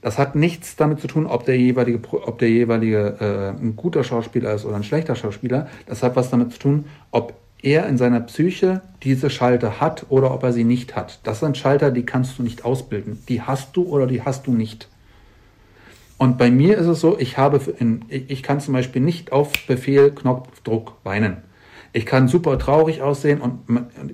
Das 0.00 0.18
hat 0.18 0.34
nichts 0.34 0.76
damit 0.76 1.00
zu 1.00 1.06
tun, 1.06 1.26
ob 1.26 1.46
der 1.46 1.58
jeweilige, 1.58 2.00
ob 2.12 2.38
der 2.38 2.50
jeweilige 2.50 3.16
äh, 3.56 3.60
ein 3.60 3.74
guter 3.74 4.04
Schauspieler 4.04 4.52
ist 4.52 4.64
oder 4.64 4.76
ein 4.76 4.84
schlechter 4.84 5.14
Schauspieler. 5.16 5.68
Das 5.86 6.02
hat 6.02 6.14
was 6.16 6.30
damit 6.30 6.52
zu 6.52 6.58
tun, 6.58 6.84
ob 7.10 7.34
er 7.62 7.86
in 7.86 7.96
seiner 7.96 8.20
Psyche 8.20 8.82
diese 9.02 9.30
Schalter 9.30 9.80
hat 9.80 10.06
oder 10.10 10.32
ob 10.32 10.42
er 10.42 10.52
sie 10.52 10.64
nicht 10.64 10.94
hat. 10.94 11.20
Das 11.24 11.40
sind 11.40 11.56
Schalter, 11.56 11.90
die 11.90 12.04
kannst 12.04 12.38
du 12.38 12.42
nicht 12.42 12.64
ausbilden. 12.64 13.22
Die 13.28 13.40
hast 13.40 13.76
du 13.76 13.84
oder 13.84 14.06
die 14.06 14.22
hast 14.22 14.46
du 14.46 14.52
nicht. 14.52 14.88
Und 16.24 16.38
bei 16.38 16.50
mir 16.50 16.78
ist 16.78 16.86
es 16.86 17.00
so, 17.00 17.18
ich 17.18 17.36
habe, 17.36 17.60
in, 17.78 18.02
ich 18.08 18.42
kann 18.42 18.58
zum 18.58 18.72
Beispiel 18.72 19.02
nicht 19.02 19.30
auf 19.30 19.52
Befehl 19.66 20.10
Knopfdruck 20.10 20.94
weinen. 21.04 21.36
Ich 21.92 22.06
kann 22.06 22.28
super 22.28 22.58
traurig 22.58 23.02
aussehen 23.02 23.42
und 23.42 23.60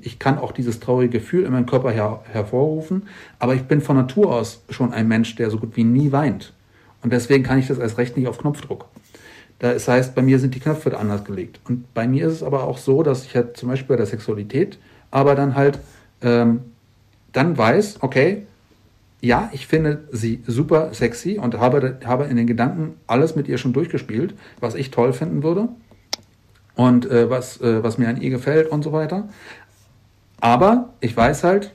ich 0.03 0.19
kann 0.19 0.37
auch 0.37 0.51
dieses 0.51 0.81
traurige 0.81 1.21
Gefühl 1.21 1.45
in 1.45 1.53
meinem 1.53 1.67
Körper 1.67 1.93
her, 1.93 2.25
hervorrufen, 2.33 3.05
aber 3.39 3.55
ich 3.55 3.63
bin 3.63 3.81
von 3.81 3.95
Natur 3.95 4.35
aus 4.35 4.65
schon 4.71 4.93
ein 4.93 5.07
Mensch, 5.07 5.37
der 5.37 5.51
so 5.51 5.59
gut 5.59 5.77
wie 5.77 5.85
nie 5.85 6.11
weint. 6.11 6.53
Und 7.01 7.13
deswegen 7.13 7.45
kann 7.45 7.61
ich 7.61 7.69
das 7.69 7.79
als 7.79 7.97
recht 7.97 8.17
nicht 8.17 8.27
auf 8.27 8.39
Knopfdruck. 8.39 8.87
Das 9.61 9.87
heißt, 9.87 10.17
bei 10.17 10.23
mir 10.23 10.41
sind 10.41 10.57
die 10.57 10.61
Knöpfe 10.61 10.99
anders 10.99 11.25
gelegt. 11.25 11.61
Und 11.69 11.95
bei 11.95 12.09
mir 12.09 12.27
ist 12.27 12.33
es 12.33 12.43
aber 12.43 12.65
auch 12.65 12.79
so, 12.79 13.05
dass 13.05 13.25
ich 13.25 13.37
halt 13.37 13.57
zum 13.57 13.69
Beispiel 13.69 13.95
bei 13.95 13.99
der 13.99 14.07
Sexualität 14.07 14.81
aber 15.13 15.37
dann 15.37 15.55
halt 15.55 15.79
ähm, 16.23 16.63
dann 17.33 17.57
weiß, 17.57 17.99
okay, 18.01 18.49
ja, 19.21 19.51
ich 19.53 19.67
finde 19.67 20.09
sie 20.13 20.43
super 20.47 20.95
sexy 20.95 21.39
und 21.39 21.59
habe, 21.59 21.99
habe 22.05 22.25
in 22.25 22.37
den 22.37 22.47
Gedanken 22.47 22.95
alles 23.07 23.37
mit 23.37 23.49
ihr 23.49 23.59
schon 23.59 23.73
durchgespielt, 23.73 24.35
was 24.61 24.75
ich 24.75 24.91
toll 24.91 25.13
finden 25.13 25.43
würde 25.43 25.69
und 26.75 27.11
äh, 27.11 27.29
was, 27.29 27.61
äh, 27.61 27.83
was 27.83 27.99
mir 27.99 28.09
an 28.09 28.21
ihr 28.21 28.31
gefällt 28.31 28.69
und 28.71 28.83
so 28.83 28.93
weiter. 28.93 29.29
Aber 30.41 30.95
ich 31.01 31.15
weiß 31.15 31.45
halt, 31.45 31.73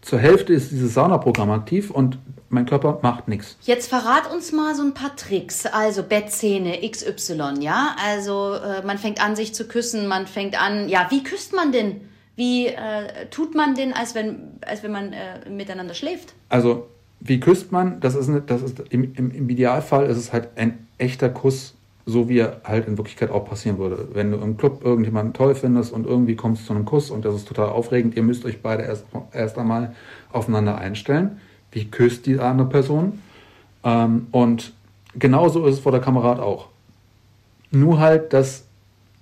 zur 0.00 0.18
Hälfte 0.18 0.52
ist 0.52 0.72
dieses 0.72 0.94
Saunaprogramm 0.94 1.50
aktiv 1.52 1.90
und 1.90 2.18
mein 2.48 2.66
Körper 2.66 2.98
macht 3.02 3.28
nichts. 3.28 3.56
Jetzt 3.62 3.88
verrat 3.88 4.30
uns 4.32 4.50
mal 4.50 4.74
so 4.74 4.82
ein 4.82 4.94
paar 4.94 5.14
Tricks. 5.14 5.64
Also 5.64 6.02
Bettszene 6.02 6.78
XY, 6.86 7.60
ja? 7.60 7.94
Also 8.04 8.54
äh, 8.54 8.84
man 8.84 8.98
fängt 8.98 9.24
an, 9.24 9.36
sich 9.36 9.54
zu 9.54 9.68
küssen, 9.68 10.08
man 10.08 10.26
fängt 10.26 10.60
an, 10.60 10.88
ja, 10.88 11.06
wie 11.10 11.22
küsst 11.22 11.54
man 11.54 11.70
denn? 11.70 12.00
Wie 12.36 12.66
äh, 12.66 13.26
tut 13.30 13.54
man 13.54 13.74
denn, 13.74 13.92
als 13.92 14.14
wenn, 14.14 14.58
als 14.62 14.82
wenn 14.82 14.92
man 14.92 15.12
äh, 15.12 15.48
miteinander 15.50 15.94
schläft? 15.94 16.34
Also, 16.48 16.88
wie 17.20 17.40
küsst 17.40 17.72
man? 17.72 18.00
Das 18.00 18.14
ist, 18.14 18.28
eine, 18.28 18.40
das 18.40 18.62
ist 18.62 18.80
im, 18.90 19.14
im, 19.14 19.30
im 19.30 19.48
Idealfall 19.50 20.06
ist 20.06 20.16
es 20.16 20.32
halt 20.32 20.48
ein 20.56 20.86
echter 20.98 21.28
Kuss, 21.28 21.74
so 22.06 22.28
wie 22.28 22.38
er 22.38 22.60
halt 22.64 22.88
in 22.88 22.96
Wirklichkeit 22.96 23.30
auch 23.30 23.44
passieren 23.44 23.78
würde. 23.78 24.08
Wenn 24.12 24.32
du 24.32 24.38
im 24.38 24.56
Club 24.56 24.84
irgendjemanden 24.84 25.34
toll 25.34 25.54
findest 25.54 25.92
und 25.92 26.06
irgendwie 26.06 26.34
kommst 26.34 26.66
zu 26.66 26.72
einem 26.72 26.84
Kuss 26.84 27.10
und 27.10 27.24
das 27.24 27.34
ist 27.34 27.46
total 27.46 27.68
aufregend, 27.68 28.16
ihr 28.16 28.22
müsst 28.22 28.44
euch 28.44 28.60
beide 28.60 28.82
erst, 28.82 29.04
erst 29.32 29.58
einmal 29.58 29.94
aufeinander 30.32 30.78
einstellen. 30.78 31.40
Wie 31.70 31.84
küsst 31.84 32.26
die 32.26 32.38
andere 32.38 32.68
Person? 32.68 33.20
Ähm, 33.84 34.26
und 34.32 34.72
genauso 35.16 35.66
ist 35.66 35.74
es 35.74 35.80
vor 35.80 35.92
der 35.92 36.00
Kamerad 36.00 36.40
auch. 36.40 36.68
Nur 37.70 38.00
halt, 38.00 38.32
dass 38.32 38.64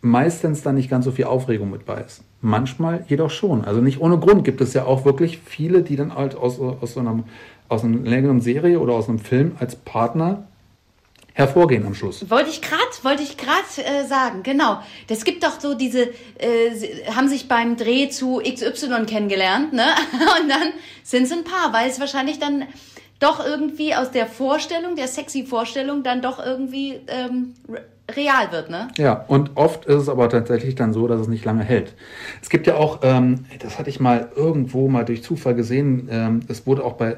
meistens 0.01 0.63
dann 0.63 0.77
nicht 0.77 0.91
ganz 0.91 1.05
so 1.05 1.13
viel 1.13 1.27
Aufregung 1.27 1.71
mit 1.71 1.85
bei 1.85 2.01
ist. 2.01 2.23
Manchmal 2.41 3.05
jedoch 3.09 3.31
schon. 3.31 3.65
Also 3.65 3.81
nicht 3.81 4.01
ohne 4.01 4.19
Grund 4.19 4.45
gibt 4.45 4.61
es 4.61 4.73
ja 4.73 4.85
auch 4.85 5.05
wirklich 5.05 5.39
viele, 5.39 5.83
die 5.83 5.97
dann 5.97 6.15
halt 6.15 6.35
aus, 6.35 6.59
aus, 6.59 6.95
so 6.95 7.01
einem, 7.01 7.25
aus 7.69 7.85
einer 7.85 7.99
längeren 7.99 8.41
Serie 8.41 8.81
oder 8.81 8.95
aus 8.95 9.09
einem 9.09 9.19
Film 9.19 9.53
als 9.59 9.77
Partner 9.77 10.47
hervorgehen 11.35 11.87
am 11.87 11.95
Schluss. 11.95 12.29
Wollte 12.29 12.51
ich 12.51 12.61
gerade, 12.61 12.81
wollte 13.03 13.23
ich 13.23 13.37
gerade 13.37 13.61
äh, 13.85 14.07
sagen, 14.07 14.43
genau. 14.43 14.81
Das 15.09 15.25
gibt 15.25 15.45
doch 15.45 15.61
so 15.61 15.75
diese, 15.75 16.09
äh, 16.39 16.71
haben 17.15 17.29
sich 17.29 17.49
beim 17.49 17.77
Dreh 17.77 18.09
zu 18.09 18.41
XY 18.43 19.07
kennengelernt, 19.07 19.73
ne? 19.73 19.85
Und 20.41 20.49
dann 20.49 20.73
sind 21.03 21.29
sie 21.29 21.35
ein 21.35 21.45
Paar, 21.45 21.73
weil 21.73 21.89
es 21.89 22.01
wahrscheinlich 22.01 22.39
dann 22.39 22.65
doch 23.21 23.45
irgendwie 23.45 23.95
aus 23.95 24.11
der 24.11 24.27
Vorstellung, 24.27 24.97
der 24.97 25.07
sexy 25.07 25.45
Vorstellung, 25.45 26.03
dann 26.03 26.23
doch 26.23 26.45
irgendwie 26.45 27.01
ähm, 27.07 27.55
real 28.17 28.53
wird, 28.53 28.71
ne? 28.71 28.89
Ja, 28.97 29.25
und 29.29 29.53
oft 29.55 29.85
ist 29.85 30.03
es 30.03 30.09
aber 30.09 30.29
tatsächlich 30.29 30.75
dann 30.75 30.93
so, 30.93 31.07
dass 31.09 31.21
es 31.21 31.29
nicht 31.29 31.45
lange 31.45 31.65
hält. 31.65 31.95
Es 32.43 32.51
gibt 32.51 32.67
ja 32.67 32.75
auch, 32.75 33.01
ähm, 33.03 33.47
das 33.59 33.79
hatte 33.79 33.91
ich 33.91 34.01
mal 34.01 34.29
irgendwo 34.35 34.89
mal 34.89 35.05
durch 35.05 35.23
Zufall 35.23 35.55
gesehen, 35.55 36.09
ähm, 36.11 36.41
es 36.49 36.67
wurde 36.67 36.85
auch 36.85 36.95
bei 36.95 37.17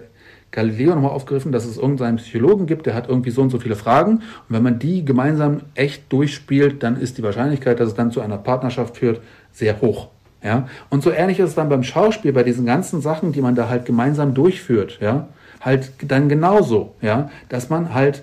Galileo 0.53 0.95
nochmal 0.95 1.13
aufgegriffen, 1.13 1.51
dass 1.51 1.65
es 1.65 1.79
irgendeinen 1.79 2.19
Psychologen 2.19 2.67
gibt, 2.67 2.87
der 2.87 2.95
hat 2.95 3.09
irgendwie 3.09 3.31
so 3.31 3.43
und 3.43 3.51
so 3.51 3.59
viele 3.59 3.75
Fragen. 3.75 4.17
Und 4.17 4.23
wenn 4.49 4.63
man 4.63 4.79
die 4.79 5.05
gemeinsam 5.05 5.63
echt 5.75 6.13
durchspielt, 6.13 6.83
dann 6.83 7.01
ist 7.01 7.19
die 7.19 7.23
Wahrscheinlichkeit, 7.23 7.81
dass 7.81 7.89
es 7.89 7.95
dann 7.95 8.11
zu 8.11 8.21
einer 8.21 8.39
Partnerschaft 8.39 8.99
führt, 8.99 9.23
sehr 9.51 9.81
hoch. 9.81 10.09
Ja? 10.43 10.69
Und 10.91 11.03
so 11.03 11.11
ähnlich 11.11 11.39
ist 11.39 11.51
es 11.51 11.55
dann 11.55 11.71
beim 11.71 11.83
Schauspiel, 11.83 12.33
bei 12.33 12.43
diesen 12.43 12.67
ganzen 12.67 13.01
Sachen, 13.01 13.33
die 13.33 13.41
man 13.41 13.55
da 13.55 13.69
halt 13.69 13.87
gemeinsam 13.87 14.35
durchführt, 14.35 14.99
ja, 15.01 15.29
halt 15.61 15.93
dann 16.07 16.29
genauso, 16.29 16.95
ja, 17.01 17.31
dass 17.49 17.71
man 17.71 17.95
halt 17.95 18.23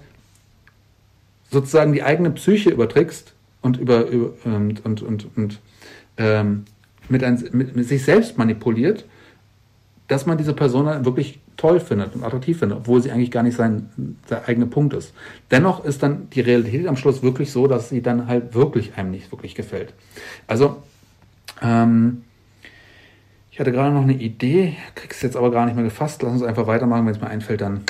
sozusagen 1.50 1.94
die 1.94 2.04
eigene 2.04 2.32
Psyche 2.32 2.70
übertrickst 2.70 3.34
und 3.62 3.78
über, 3.78 4.06
über 4.08 4.34
und, 4.46 4.86
und, 4.86 5.02
und, 5.02 5.38
und 5.38 5.60
ähm, 6.18 6.66
mit, 7.10 7.24
ein, 7.24 7.44
mit, 7.52 7.76
mit 7.76 7.88
sich 7.88 8.04
selbst 8.04 8.38
manipuliert, 8.38 9.06
dass 10.08 10.26
man 10.26 10.38
diese 10.38 10.54
Person 10.54 10.86
dann 10.86 11.06
wirklich 11.06 11.40
toll 11.56 11.80
findet 11.80 12.16
und 12.16 12.24
attraktiv 12.24 12.60
findet, 12.60 12.80
obwohl 12.80 13.02
sie 13.02 13.12
eigentlich 13.12 13.32
gar 13.32 13.44
nicht 13.44 13.56
sein 13.56 13.90
der 14.30 14.48
eigene 14.48 14.66
Punkt 14.66 14.94
ist. 14.94 15.14
Dennoch 15.52 15.84
ist 15.84 16.02
dann 16.02 16.30
die 16.32 16.42
Realität 16.42 16.88
am 16.88 16.96
Schluss 16.96 17.22
wirklich 17.22 17.52
so, 17.52 17.68
dass 17.68 17.90
sie 17.90 18.02
dann 18.02 18.28
halt 18.28 18.56
wirklich 18.56 18.96
einem 18.96 19.12
nicht 19.12 19.32
wirklich 19.32 19.56
gefällt. 19.56 19.94
Also, 20.48 20.78
ähm, 21.62 22.24
ich 23.52 23.60
hatte 23.60 23.74
gerade 23.74 23.94
noch 23.94 24.04
eine 24.04 24.14
Idee, 24.14 24.78
krieg's 24.96 25.22
jetzt 25.22 25.36
aber 25.36 25.52
gar 25.52 25.66
nicht 25.66 25.76
mehr 25.76 25.84
gefasst. 25.84 26.24
Lass 26.24 26.32
uns 26.32 26.44
einfach 26.44 26.66
weitermachen, 26.66 27.06
wenn 27.06 27.14
es 27.14 27.20
mir 27.20 27.28
einfällt, 27.28 27.60
dann. 27.60 27.82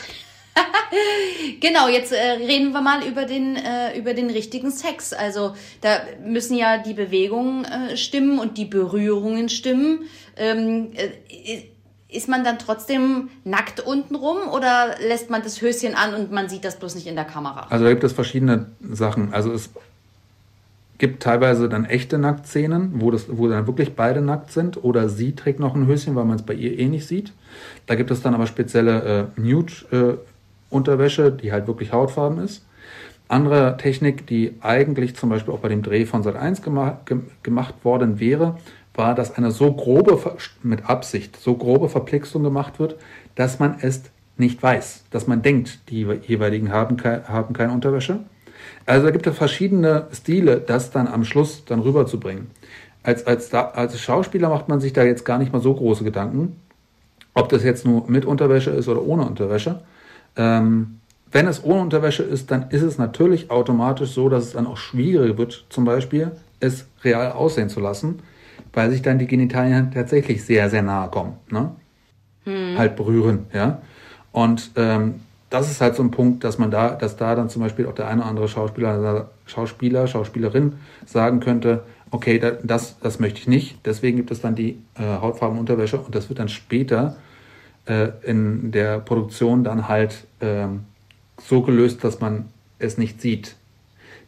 Genau, 1.61 1.87
jetzt 1.87 2.11
äh, 2.11 2.17
reden 2.17 2.71
wir 2.71 2.81
mal 2.81 3.05
über 3.05 3.25
den, 3.25 3.55
äh, 3.55 3.97
über 3.97 4.13
den 4.13 4.29
richtigen 4.29 4.71
Sex. 4.71 5.13
Also 5.13 5.53
da 5.81 5.99
müssen 6.25 6.55
ja 6.55 6.77
die 6.77 6.93
Bewegungen 6.93 7.65
äh, 7.65 7.97
stimmen 7.97 8.39
und 8.39 8.57
die 8.57 8.65
Berührungen 8.65 9.49
stimmen. 9.49 10.05
Ähm, 10.37 10.89
äh, 10.93 11.63
ist 12.11 12.27
man 12.27 12.43
dann 12.43 12.57
trotzdem 12.57 13.29
nackt 13.43 13.81
untenrum 13.81 14.37
oder 14.51 14.95
lässt 15.07 15.29
man 15.29 15.43
das 15.43 15.61
Höschen 15.61 15.93
an 15.93 16.15
und 16.15 16.31
man 16.31 16.49
sieht 16.49 16.65
das 16.65 16.79
bloß 16.79 16.95
nicht 16.95 17.05
in 17.05 17.15
der 17.15 17.25
Kamera? 17.25 17.67
Also 17.69 17.85
da 17.85 17.91
gibt 17.91 18.03
es 18.03 18.13
verschiedene 18.13 18.67
Sachen. 18.81 19.31
Also 19.31 19.51
es 19.51 19.69
gibt 20.97 21.21
teilweise 21.21 21.69
dann 21.69 21.85
echte 21.85 22.17
Nacktszenen, 22.17 22.93
wo, 22.95 23.11
das, 23.11 23.25
wo 23.29 23.47
dann 23.47 23.67
wirklich 23.67 23.95
beide 23.95 24.21
nackt 24.21 24.51
sind 24.51 24.83
oder 24.83 25.07
sie 25.07 25.35
trägt 25.35 25.59
noch 25.59 25.75
ein 25.75 25.85
Höschen, 25.85 26.15
weil 26.15 26.25
man 26.25 26.37
es 26.37 26.43
bei 26.43 26.55
ihr 26.55 26.79
eh 26.79 26.87
nicht 26.87 27.07
sieht. 27.07 27.31
Da 27.85 27.93
gibt 27.95 28.09
es 28.09 28.21
dann 28.21 28.33
aber 28.33 28.47
spezielle 28.47 29.29
äh, 29.37 29.41
Nude-Unterwäsche, 30.71 31.31
die 31.31 31.51
halt 31.51 31.67
wirklich 31.67 31.91
hautfarben 31.91 32.39
ist. 32.39 32.65
Andere 33.27 33.77
Technik, 33.77 34.25
die 34.25 34.55
eigentlich 34.61 35.15
zum 35.15 35.29
Beispiel 35.29 35.53
auch 35.53 35.59
bei 35.59 35.69
dem 35.69 35.83
Dreh 35.83 36.05
von 36.05 36.23
Sat 36.23 36.35
1 36.35 36.61
gema 36.61 36.99
ge 37.05 37.19
gemacht 37.43 37.75
worden 37.83 38.19
wäre, 38.19 38.57
war, 38.95 39.13
dass 39.13 39.35
eine 39.37 39.51
so 39.51 39.71
grobe, 39.71 40.19
mit 40.63 40.89
Absicht, 40.89 41.37
so 41.37 41.55
grobe 41.55 41.89
Verplixung 41.89 42.43
gemacht 42.43 42.79
wird, 42.79 42.95
dass 43.35 43.59
man 43.59 43.77
es 43.81 44.03
nicht 44.37 44.61
weiß, 44.63 45.05
dass 45.11 45.27
man 45.27 45.41
denkt, 45.41 45.89
die 45.89 46.07
jeweiligen 46.25 46.71
haben, 46.71 46.97
haben 47.03 47.53
keine 47.53 47.71
Unterwäsche. 47.71 48.21
Also 48.85 49.05
da 49.05 49.11
gibt 49.11 49.27
es 49.27 49.37
verschiedene 49.37 50.07
Stile, 50.11 50.59
das 50.59 50.91
dann 50.91 51.07
am 51.07 51.23
Schluss 51.23 51.63
dann 51.65 51.79
rüberzubringen. 51.79 52.49
Als, 53.03 53.27
als, 53.27 53.53
als 53.53 53.99
Schauspieler 53.99 54.49
macht 54.49 54.67
man 54.69 54.81
sich 54.81 54.93
da 54.93 55.03
jetzt 55.03 55.23
gar 55.23 55.37
nicht 55.37 55.53
mal 55.53 55.61
so 55.61 55.73
große 55.73 56.03
Gedanken, 56.03 56.55
ob 57.33 57.49
das 57.49 57.63
jetzt 57.63 57.85
nur 57.85 58.09
mit 58.09 58.25
Unterwäsche 58.25 58.71
ist 58.71 58.87
oder 58.87 59.03
ohne 59.03 59.25
Unterwäsche. 59.25 59.81
Ähm, 60.39 61.01
wenn 61.31 61.47
es 61.47 61.63
ohne 61.63 61.81
Unterwäsche 61.81 62.23
ist, 62.23 62.49
dann 62.49 62.69
ist 62.69 62.81
es 62.81 62.97
natürlich 62.97 63.51
automatisch 63.51 64.11
so, 64.11 64.29
dass 64.29 64.45
es 64.45 64.53
dann 64.53 64.65
auch 64.65 64.77
schwieriger 64.77 65.37
wird, 65.37 65.65
zum 65.69 65.85
Beispiel 65.85 66.31
es 66.59 66.87
real 67.03 67.33
aussehen 67.33 67.69
zu 67.69 67.79
lassen, 67.79 68.19
weil 68.73 68.89
sich 68.89 69.01
dann 69.01 69.19
die 69.19 69.27
Genitalien 69.27 69.91
tatsächlich 69.91 70.43
sehr, 70.43 70.69
sehr 70.69 70.81
nahe 70.81 71.09
kommen. 71.09 71.33
Ne? 71.51 71.71
Halt 72.77 72.95
berühren, 72.95 73.45
ja. 73.53 73.81
Und 74.31 74.71
ähm, 74.75 75.15
das 75.49 75.69
ist 75.69 75.81
halt 75.81 75.95
so 75.95 76.03
ein 76.03 76.11
Punkt, 76.11 76.43
dass 76.43 76.57
man 76.57 76.71
da, 76.71 76.91
dass 76.91 77.17
da 77.17 77.35
dann 77.35 77.49
zum 77.49 77.61
Beispiel 77.61 77.85
auch 77.87 77.93
der 77.93 78.07
eine 78.07 78.21
oder 78.21 78.29
andere 78.29 78.47
Schauspieler, 78.47 79.29
Schauspieler, 79.45 80.07
Schauspielerin 80.07 80.73
sagen 81.05 81.41
könnte, 81.41 81.83
okay, 82.11 82.39
da, 82.39 82.51
das, 82.51 82.97
das 82.99 83.19
möchte 83.19 83.39
ich 83.39 83.47
nicht. 83.47 83.79
Deswegen 83.85 84.17
gibt 84.17 84.31
es 84.31 84.41
dann 84.41 84.55
die 84.55 84.79
äh, 84.95 85.03
Hautfarbenunterwäsche 85.03 85.99
und 85.99 86.15
das 86.15 86.29
wird 86.29 86.39
dann 86.39 86.49
später 86.49 87.17
äh, 87.89 88.11
in 88.23 88.71
der 88.71 88.99
Produktion 88.99 89.63
dann 89.63 89.87
halt 89.87 90.27
ähm, 90.39 90.81
so 91.41 91.61
gelöst, 91.61 92.03
dass 92.03 92.19
man 92.19 92.45
es 92.77 92.97
nicht 92.97 93.19
sieht. 93.19 93.55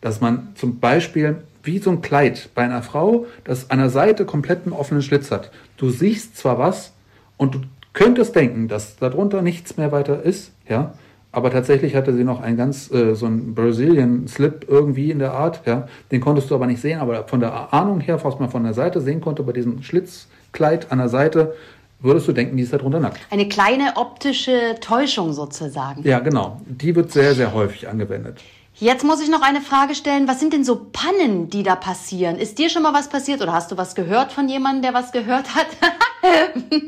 Dass 0.02 0.19
man 0.19 0.50
zum 0.56 0.80
Beispiel 0.80 1.43
wie 1.63 1.78
so 1.78 1.91
ein 1.91 2.02
Kleid 2.02 2.50
bei 2.56 2.63
einer 2.63 2.82
Frau, 2.82 3.28
das 3.43 3.69
an 3.69 3.78
der 3.80 3.89
Seite 3.89 4.26
komplett 4.26 4.65
einen 4.65 4.74
offenen 4.74 5.04
Schlitz 5.04 5.30
hat. 5.30 5.52
Du 5.78 5.91
siehst 5.91 6.38
zwar 6.38 6.58
was 6.58 6.91
und 7.38 7.56
du 7.56 7.60
könntest 7.93 8.36
denken, 8.36 8.67
dass 8.67 8.97
darunter 8.97 9.41
nichts 9.41 9.78
mehr 9.78 9.91
weiter 9.91 10.24
ist, 10.24 10.52
ja, 10.67 10.93
aber 11.32 11.52
tatsächlich 11.52 11.95
hatte 11.95 12.13
sie 12.13 12.24
noch 12.24 12.41
einen 12.41 12.58
ganz, 12.58 12.91
äh, 12.91 13.13
so 13.13 13.26
einen 13.26 13.54
Brazilian 13.54 14.28
Slip 14.28 14.65
irgendwie 14.67 15.12
in 15.12 15.19
der 15.19 15.34
Art, 15.34 15.62
ja, 15.65 15.88
den 16.12 16.19
konntest 16.19 16.50
du 16.50 16.56
aber 16.56 16.67
nicht 16.67 16.82
sehen, 16.82 17.00
aber 17.00 17.28
von 17.28 17.39
der 17.39 17.74
Ahnung 17.74 18.00
her, 18.00 18.24
was 18.24 18.39
man 18.39 18.50
von 18.50 18.63
der 18.63 18.74
Seite 18.74 19.02
sehen 19.02 19.21
konnte, 19.21 19.43
bei 19.43 19.54
diesem 19.54 19.84
Schlitzkleid 19.84 20.91
an 20.91 20.97
der 20.97 21.10
Seite, 21.10 21.54
würdest 22.02 22.28
du 22.28 22.34
denken, 22.34 22.58
die 22.58 22.64
ist 22.64 22.74
darunter 22.74 23.00
nackt. 23.00 23.20
Eine 23.30 23.48
kleine 23.48 23.94
optische 23.96 24.76
Täuschung 24.82 25.34
sozusagen. 25.34 26.04
Ja, 26.04 26.20
genau. 26.20 26.62
Die 26.66 26.96
wird 26.96 27.12
sehr, 27.12 27.36
sehr 27.36 27.54
häufig 27.54 27.88
angewendet. 27.88 28.40
Jetzt 28.76 29.04
muss 29.04 29.22
ich 29.22 29.30
noch 29.30 29.42
eine 29.42 29.62
Frage 29.62 29.96
stellen. 29.96 30.28
Was 30.28 30.40
sind 30.40 30.54
denn 30.54 30.64
so 30.64 30.88
Pannen, 30.92 31.50
die 31.50 31.62
da 31.62 31.76
passieren? 31.76 32.38
Ist 32.38 32.58
dir 32.58 32.70
schon 32.70 32.84
mal 32.84 32.94
was 32.94 33.10
passiert 33.10 33.42
oder 33.42 33.54
hast 33.54 33.72
du 33.72 33.78
was 33.78 33.96
gehört 33.96 34.32
von 34.32 34.48
jemandem, 34.48 34.82
der 34.82 34.94
was 34.94 35.12
gehört 35.12 35.56
hat? 35.56 35.68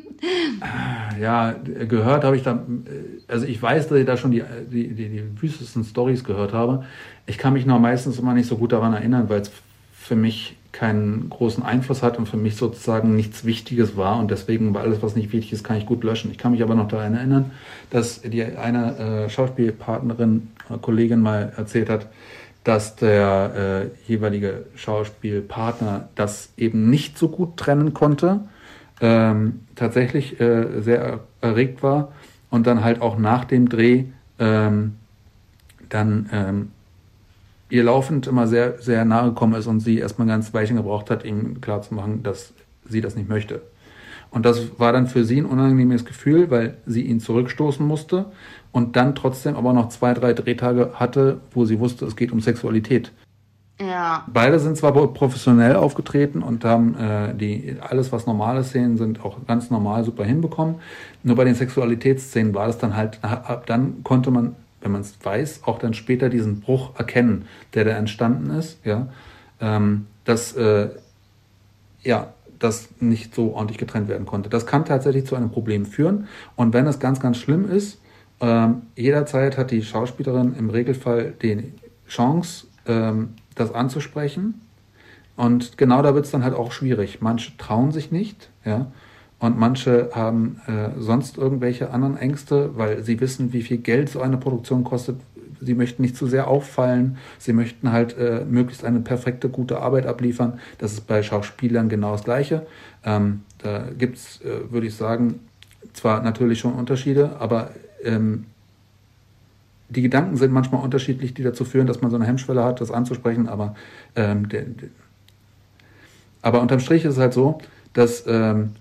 Ja, 1.20 1.52
gehört 1.52 2.24
habe 2.24 2.38
ich 2.38 2.44
da, 2.44 2.66
also 3.28 3.46
ich 3.46 3.62
weiß, 3.62 3.90
dass 3.90 3.98
ich 3.98 4.06
da 4.06 4.16
schon 4.16 4.32
die, 4.32 4.44
die, 4.72 4.94
die, 4.94 5.10
die 5.10 5.42
wüstesten 5.42 5.84
Stories 5.84 6.24
gehört 6.24 6.54
habe. 6.54 6.86
Ich 7.26 7.38
kann 7.38 7.54
mich 7.54 7.66
noch 7.66 7.80
meistens 7.80 8.20
immer 8.20 8.34
nicht 8.34 8.48
so 8.48 8.58
gut 8.58 8.72
daran 8.72 8.94
erinnern, 8.94 9.30
weil 9.30 9.42
es 9.42 9.52
für 9.94 10.16
mich 10.16 10.56
keinen 10.74 11.30
großen 11.30 11.64
Einfluss 11.64 12.04
hat 12.04 12.18
und 12.18 12.28
für 12.28 12.36
mich 12.36 12.58
sozusagen 12.58 13.16
nichts 13.16 13.46
Wichtiges 13.46 13.96
war 13.96 14.20
und 14.20 14.32
deswegen 14.32 14.74
bei 14.74 14.82
alles, 14.82 15.02
was 15.02 15.16
nicht 15.16 15.32
wichtig 15.32 15.54
ist, 15.54 15.64
kann 15.64 15.78
ich 15.78 15.86
gut 15.86 16.04
löschen. 16.04 16.32
Ich 16.32 16.38
kann 16.38 16.52
mich 16.52 16.64
aber 16.64 16.76
noch 16.76 16.88
daran 16.88 17.16
erinnern, 17.16 17.52
dass 17.92 18.22
die 18.22 18.44
eine 18.44 18.98
äh, 18.98 19.30
Schauspielpartnerin, 19.30 20.50
äh, 20.70 20.78
Kollegin 20.80 21.22
mal 21.22 21.54
erzählt 21.56 21.90
hat, 21.90 22.08
dass 22.64 22.96
der 22.96 23.92
äh, 24.08 24.12
jeweilige 24.12 24.66
Schauspielpartner 24.76 26.10
das 26.16 26.50
eben 26.58 26.90
nicht 26.90 27.18
so 27.18 27.30
gut 27.30 27.56
trennen 27.56 27.94
konnte, 27.94 28.42
ähm, 29.00 29.62
tatsächlich 29.76 30.40
äh, 30.40 30.82
sehr 30.82 31.20
erregt 31.40 31.84
war 31.84 32.14
und 32.50 32.66
dann 32.66 32.84
halt 32.84 33.02
auch 33.02 33.18
nach 33.18 33.46
dem 33.46 33.70
Dreh 33.70 34.06
ähm, 34.40 34.96
dann 35.90 36.30
ähm, 36.34 36.72
ihr 37.74 37.84
laufend 37.84 38.28
immer 38.28 38.46
sehr, 38.46 38.78
sehr 38.78 39.04
nahe 39.04 39.30
gekommen 39.30 39.56
ist 39.56 39.66
und 39.66 39.80
sie 39.80 39.98
erstmal 39.98 40.28
ganz 40.28 40.54
Weichen 40.54 40.78
gebraucht 40.78 41.10
hat, 41.10 41.26
ihm 41.26 41.60
klarzumachen, 41.60 42.22
dass 42.22 42.54
sie 42.88 43.02
das 43.02 43.16
nicht 43.16 43.28
möchte. 43.28 43.64
Und 44.30 44.46
das 44.46 44.80
war 44.80 44.94
dann 44.94 45.08
für 45.08 45.26
sie 45.26 45.40
ein 45.40 45.46
unangenehmes 45.46 46.06
Gefühl, 46.06 46.52
weil 46.52 46.78
sie 46.86 47.02
ihn 47.02 47.20
zurückstoßen 47.20 47.86
musste 47.86 48.26
und 48.72 48.96
dann 48.96 49.16
trotzdem 49.16 49.56
aber 49.56 49.74
noch 49.74 49.90
zwei, 49.90 50.14
drei 50.14 50.34
Drehtage 50.34 50.92
hatte, 50.94 51.40
wo 51.52 51.66
sie 51.66 51.80
wusste, 51.80 52.06
es 52.06 52.16
geht 52.16 52.32
um 52.32 52.42
Sexualität. 52.42 53.12
ja. 53.82 54.24
Beide 54.32 54.60
sind 54.60 54.78
zwar 54.78 54.94
professionell 54.94 55.76
aufgetreten 55.76 56.44
und 56.44 56.64
haben 56.64 56.96
äh, 56.96 57.34
die 57.34 57.78
alles, 57.82 58.12
was 58.12 58.28
normale 58.28 58.64
Szenen 58.64 58.98
sind, 58.98 59.26
auch 59.26 59.48
ganz 59.48 59.72
normal 59.72 60.04
super 60.04 60.26
hinbekommen. 60.26 60.76
Nur 61.24 61.36
bei 61.36 61.44
den 61.44 61.56
Sexualitätsszenen 61.56 62.54
war 62.54 62.68
das 62.68 62.78
dann 62.78 62.96
halt, 62.96 63.18
ab 63.24 63.66
dann 63.66 64.04
konnte 64.04 64.30
man, 64.30 64.56
wenn 64.84 64.92
man 64.92 65.02
es 65.02 65.18
weiß, 65.24 65.62
auch 65.64 65.80
dann 65.80 65.94
später 65.94 66.30
diesen 66.30 66.60
Bruch 66.60 66.98
erkennen, 66.98 67.46
der 67.74 67.86
da 67.86 67.92
entstanden 67.92 68.52
ist, 68.52 68.86
ja, 68.86 69.08
ähm, 69.60 70.08
dass 70.26 70.54
äh, 70.56 70.90
ja, 72.04 72.34
das 72.60 72.90
nicht 73.00 73.34
so 73.36 73.54
ordentlich 73.54 73.78
getrennt 73.78 74.08
werden 74.08 74.26
konnte. 74.26 74.50
Das 74.50 74.66
kann 74.66 74.86
tatsächlich 74.86 75.26
zu 75.26 75.36
einem 75.36 75.52
Problem 75.52 75.86
führen. 75.86 76.28
Und 76.56 76.74
wenn 76.74 76.88
es 76.88 77.00
ganz, 77.00 77.20
ganz 77.20 77.38
schlimm 77.38 77.70
ist, 77.70 78.00
ähm, 78.40 78.84
jederzeit 78.96 79.58
hat 79.58 79.72
die 79.72 79.84
Schauspielerin 79.84 80.56
im 80.58 80.70
Regelfall 80.70 81.34
die 81.42 81.74
Chance, 82.08 82.68
ähm, 82.86 83.36
das 83.56 83.74
anzusprechen. 83.74 84.62
Und 85.36 85.78
genau 85.78 86.02
da 86.02 86.14
wird 86.14 86.26
es 86.26 86.32
dann 86.32 86.44
halt 86.44 86.54
auch 86.54 86.72
schwierig. 86.72 87.22
Manche 87.22 87.56
trauen 87.58 87.92
sich 87.92 88.12
nicht, 88.12 88.50
ja. 88.66 88.92
Und 89.44 89.60
manche 89.60 90.10
haben 90.14 90.62
äh, 90.68 90.98
sonst 90.98 91.38
irgendwelche 91.38 91.92
anderen 91.92 92.16
Ängste, 92.16 92.78
weil 92.78 93.04
sie 93.04 93.20
wissen, 93.20 93.52
wie 93.52 93.62
viel 93.62 93.76
Geld 93.76 94.08
so 94.08 94.22
eine 94.22 94.38
Produktion 94.38 94.86
kostet. 94.86 95.18
sie 95.60 95.74
möchten 95.74 96.02
nicht 96.02 96.16
zu 96.16 96.28
sehr 96.28 96.48
auffallen, 96.48 97.18
sie 97.40 97.52
möchten 97.52 97.92
halt 97.92 98.18
äh, 98.18 98.46
möglichst 98.50 98.86
eine 98.86 99.02
perfekte, 99.02 99.50
gute 99.50 99.82
Arbeit 99.82 100.06
abliefern. 100.06 100.62
Das 100.78 100.94
ist 100.94 101.08
bei 101.08 101.22
Schauspielern 101.24 101.90
genau 101.90 102.14
das 102.14 102.24
Gleiche. 102.24 102.66
Ähm, 103.04 103.42
da 103.58 103.84
gibt 103.98 104.16
es, 104.16 104.40
äh, 104.44 104.72
würde 104.72 104.88
ich 104.88 104.96
sagen, 104.96 105.42
zwar 105.92 106.24
natürlich 106.24 106.60
schon 106.60 106.76
Unterschiede, 106.76 107.36
aber 107.38 107.72
ähm, 108.02 108.46
die 109.90 110.04
Gedanken 110.04 110.38
sind 110.38 110.54
manchmal 110.54 110.82
unterschiedlich, 110.82 111.34
die 111.34 111.44
dazu 111.44 111.66
führen, 111.66 111.88
dass 111.88 112.02
man 112.02 112.12
so 112.12 112.16
eine 112.16 112.26
Hemmschwelle 112.26 112.64
hat, 112.64 112.80
das 112.80 112.92
anzusprechen, 112.92 113.50
aber, 113.50 113.76
ähm, 114.16 114.48
der, 114.48 114.62
der, 114.62 114.88
aber 116.42 116.62
unterm 116.62 116.80
Strich 116.80 117.04
ist 117.04 117.16
es 117.16 117.20
halt 117.20 117.34
so, 117.34 117.58
dass 117.92 118.24
ähm, 118.26 118.72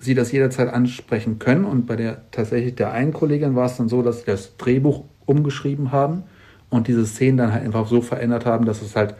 sie 0.00 0.14
das 0.14 0.32
jederzeit 0.32 0.72
ansprechen 0.72 1.38
können 1.38 1.64
und 1.64 1.86
bei 1.86 1.96
der 1.96 2.30
tatsächlich 2.30 2.74
der 2.74 2.92
einen 2.92 3.12
Kollegin 3.12 3.54
war 3.54 3.66
es 3.66 3.76
dann 3.76 3.88
so, 3.88 4.02
dass 4.02 4.20
sie 4.20 4.26
das 4.26 4.56
Drehbuch 4.56 5.04
umgeschrieben 5.26 5.92
haben 5.92 6.24
und 6.70 6.88
diese 6.88 7.06
Szenen 7.06 7.36
dann 7.36 7.52
halt 7.52 7.64
einfach 7.64 7.86
so 7.86 8.00
verändert 8.00 8.46
haben, 8.46 8.64
dass 8.64 8.80
es 8.82 8.96
halt 8.96 9.14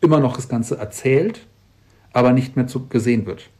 immer 0.00 0.20
noch 0.20 0.34
das 0.34 0.48
Ganze 0.48 0.78
erzählt, 0.78 1.46
aber 2.12 2.32
nicht 2.32 2.56
mehr 2.56 2.66
zu, 2.66 2.88
gesehen 2.88 3.26
wird. 3.26 3.50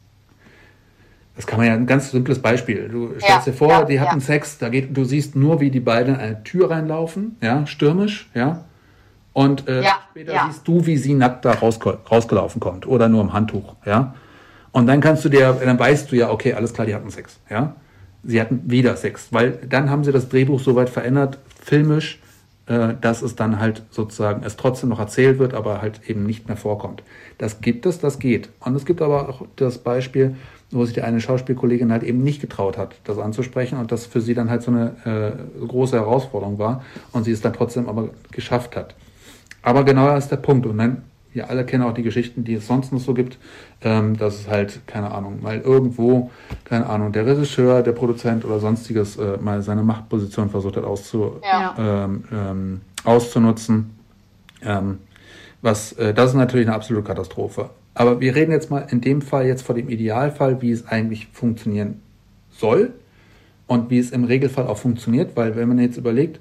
Das 1.37 1.46
kann 1.46 1.59
man 1.59 1.66
ja 1.66 1.74
ein 1.74 1.87
ganz 1.87 2.12
simples 2.12 2.40
Beispiel. 2.40 2.88
Du 2.88 3.09
stellst 3.18 3.29
ja, 3.29 3.40
dir 3.40 3.53
vor, 3.53 3.68
ja, 3.68 3.85
die 3.85 4.00
hatten 4.00 4.20
ja. 4.20 4.24
Sex, 4.24 4.59
da 4.59 4.68
geht, 4.68 4.96
du 4.96 5.05
siehst 5.05 5.35
nur, 5.35 5.61
wie 5.61 5.70
die 5.70 5.81
beiden 5.81 6.14
in 6.14 6.20
eine 6.20 6.44
Tür 6.44 6.70
reinlaufen, 6.70 7.37
ja, 7.42 7.66
stürmisch, 7.66 8.31
ja. 8.35 8.64
Und 9.33 9.66
äh, 9.66 9.83
später 10.11 10.44
siehst 10.46 10.68
du, 10.68 10.87
wie 10.87 10.96
sie 10.96 11.14
nackt 11.14 11.44
da 11.44 11.53
raus, 11.55 11.81
rausgelaufen 11.85 12.61
kommt 12.61 12.87
oder 12.87 13.09
nur 13.09 13.20
im 13.20 13.33
Handtuch, 13.33 13.74
ja. 13.85 14.14
Und 14.75 14.89
dann 14.89 15.01
kannst 15.01 15.25
du 15.25 15.29
dir, 15.29 15.57
dann 15.65 15.79
weißt 15.79 16.11
du 16.11 16.17
ja, 16.17 16.33
okay, 16.33 16.53
alles 16.53 16.75
klar, 16.75 16.85
die 16.85 16.97
hatten 16.97 17.09
Sex, 17.09 17.39
ja. 17.49 17.77
Sie 18.25 18.41
hatten 18.41 18.63
wieder 18.65 18.97
Sex, 18.97 19.29
weil 19.31 19.53
dann 19.69 19.89
haben 19.89 20.03
sie 20.03 20.11
das 20.11 20.29
Drehbuch 20.29 20.59
so 20.59 20.75
weit 20.75 20.91
verändert, 20.91 21.39
filmisch, 21.63 22.21
äh, 22.67 22.95
dass 23.01 23.23
es 23.23 23.37
dann 23.37 23.61
halt 23.61 23.85
sozusagen 23.91 24.43
es 24.45 24.57
trotzdem 24.57 24.89
noch 24.89 24.99
erzählt 24.99 25.39
wird, 25.39 25.55
aber 25.55 25.81
halt 25.81 26.01
eben 26.09 26.27
nicht 26.27 26.49
mehr 26.49 26.57
vorkommt. 26.57 27.05
Das 27.39 27.61
gibt 27.61 27.87
es, 27.87 28.01
das 28.01 28.19
geht. 28.19 28.49
Und 28.59 28.75
es 28.75 28.85
gibt 28.85 29.01
aber 29.01 29.29
auch 29.29 29.43
das 29.55 29.79
Beispiel, 29.79 30.35
wo 30.73 30.85
sich 30.85 30.95
die 30.95 31.03
eine 31.03 31.21
Schauspielkollegin 31.21 31.93
halt 31.93 32.03
eben 32.03 32.25
nicht 32.25 32.41
getraut 32.41 32.77
hat, 32.77 32.97
das 33.05 33.19
anzusprechen 33.19 33.79
und 33.79 33.93
das 33.93 34.07
für 34.07 34.21
sie 34.21 34.35
dann 34.35 34.51
halt 34.51 34.63
so 34.63 34.73
eine 34.73 34.97
äh, 35.61 35.67
große 35.67 35.95
Herausforderung 35.95 36.59
war 36.59 36.83
und 37.13 37.23
sie 37.23 37.31
es 37.31 37.41
dann 37.41 37.53
trotzdem 37.53 37.89
aber 37.89 38.09
geschafft 38.33 38.75
hat. 38.75 38.97
Aber 39.63 39.85
genau 39.85 40.17
ist 40.17 40.33
der 40.33 40.37
Punkt. 40.39 40.67
Und 40.67 40.79
dann, 40.79 41.03
wir 41.35 41.51
alle 41.51 41.66
kennen 41.66 41.83
auch 41.83 41.92
die 41.92 42.03
Geschichten, 42.03 42.44
die 42.44 42.55
es 42.55 42.66
sonst 42.66 42.92
noch 42.92 43.01
so 43.01 43.12
gibt, 43.12 43.38
ähm, 43.83 44.16
dass 44.16 44.40
es 44.40 44.49
halt, 44.49 44.87
keine 44.87 45.11
Ahnung, 45.11 45.42
mal 45.42 45.61
irgendwo, 45.61 46.31
keine 46.64 46.87
Ahnung, 46.87 47.12
der 47.12 47.27
Regisseur, 47.27 47.83
der 47.83 47.92
Produzent 47.92 48.44
oder 48.44 48.61
sonstiges 48.61 49.16
äh, 49.16 49.37
mal 49.38 49.61
seine 49.61 49.83
Machtposition 49.83 50.49
versucht 50.49 50.77
hat 50.77 50.85
auszu, 50.85 51.40
ja. 51.42 51.75
ähm, 51.77 52.25
ähm, 52.33 52.81
auszunutzen. 53.05 53.90
Ähm, 54.62 54.99
was, 55.61 55.92
äh, 55.94 56.14
das 56.14 56.31
ist 56.31 56.37
natürlich 56.37 56.68
eine 56.68 56.77
absolute 56.77 57.07
Katastrophe. 57.07 57.70
Aber 57.94 58.20
wir 58.20 58.35
reden 58.35 58.53
jetzt 58.53 58.70
mal 58.70 58.87
in 58.90 59.01
dem 59.01 59.20
Fall 59.20 59.47
jetzt 59.47 59.62
vor 59.62 59.75
dem 59.75 59.88
Idealfall, 59.88 60.62
wie 60.62 60.70
es 60.70 60.87
eigentlich 60.87 61.29
funktionieren 61.33 62.01
soll 62.51 62.92
und 63.66 63.90
wie 63.90 63.99
es 63.99 64.11
im 64.11 64.25
Regelfall 64.25 64.66
auch 64.66 64.79
funktioniert, 64.79 65.37
weil 65.37 65.57
wenn 65.57 65.68
man 65.68 65.79
jetzt 65.79 65.97
überlegt, 65.97 66.40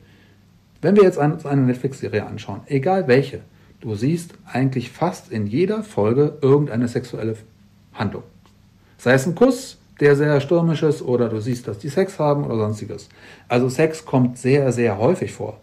wenn 0.82 0.95
wir 0.95 1.03
jetzt 1.03 1.17
uns 1.17 1.45
eine 1.45 1.62
Netflix-Serie 1.62 2.25
anschauen, 2.25 2.62
egal 2.67 3.08
welche, 3.08 3.41
du 3.84 3.96
siehst 3.96 4.34
eigentlich 4.46 4.91
fast 4.91 5.30
in 5.30 5.46
jeder 5.46 5.84
Folge 5.84 6.38
irgendeine 6.41 6.88
sexuelle 6.88 7.36
Handlung. 7.93 8.24
Sei 8.98 9.12
es 9.12 9.28
ein 9.28 9.36
Kuss, 9.36 9.78
der 10.00 10.15
sehr 10.15 10.39
stürmisch 10.39 10.84
ist, 10.84 11.02
oder 11.02 11.28
du 11.28 11.41
siehst, 11.41 11.67
dass 11.67 11.80
die 11.80 11.89
Sex 11.89 12.17
haben 12.17 12.46
oder 12.46 12.56
sonstiges. 12.56 13.10
Also 13.50 13.67
Sex 13.67 14.06
kommt 14.06 14.38
sehr, 14.38 14.72
sehr 14.72 14.98
häufig 14.98 15.34
vor. 15.34 15.60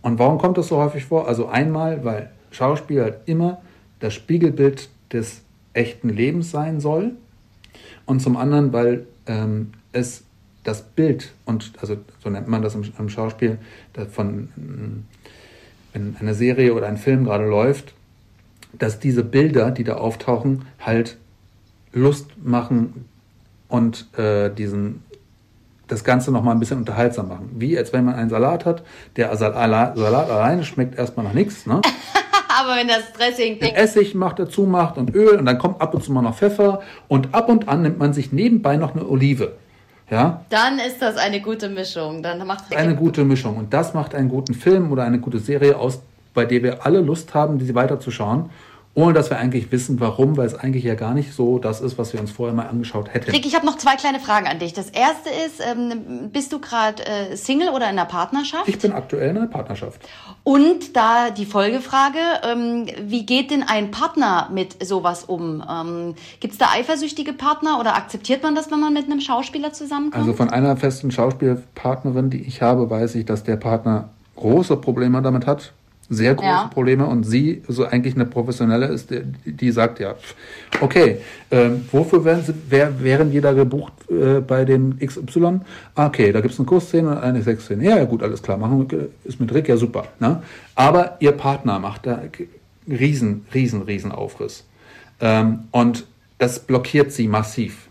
Und 0.00 0.18
warum 0.18 0.38
kommt 0.38 0.56
das 0.56 0.68
so 0.68 0.78
häufig 0.78 1.04
vor? 1.04 1.28
Also 1.28 1.48
einmal, 1.48 2.02
weil 2.02 2.30
Schauspieler 2.50 3.04
halt 3.04 3.18
immer 3.26 3.60
das 4.00 4.14
Spiegelbild 4.14 4.88
des 5.12 5.42
echten 5.74 6.08
Lebens 6.08 6.50
sein 6.50 6.80
soll 6.80 7.12
und 8.06 8.20
zum 8.20 8.38
anderen, 8.38 8.72
weil 8.72 9.06
ähm, 9.26 9.72
es 9.92 10.24
das 10.64 10.82
Bild 10.82 11.32
und 11.44 11.72
also 11.80 11.96
so 12.22 12.30
nennt 12.30 12.48
man 12.48 12.62
das 12.62 12.74
im, 12.74 12.84
im 12.98 13.08
Schauspiel 13.08 13.58
von 14.10 14.48
wenn 15.96 16.16
eine 16.20 16.34
Serie 16.34 16.74
oder 16.74 16.86
ein 16.86 16.98
Film 16.98 17.24
gerade 17.24 17.46
läuft, 17.46 17.94
dass 18.72 19.00
diese 19.00 19.24
Bilder, 19.24 19.70
die 19.70 19.82
da 19.82 19.94
auftauchen, 19.94 20.66
halt 20.78 21.16
Lust 21.92 22.28
machen 22.42 23.06
und 23.68 24.06
äh, 24.18 24.50
diesen 24.50 25.02
das 25.88 26.02
Ganze 26.02 26.32
noch 26.32 26.42
mal 26.42 26.50
ein 26.50 26.58
bisschen 26.58 26.78
unterhaltsam 26.78 27.28
machen. 27.28 27.50
Wie 27.54 27.78
als 27.78 27.92
wenn 27.92 28.04
man 28.04 28.16
einen 28.16 28.28
Salat 28.28 28.64
hat, 28.64 28.82
der 29.14 29.34
Salat, 29.36 29.96
Salat 29.96 30.28
alleine 30.28 30.64
schmeckt 30.64 30.98
erstmal 30.98 31.24
nach 31.24 31.32
nichts, 31.32 31.64
ne? 31.64 31.80
Aber 32.58 32.76
wenn 32.76 32.88
das 32.88 33.12
Dressing 33.12 33.60
Den 33.60 33.74
Essig 33.74 34.14
macht 34.14 34.38
dazu 34.38 34.64
macht 34.64 34.98
und 34.98 35.14
Öl 35.14 35.38
und 35.38 35.46
dann 35.46 35.58
kommt 35.58 35.80
ab 35.80 35.94
und 35.94 36.02
zu 36.02 36.12
mal 36.12 36.22
noch 36.22 36.36
Pfeffer 36.36 36.80
und 37.06 37.34
ab 37.34 37.48
und 37.48 37.68
an 37.68 37.82
nimmt 37.82 37.98
man 37.98 38.12
sich 38.12 38.32
nebenbei 38.32 38.76
noch 38.76 38.94
eine 38.94 39.06
Olive. 39.06 39.52
Ja? 40.10 40.44
Dann 40.50 40.78
ist 40.78 41.02
das 41.02 41.16
eine 41.16 41.40
gute 41.40 41.68
Mischung. 41.68 42.22
Dann 42.22 42.46
macht 42.46 42.74
eine 42.74 42.94
gute 42.94 43.24
Mischung 43.24 43.56
und 43.56 43.72
das 43.72 43.94
macht 43.94 44.14
einen 44.14 44.28
guten 44.28 44.54
Film 44.54 44.92
oder 44.92 45.04
eine 45.04 45.18
gute 45.18 45.38
Serie 45.38 45.76
aus, 45.76 46.00
bei 46.34 46.44
der 46.44 46.62
wir 46.62 46.86
alle 46.86 47.00
Lust 47.00 47.34
haben, 47.34 47.58
diese 47.58 47.74
weiterzuschauen 47.74 48.50
ohne 48.96 49.12
dass 49.12 49.28
wir 49.28 49.38
eigentlich 49.38 49.70
wissen, 49.72 50.00
warum, 50.00 50.38
weil 50.38 50.46
es 50.46 50.54
eigentlich 50.54 50.82
ja 50.82 50.94
gar 50.94 51.12
nicht 51.12 51.34
so 51.34 51.58
das 51.58 51.82
ist, 51.82 51.98
was 51.98 52.14
wir 52.14 52.20
uns 52.20 52.30
vorher 52.30 52.54
mal 52.54 52.66
angeschaut 52.66 53.12
hätten. 53.12 53.30
Rick, 53.30 53.44
ich 53.44 53.54
habe 53.54 53.66
noch 53.66 53.76
zwei 53.76 53.94
kleine 53.94 54.20
Fragen 54.20 54.46
an 54.46 54.58
dich. 54.58 54.72
Das 54.72 54.88
erste 54.88 55.28
ist, 55.28 55.60
ähm, 55.60 56.30
bist 56.32 56.50
du 56.50 56.60
gerade 56.60 57.04
äh, 57.04 57.36
Single 57.36 57.68
oder 57.68 57.84
in 57.84 57.98
einer 57.98 58.06
Partnerschaft? 58.06 58.66
Ich 58.66 58.78
bin 58.78 58.92
aktuell 58.92 59.28
in 59.28 59.36
einer 59.36 59.48
Partnerschaft. 59.48 60.00
Und 60.44 60.96
da 60.96 61.28
die 61.28 61.44
Folgefrage, 61.44 62.18
ähm, 62.50 62.86
wie 63.02 63.26
geht 63.26 63.50
denn 63.50 63.62
ein 63.62 63.90
Partner 63.90 64.48
mit 64.50 64.82
sowas 64.82 65.24
um? 65.24 65.62
Ähm, 65.70 66.14
Gibt 66.40 66.54
es 66.54 66.58
da 66.58 66.70
eifersüchtige 66.74 67.34
Partner 67.34 67.78
oder 67.78 67.96
akzeptiert 67.96 68.42
man 68.42 68.54
das, 68.54 68.70
wenn 68.70 68.80
man 68.80 68.94
mit 68.94 69.04
einem 69.04 69.20
Schauspieler 69.20 69.74
zusammenkommt? 69.74 70.22
Also 70.22 70.32
von 70.32 70.48
einer 70.48 70.74
festen 70.78 71.10
Schauspielpartnerin, 71.10 72.30
die 72.30 72.40
ich 72.40 72.62
habe, 72.62 72.88
weiß 72.88 73.16
ich, 73.16 73.26
dass 73.26 73.44
der 73.44 73.56
Partner 73.56 74.08
große 74.36 74.78
Probleme 74.78 75.20
damit 75.20 75.46
hat, 75.46 75.74
sehr 76.08 76.34
große 76.34 76.48
ja. 76.48 76.70
Probleme 76.72 77.06
und 77.06 77.24
sie 77.24 77.62
so 77.68 77.84
eigentlich 77.84 78.14
eine 78.14 78.26
professionelle 78.26 78.86
ist, 78.86 79.10
die, 79.10 79.22
die 79.44 79.70
sagt 79.70 79.98
ja, 79.98 80.14
okay, 80.80 81.18
äh, 81.50 81.70
wofür 81.90 82.24
wären, 82.24 82.42
sie, 82.42 82.54
wär, 82.68 83.02
wären 83.02 83.30
die 83.30 83.40
da 83.40 83.52
gebucht 83.52 83.92
äh, 84.10 84.40
bei 84.40 84.64
den 84.64 84.98
XY? 84.98 85.60
Okay, 85.94 86.32
da 86.32 86.40
gibt 86.40 86.54
es 86.54 86.60
eine 86.60 86.66
Kursszene 86.66 87.10
und 87.10 87.18
eine 87.18 87.42
Sexszene. 87.42 87.84
Ja, 87.84 87.96
ja, 87.96 88.04
gut, 88.04 88.22
alles 88.22 88.42
klar, 88.42 88.56
machen 88.56 88.88
wir, 88.88 89.08
ist 89.24 89.40
mit 89.40 89.52
Rick 89.52 89.68
ja 89.68 89.76
super. 89.76 90.06
Ne? 90.20 90.42
Aber 90.74 91.16
ihr 91.20 91.32
Partner 91.32 91.78
macht 91.78 92.06
da 92.06 92.20
riesen, 92.88 93.46
riesen, 93.52 93.82
riesen 93.82 94.12
Aufriss. 94.12 94.64
Ähm, 95.20 95.64
und 95.72 96.06
das 96.38 96.60
blockiert 96.60 97.12
sie 97.12 97.28
massiv 97.28 97.85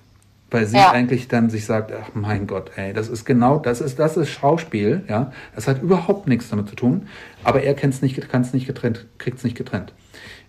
weil 0.52 0.66
sie 0.66 0.78
ja. 0.78 0.92
eigentlich 0.92 1.28
dann 1.28 1.50
sich 1.50 1.66
sagt, 1.66 1.92
ach 1.92 2.12
mein 2.14 2.48
Gott, 2.48 2.72
ey, 2.76 2.94
das 2.94 3.10
ist 3.10 3.26
genau, 3.26 3.60
das 3.60 3.82
ist, 3.82 4.00
das 4.00 4.16
ist 4.18 4.30
Schauspiel, 4.30 5.04
ja, 5.08 5.32
das 5.56 5.68
hat 5.68 5.82
überhaupt 5.82 6.28
nichts 6.28 6.50
damit 6.50 6.70
zu 6.70 6.76
tun, 6.76 7.08
aber 7.44 7.64
er 7.64 7.74
kennt's 7.74 8.02
nicht, 8.02 8.30
kann 8.30 8.42
es 8.42 8.54
nicht 8.54 8.68
getrennt, 8.68 9.06
kriegt 9.18 9.38
es 9.38 9.44
nicht 9.44 9.58
getrennt. 9.58 9.94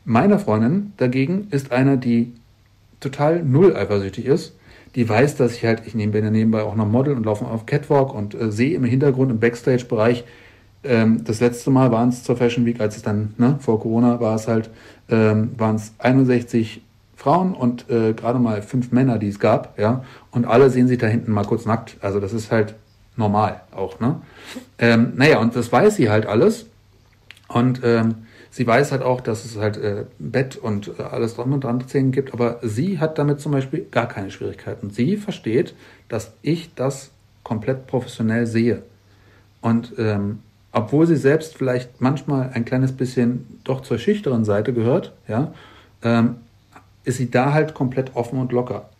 Meine 0.05 0.39
Freundin 0.39 0.93
dagegen 0.99 1.49
ist 1.51 1.73
einer, 1.73 1.97
die 1.97 2.33
total 3.01 3.43
null 3.43 3.77
eifersüchtig 3.77 4.27
ist, 4.27 4.55
die 4.95 5.09
weiß, 5.09 5.37
dass 5.37 5.55
ich 5.55 5.65
halt, 5.65 5.83
ich 5.87 5.95
nehme 5.95 6.19
ja 6.19 6.31
nebenbei 6.31 6.63
auch 6.63 6.75
noch 6.75 6.87
Model 6.87 7.15
und 7.15 7.27
laufe 7.27 7.45
auf 7.45 7.67
Catwalk 7.67 8.15
und 8.15 8.35
äh, 8.35 8.51
sehe 8.51 8.77
im 8.77 8.85
Hintergrund 8.85 9.31
im 9.31 9.41
Backstage-Bereich, 9.41 10.25
ähm, 10.85 11.25
das 11.25 11.41
letzte 11.41 11.71
Mal 11.71 11.91
waren 11.91 12.09
es 12.11 12.23
zur 12.23 12.37
Fashion 12.37 12.65
Week, 12.65 12.81
als 12.81 12.97
es 12.97 13.03
dann, 13.03 13.35
ne, 13.39 13.59
vor 13.61 13.81
Corona 13.81 14.21
war 14.21 14.37
es 14.37 14.49
halt, 14.49 14.71
ähm, 15.11 15.51
waren 15.59 15.77
es 15.77 15.93
61 15.99 16.83
Frauen 17.27 17.55
und 17.55 17.91
äh, 17.91 18.13
gerade 18.13 18.39
mal 18.39 18.63
fünf 18.63 18.93
Männer, 18.93 19.19
die 19.19 19.27
es 19.27 19.41
gab, 19.41 19.77
ja, 19.81 20.05
und 20.31 20.47
alle 20.47 20.71
sehen 20.71 20.87
sich 20.87 20.99
da 20.99 21.09
hinten 21.09 21.33
mal 21.33 21.45
kurz 21.45 21.65
nackt. 21.65 21.97
Also 22.01 22.21
das 22.21 22.33
ist 22.33 22.53
halt 22.53 22.77
normal 23.17 23.63
auch, 23.73 23.99
ne? 23.99 24.21
Ähm, 24.79 25.15
naja, 25.17 25.41
und 25.41 25.57
das 25.57 25.73
weiß 25.73 25.97
sie 25.97 26.09
halt 26.09 26.27
alles. 26.27 26.67
Und 27.49 27.81
ähm, 27.83 28.27
sie 28.51 28.65
weiß 28.65 28.93
halt 28.93 29.03
auch, 29.03 29.21
dass 29.21 29.45
es 29.45 29.57
halt 29.57 29.77
äh, 29.77 30.05
Bett 30.21 30.55
und 30.55 30.93
äh, 31.01 31.03
alles 31.03 31.35
dran 31.35 31.53
und 31.53 31.65
dran 31.65 31.81
Szenen 31.81 32.13
gibt, 32.13 32.33
aber 32.33 32.61
sie 32.63 33.01
hat 33.01 33.19
damit 33.19 33.41
zum 33.41 33.51
Beispiel 33.51 33.85
gar 33.91 34.07
keine 34.07 34.31
Schwierigkeiten. 34.31 34.91
Sie 34.91 35.17
versteht, 35.17 35.75
dass 36.09 36.33
ich 36.43 36.77
das 36.77 37.11
komplett 37.43 37.89
professionell 37.89 38.47
sehe. 38.47 38.85
Und 39.61 39.95
ähm, 39.99 40.39
obwohl 40.71 41.09
sie 41.09 41.17
selbst 41.17 41.57
vielleicht 41.57 42.01
manchmal 42.01 42.51
ein 42.55 42.65
kleines 42.65 42.93
bisschen 42.93 43.59
doch 43.65 43.81
zur 43.81 43.99
schüchteren 43.99 44.45
Seite 44.45 44.73
gehört, 44.73 45.13
ja, 45.27 45.53
ähm, 46.05 46.37
ist 47.07 47.17
sie 47.17 47.31
da 47.31 47.53
halt 47.53 47.73
komplett 47.73 48.15
offen 48.15 48.39
und 48.39 48.53
locker, 48.53 48.91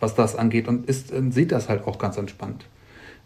was 0.00 0.14
das 0.14 0.34
angeht 0.34 0.66
und 0.66 0.88
ist, 0.88 1.12
äh, 1.12 1.22
sieht 1.30 1.52
das 1.52 1.68
halt 1.68 1.86
auch 1.86 1.98
ganz 1.98 2.16
entspannt. 2.16 2.64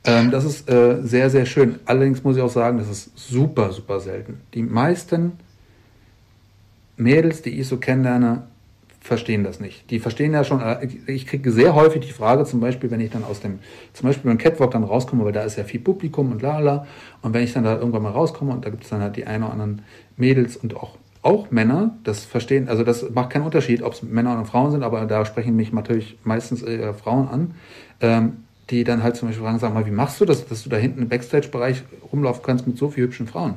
Ähm, 0.05 0.31
das 0.31 0.45
ist 0.45 0.69
äh, 0.71 0.99
sehr, 1.03 1.31
sehr 1.31 1.47
schön. 1.47 1.79
Allerdings 1.87 2.23
muss 2.23 2.37
ich 2.37 2.43
auch 2.43 2.51
sagen, 2.51 2.79
das 2.79 2.89
ist 2.89 3.11
super, 3.17 3.73
super 3.73 4.01
selten. 4.01 4.41
Die 4.55 4.63
meisten 4.63 5.33
Mädels, 6.97 7.43
die 7.43 7.61
ich 7.61 7.67
so 7.67 7.79
kennenlerne, 7.79 8.43
verstehen 9.01 9.45
das 9.45 9.61
nicht. 9.61 9.91
Die 9.91 10.01
verstehen 10.01 10.33
ja 10.33 10.45
schon, 10.45 10.61
äh, 10.61 10.87
ich 11.07 11.27
kriege 11.27 11.51
sehr 11.51 11.75
häufig 11.75 12.05
die 12.07 12.13
Frage, 12.13 12.45
zum 12.45 12.61
Beispiel, 12.61 12.91
wenn 12.91 13.01
ich 13.01 13.11
dann 13.11 13.25
aus 13.25 13.41
dem, 13.41 13.61
zum 13.93 14.09
Beispiel 14.09 14.29
beim 14.29 14.39
Catwalk 14.39 14.71
dann 14.73 14.85
rauskomme, 14.85 15.25
weil 15.25 15.33
da 15.33 15.43
ist 15.43 15.57
ja 15.57 15.65
viel 15.65 15.81
Publikum 15.81 16.33
und 16.33 16.43
lala. 16.43 16.87
Und 17.23 17.33
wenn 17.33 17.43
ich 17.43 17.53
dann 17.53 17.65
da 17.65 17.77
irgendwann 17.77 18.03
mal 18.03 18.13
rauskomme 18.13 18.53
und 18.53 18.65
da 18.65 18.71
gibt 18.71 18.85
es 18.85 18.91
dann 18.91 19.01
halt 19.01 19.17
die 19.17 19.27
ein 19.27 19.43
oder 19.43 19.53
anderen 19.53 19.83
Mädels 20.17 20.57
und 20.57 20.77
auch, 20.77 20.97
auch 21.29 21.51
Männer, 21.51 21.97
das 22.05 22.25
verstehen, 22.25 22.69
also 22.69 22.85
das 22.85 23.11
macht 23.11 23.31
keinen 23.31 23.45
Unterschied, 23.45 23.83
ob 23.83 23.93
es 23.93 24.03
Männer 24.03 24.33
oder 24.33 24.45
Frauen 24.45 24.71
sind, 24.71 24.83
aber 24.83 25.05
da 25.07 25.25
sprechen 25.25 25.57
mich 25.57 25.73
natürlich 25.73 26.19
meistens 26.25 26.63
äh, 26.63 26.93
Frauen 26.95 27.29
an, 27.29 27.55
ähm, 28.01 28.33
die 28.71 28.85
dann 28.85 29.03
halt 29.03 29.17
zum 29.17 29.29
Beispiel 29.29 29.45
fragen, 29.45 29.59
sag 29.59 29.75
mal, 29.75 29.87
wie 29.87 29.91
machst 29.91 30.21
du 30.21 30.25
das, 30.25 30.47
dass 30.47 30.63
du 30.65 30.71
da 30.71 30.77
hinten 30.77 31.03
im 31.03 31.09
Backstage-Bereich 31.09 31.83
rumlaufen 32.13 32.43
kannst 32.43 32.67
mit 32.67 32.79
so 32.79 32.89
vielen 32.89 33.07
hübschen 33.07 33.27
Frauen? 33.27 33.55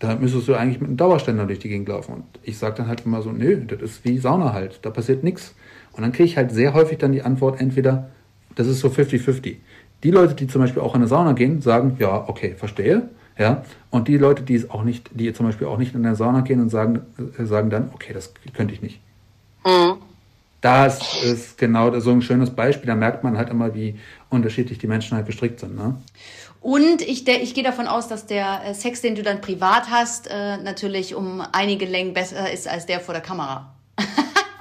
da 0.00 0.16
müsstest 0.16 0.48
du 0.48 0.54
eigentlich 0.54 0.80
mit 0.80 0.88
einem 0.88 0.96
Dauerständer 0.96 1.46
durch 1.46 1.58
die 1.58 1.68
Gegend 1.68 1.88
laufen. 1.88 2.14
Und 2.14 2.24
ich 2.42 2.58
sage 2.58 2.76
dann 2.76 2.88
halt 2.88 3.04
immer 3.04 3.22
so, 3.22 3.30
nö, 3.30 3.64
das 3.66 3.82
ist 3.82 4.04
wie 4.04 4.18
Sauna 4.18 4.52
halt, 4.52 4.80
da 4.82 4.90
passiert 4.90 5.22
nichts. 5.22 5.54
Und 5.92 6.02
dann 6.02 6.12
kriege 6.12 6.24
ich 6.24 6.36
halt 6.36 6.50
sehr 6.50 6.72
häufig 6.72 6.98
dann 6.98 7.12
die 7.12 7.22
Antwort, 7.22 7.60
entweder, 7.60 8.08
das 8.54 8.66
ist 8.66 8.80
so 8.80 8.88
50-50. 8.88 9.56
Die 10.02 10.10
Leute, 10.10 10.34
die 10.34 10.46
zum 10.46 10.62
Beispiel 10.62 10.80
auch 10.80 10.94
in 10.94 11.02
eine 11.02 11.08
Sauna 11.08 11.32
gehen, 11.32 11.60
sagen, 11.60 11.96
ja, 11.98 12.24
okay, 12.26 12.54
verstehe. 12.56 13.10
Ja, 13.40 13.64
und 13.88 14.06
die 14.06 14.18
Leute, 14.18 14.42
die 14.42 14.54
es 14.54 14.68
auch 14.68 14.84
nicht, 14.84 15.08
die 15.14 15.32
zum 15.32 15.46
Beispiel 15.46 15.66
auch 15.66 15.78
nicht 15.78 15.94
in 15.94 16.04
eine 16.04 16.14
Sauna 16.14 16.42
gehen 16.42 16.60
und 16.60 16.68
sagen, 16.68 17.00
äh, 17.38 17.46
sagen 17.46 17.70
dann, 17.70 17.90
okay, 17.94 18.12
das 18.12 18.34
könnte 18.52 18.74
ich 18.74 18.82
nicht. 18.82 19.00
Mhm. 19.64 19.94
Das 20.60 21.22
ist 21.24 21.56
genau 21.56 21.98
so 22.00 22.10
ein 22.10 22.20
schönes 22.20 22.50
Beispiel. 22.50 22.86
Da 22.86 22.94
merkt 22.94 23.24
man 23.24 23.38
halt 23.38 23.48
immer, 23.48 23.74
wie 23.74 23.98
unterschiedlich 24.28 24.76
die 24.76 24.86
Menschen 24.86 25.16
halt 25.16 25.24
gestrickt 25.24 25.58
sind. 25.58 25.74
Ne? 25.74 25.96
Und 26.60 27.00
ich, 27.00 27.24
der, 27.24 27.42
ich 27.42 27.54
gehe 27.54 27.64
davon 27.64 27.86
aus, 27.86 28.08
dass 28.08 28.26
der 28.26 28.60
äh, 28.66 28.74
Sex, 28.74 29.00
den 29.00 29.14
du 29.14 29.22
dann 29.22 29.40
privat 29.40 29.88
hast, 29.88 30.28
äh, 30.30 30.58
natürlich 30.58 31.14
um 31.14 31.42
einige 31.52 31.86
Längen 31.86 32.12
besser 32.12 32.52
ist 32.52 32.68
als 32.68 32.84
der 32.84 33.00
vor 33.00 33.14
der 33.14 33.22
Kamera. 33.22 33.74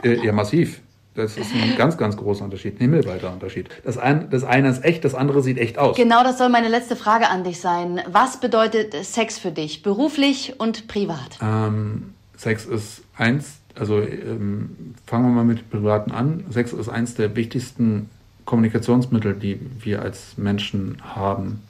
ja, 0.03 0.31
massiv. 0.31 0.79
Das 1.19 1.37
ist 1.37 1.53
ein 1.53 1.75
ganz, 1.75 1.97
ganz 1.97 2.15
großer 2.15 2.45
Unterschied, 2.45 2.75
ein 2.75 2.79
himmelweiter 2.79 3.31
Unterschied. 3.31 3.69
Das, 3.83 3.97
ein, 3.97 4.29
das 4.29 4.43
eine 4.45 4.69
ist 4.69 4.85
echt, 4.85 5.03
das 5.03 5.15
andere 5.15 5.43
sieht 5.43 5.57
echt 5.57 5.77
aus. 5.77 5.97
Genau, 5.97 6.23
das 6.23 6.37
soll 6.37 6.47
meine 6.49 6.69
letzte 6.69 6.95
Frage 6.95 7.27
an 7.27 7.43
dich 7.43 7.59
sein. 7.59 8.01
Was 8.09 8.39
bedeutet 8.39 8.93
Sex 8.93 9.37
für 9.37 9.51
dich, 9.51 9.83
beruflich 9.83 10.55
und 10.59 10.87
privat? 10.87 11.37
Ähm, 11.41 12.13
Sex 12.37 12.65
ist 12.65 13.01
eins, 13.17 13.57
also 13.75 13.99
ähm, 13.99 14.95
fangen 15.05 15.25
wir 15.25 15.31
mal 15.31 15.43
mit 15.43 15.69
Privaten 15.69 16.11
an. 16.11 16.45
Sex 16.49 16.71
ist 16.71 16.87
eins 16.87 17.15
der 17.15 17.35
wichtigsten 17.35 18.09
Kommunikationsmittel, 18.45 19.33
die 19.33 19.59
wir 19.81 20.01
als 20.01 20.37
Menschen 20.37 21.01
haben. 21.03 21.61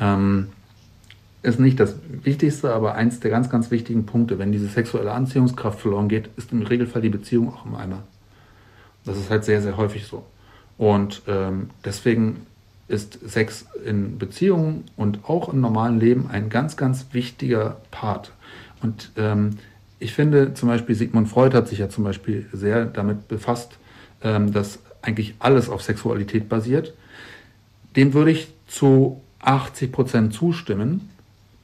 Ähm, 0.00 0.48
ist 1.42 1.60
nicht 1.60 1.78
das 1.78 1.96
Wichtigste, 2.22 2.72
aber 2.72 2.94
eins 2.94 3.20
der 3.20 3.30
ganz, 3.30 3.50
ganz 3.50 3.70
wichtigen 3.70 4.06
Punkte. 4.06 4.38
Wenn 4.38 4.50
diese 4.50 4.68
sexuelle 4.68 5.12
Anziehungskraft 5.12 5.80
verloren 5.80 6.08
geht, 6.08 6.30
ist 6.36 6.52
im 6.52 6.62
Regelfall 6.62 7.02
die 7.02 7.10
Beziehung 7.10 7.52
auch 7.52 7.66
im 7.66 7.74
Eimer. 7.74 8.04
Das 9.04 9.16
ist 9.16 9.30
halt 9.30 9.44
sehr, 9.44 9.62
sehr 9.62 9.76
häufig 9.76 10.06
so. 10.06 10.24
Und 10.78 11.22
ähm, 11.26 11.70
deswegen 11.84 12.46
ist 12.88 13.18
Sex 13.28 13.66
in 13.84 14.18
Beziehungen 14.18 14.84
und 14.96 15.20
auch 15.28 15.48
im 15.48 15.60
normalen 15.60 15.98
Leben 15.98 16.28
ein 16.30 16.50
ganz, 16.50 16.76
ganz 16.76 17.06
wichtiger 17.12 17.76
Part. 17.90 18.32
Und 18.82 19.12
ähm, 19.16 19.58
ich 19.98 20.12
finde 20.12 20.54
zum 20.54 20.68
Beispiel, 20.68 20.94
Sigmund 20.94 21.28
Freud 21.28 21.56
hat 21.56 21.68
sich 21.68 21.78
ja 21.78 21.88
zum 21.88 22.04
Beispiel 22.04 22.46
sehr 22.52 22.84
damit 22.84 23.28
befasst, 23.28 23.78
ähm, 24.22 24.52
dass 24.52 24.80
eigentlich 25.00 25.34
alles 25.38 25.68
auf 25.68 25.82
Sexualität 25.82 26.48
basiert. 26.48 26.94
Dem 27.96 28.14
würde 28.14 28.32
ich 28.32 28.52
zu 28.66 29.20
80 29.40 29.92
Prozent 29.92 30.34
zustimmen, 30.34 31.10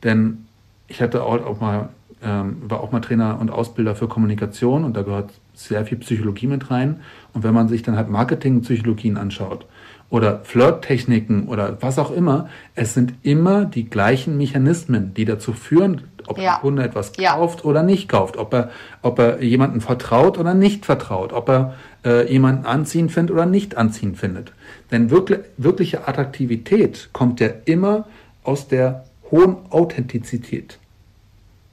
denn 0.03 0.47
ich 0.89 1.03
hatte 1.03 1.23
auch 1.25 1.61
mal, 1.61 1.91
ähm, 2.23 2.57
war 2.69 2.81
auch 2.81 2.93
mal 2.93 3.01
Trainer 3.01 3.39
und 3.41 3.51
Ausbilder 3.51 3.95
für 3.95 4.09
Kommunikation 4.09 4.85
und 4.85 4.97
da 4.97 5.03
gehört 5.03 5.31
sehr 5.59 5.85
viel 5.85 5.99
Psychologie 5.99 6.47
mit 6.47 6.71
rein. 6.71 7.01
Und 7.35 7.43
wenn 7.43 7.53
man 7.53 7.69
sich 7.69 7.83
dann 7.83 7.97
halt 7.97 8.09
Marketingpsychologien 8.09 9.17
anschaut 9.17 9.67
oder 10.09 10.41
Flirttechniken 10.45 11.49
oder 11.49 11.77
was 11.81 11.99
auch 11.99 12.11
immer, 12.11 12.49
es 12.75 12.95
sind 12.95 13.15
immer 13.23 13.65
die 13.65 13.91
gleichen 13.91 14.39
Mechanismen, 14.39 15.13
die 15.15 15.25
dazu 15.25 15.53
führen, 15.53 16.03
ob 16.27 16.39
ja. 16.39 16.53
der 16.53 16.61
Kunde 16.61 16.85
etwas 16.85 17.13
kauft 17.13 17.61
ja. 17.61 17.65
oder 17.65 17.83
nicht 17.83 18.09
kauft, 18.09 18.37
ob 18.37 18.55
er, 18.55 18.71
ob 19.03 19.19
er 19.19 19.43
jemanden 19.43 19.81
vertraut 19.81 20.39
oder 20.39 20.55
nicht 20.55 20.87
vertraut, 20.87 21.33
ob 21.33 21.49
er 21.49 21.75
äh, 22.05 22.31
jemanden 22.31 22.65
anziehen 22.65 23.09
findet 23.09 23.35
oder 23.35 23.47
nicht 23.47 23.77
anziehen 23.77 24.15
findet. 24.15 24.53
Denn 24.93 25.11
wirklich, 25.11 25.41
wirkliche 25.57 26.07
Attraktivität 26.07 27.11
kommt 27.13 27.41
ja 27.41 27.49
immer 27.65 28.07
aus 28.45 28.69
der 28.69 29.05
hohen 29.31 29.57
Authentizität 29.71 30.79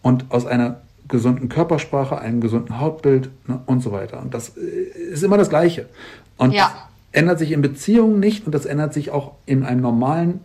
und 0.02 0.26
aus 0.30 0.46
einer 0.46 0.82
gesunden 1.08 1.50
Körpersprache, 1.50 2.18
einem 2.18 2.42
gesunden 2.42 2.80
Hautbild 2.80 3.30
ne, 3.48 3.60
und 3.66 3.82
so 3.82 3.92
weiter. 3.92 4.22
Und 4.22 4.34
das 4.34 4.58
äh, 4.58 4.62
ist 5.12 5.24
immer 5.24 5.38
das 5.38 5.50
Gleiche. 5.50 5.88
Und 6.38 6.52
ja. 6.52 6.64
das 6.64 6.74
ändert 7.22 7.40
sich 7.40 7.52
in 7.52 7.62
Beziehungen 7.62 8.20
nicht 8.20 8.46
und 8.46 8.54
das 8.54 8.66
ändert 8.66 8.94
sich 8.94 9.12
auch 9.12 9.34
in 9.46 9.64
einem 9.64 9.82
normalen 9.82 10.40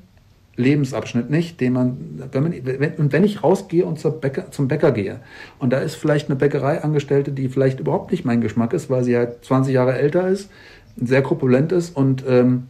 Lebensabschnitt 0.56 1.30
nicht, 1.30 1.60
den 1.60 1.72
man, 1.72 1.96
wenn 2.32 2.42
man, 2.42 2.52
wenn, 2.62 2.94
und 2.94 3.12
wenn 3.12 3.24
ich 3.24 3.42
rausgehe 3.42 3.84
und 3.84 3.98
zur 3.98 4.20
Bäcker, 4.20 4.50
zum 4.50 4.68
Bäcker 4.68 4.92
gehe 4.92 5.20
und 5.58 5.72
da 5.72 5.78
ist 5.78 5.94
vielleicht 5.94 6.28
eine 6.28 6.36
Bäckereiangestellte, 6.36 7.32
die 7.32 7.48
vielleicht 7.48 7.80
überhaupt 7.80 8.10
nicht 8.10 8.24
mein 8.24 8.40
Geschmack 8.40 8.72
ist, 8.72 8.90
weil 8.90 9.02
sie 9.02 9.16
halt 9.16 9.44
20 9.44 9.72
Jahre 9.72 9.98
älter 9.98 10.28
ist, 10.28 10.50
sehr 10.96 11.22
korpulent 11.22 11.72
ist 11.72 11.96
und 11.96 12.24
ähm, 12.28 12.66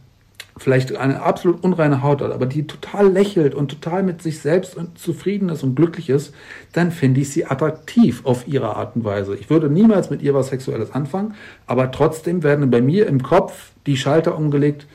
vielleicht 0.61 0.95
eine 0.95 1.21
absolut 1.21 1.63
unreine 1.63 2.01
Haut 2.01 2.21
hat, 2.21 2.31
aber 2.31 2.45
die 2.45 2.67
total 2.67 3.11
lächelt 3.11 3.55
und 3.55 3.69
total 3.69 4.03
mit 4.03 4.21
sich 4.21 4.39
selbst 4.39 4.77
zufrieden 4.95 5.49
ist 5.49 5.63
und 5.63 5.75
glücklich 5.75 6.09
ist, 6.09 6.33
dann 6.73 6.91
finde 6.91 7.21
ich 7.21 7.31
sie 7.31 7.45
attraktiv 7.45 8.25
auf 8.25 8.47
ihre 8.47 8.75
Art 8.75 8.95
und 8.95 9.03
Weise. 9.03 9.35
Ich 9.35 9.49
würde 9.49 9.69
niemals 9.69 10.09
mit 10.09 10.21
ihr 10.21 10.33
was 10.33 10.47
Sexuelles 10.47 10.91
anfangen, 10.91 11.35
aber 11.65 11.91
trotzdem 11.91 12.43
werden 12.43 12.69
bei 12.69 12.81
mir 12.81 13.07
im 13.07 13.23
Kopf 13.23 13.71
die 13.85 13.97
Schalter 13.97 14.37
umgelegt, 14.37 14.85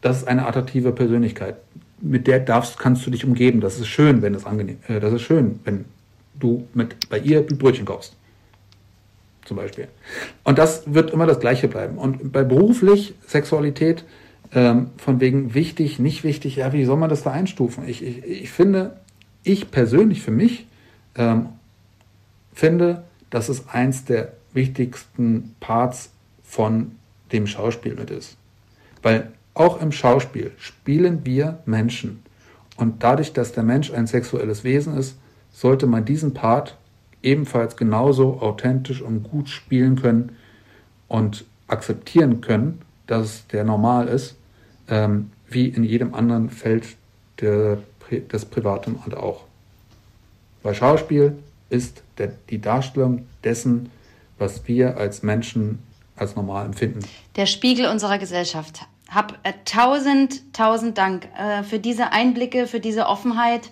das 0.00 0.18
ist 0.18 0.28
eine 0.28 0.46
attraktive 0.46 0.92
Persönlichkeit 0.92 1.56
mit 2.00 2.26
der 2.26 2.40
darfst, 2.40 2.78
kannst 2.78 3.06
du 3.06 3.10
dich 3.10 3.24
umgeben. 3.24 3.60
Das 3.60 3.78
ist 3.78 3.88
schön, 3.88 4.22
wenn 4.22 4.34
es 4.34 4.44
angenehm, 4.44 4.78
äh, 4.88 5.00
das 5.00 5.12
ist 5.12 5.22
schön, 5.22 5.60
wenn 5.64 5.84
du 6.38 6.66
mit 6.74 7.08
bei 7.08 7.18
ihr 7.18 7.42
Brötchen 7.42 7.86
kaufst. 7.86 8.14
Zum 9.44 9.56
Beispiel. 9.56 9.88
Und 10.44 10.58
das 10.58 10.92
wird 10.92 11.10
immer 11.10 11.26
das 11.26 11.38
Gleiche 11.38 11.68
bleiben. 11.68 11.98
Und 11.98 12.32
bei 12.32 12.42
beruflich 12.42 13.14
Sexualität, 13.26 14.04
ähm, 14.56 14.88
von 14.96 15.20
wegen 15.20 15.52
wichtig, 15.52 15.98
nicht 15.98 16.24
wichtig, 16.24 16.56
ja, 16.56 16.72
wie 16.72 16.86
soll 16.86 16.96
man 16.96 17.10
das 17.10 17.22
da 17.22 17.30
einstufen? 17.30 17.86
Ich, 17.86 18.02
ich, 18.02 18.24
ich 18.24 18.50
finde, 18.50 18.96
ich 19.44 19.70
persönlich 19.70 20.22
für 20.22 20.30
mich 20.30 20.66
ähm, 21.14 21.50
finde, 22.54 23.04
dass 23.28 23.50
es 23.50 23.68
eins 23.68 24.06
der 24.06 24.32
wichtigsten 24.54 25.54
Parts 25.60 26.10
von 26.42 26.92
dem 27.32 27.46
Schauspiel 27.46 27.94
mit 27.96 28.10
ist. 28.10 28.38
Weil 29.02 29.30
auch 29.52 29.82
im 29.82 29.92
Schauspiel 29.92 30.52
spielen 30.56 31.26
wir 31.26 31.58
Menschen. 31.66 32.22
Und 32.78 33.02
dadurch, 33.02 33.34
dass 33.34 33.52
der 33.52 33.62
Mensch 33.62 33.92
ein 33.92 34.06
sexuelles 34.06 34.64
Wesen 34.64 34.96
ist, 34.96 35.18
sollte 35.52 35.86
man 35.86 36.06
diesen 36.06 36.32
Part 36.32 36.78
ebenfalls 37.22 37.76
genauso 37.76 38.40
authentisch 38.40 39.02
und 39.02 39.22
gut 39.22 39.50
spielen 39.50 39.96
können 39.96 40.32
und 41.08 41.44
akzeptieren 41.68 42.40
können, 42.40 42.80
dass 43.06 43.46
der 43.48 43.62
normal 43.62 44.08
ist, 44.08 44.36
ähm, 44.88 45.30
wie 45.48 45.68
in 45.68 45.84
jedem 45.84 46.14
anderen 46.14 46.50
Feld 46.50 46.96
der, 47.40 47.78
des 48.10 48.44
Privaten 48.44 48.98
und 49.04 49.16
auch. 49.16 49.44
Weil 50.62 50.74
Schauspiel 50.74 51.36
ist 51.70 52.02
der, 52.18 52.32
die 52.50 52.60
Darstellung 52.60 53.26
dessen, 53.44 53.90
was 54.38 54.66
wir 54.66 54.96
als 54.96 55.22
Menschen 55.22 55.78
als 56.16 56.34
normal 56.34 56.66
empfinden. 56.66 57.00
Der 57.36 57.46
Spiegel 57.46 57.86
unserer 57.86 58.18
Gesellschaft. 58.18 58.80
Hab 59.08 59.38
äh, 59.44 59.52
tausend, 59.64 60.52
tausend 60.52 60.98
Dank 60.98 61.28
äh, 61.38 61.62
für 61.62 61.78
diese 61.78 62.12
Einblicke, 62.12 62.66
für 62.66 62.80
diese 62.80 63.06
Offenheit 63.06 63.70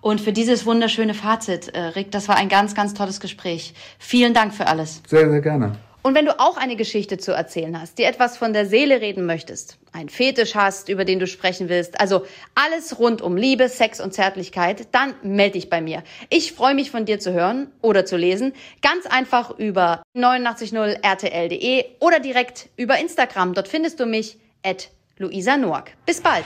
und 0.00 0.20
für 0.20 0.32
dieses 0.32 0.66
wunderschöne 0.66 1.14
Fazit, 1.14 1.68
äh, 1.68 1.80
Rick. 1.80 2.12
Das 2.12 2.28
war 2.28 2.36
ein 2.36 2.48
ganz, 2.48 2.74
ganz 2.74 2.94
tolles 2.94 3.18
Gespräch. 3.18 3.74
Vielen 3.98 4.34
Dank 4.34 4.54
für 4.54 4.68
alles. 4.68 5.02
Sehr, 5.08 5.28
sehr 5.30 5.40
gerne. 5.40 5.76
Und 6.06 6.14
wenn 6.14 6.24
du 6.24 6.38
auch 6.38 6.56
eine 6.56 6.76
Geschichte 6.76 7.18
zu 7.18 7.32
erzählen 7.32 7.80
hast, 7.80 7.98
dir 7.98 8.06
etwas 8.06 8.36
von 8.36 8.52
der 8.52 8.64
Seele 8.64 9.00
reden 9.00 9.26
möchtest, 9.26 9.76
einen 9.90 10.08
Fetisch 10.08 10.54
hast, 10.54 10.88
über 10.88 11.04
den 11.04 11.18
du 11.18 11.26
sprechen 11.26 11.68
willst, 11.68 11.98
also 11.98 12.24
alles 12.54 13.00
rund 13.00 13.22
um 13.22 13.36
Liebe, 13.36 13.68
Sex 13.68 14.00
und 14.00 14.14
Zärtlichkeit, 14.14 14.86
dann 14.92 15.14
melde 15.24 15.54
dich 15.54 15.68
bei 15.68 15.80
mir. 15.80 16.04
Ich 16.30 16.52
freue 16.52 16.76
mich 16.76 16.92
von 16.92 17.06
dir 17.06 17.18
zu 17.18 17.32
hören 17.32 17.72
oder 17.82 18.06
zu 18.06 18.16
lesen. 18.16 18.52
Ganz 18.82 19.06
einfach 19.06 19.58
über 19.58 20.04
890rtl.de 20.14 21.86
oder 21.98 22.20
direkt 22.20 22.68
über 22.76 23.00
Instagram. 23.00 23.54
Dort 23.54 23.66
findest 23.66 23.98
du 23.98 24.06
mich 24.06 24.38
at 24.62 24.90
Luisa 25.18 25.56
Noack. 25.56 25.90
Bis 26.06 26.20
bald. 26.20 26.44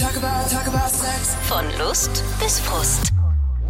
Talk 0.00 0.16
about, 0.16 0.50
talk 0.50 0.66
about 0.66 0.88
Von 1.46 1.66
Lust 1.78 2.24
bis 2.40 2.58
Frust. 2.60 3.19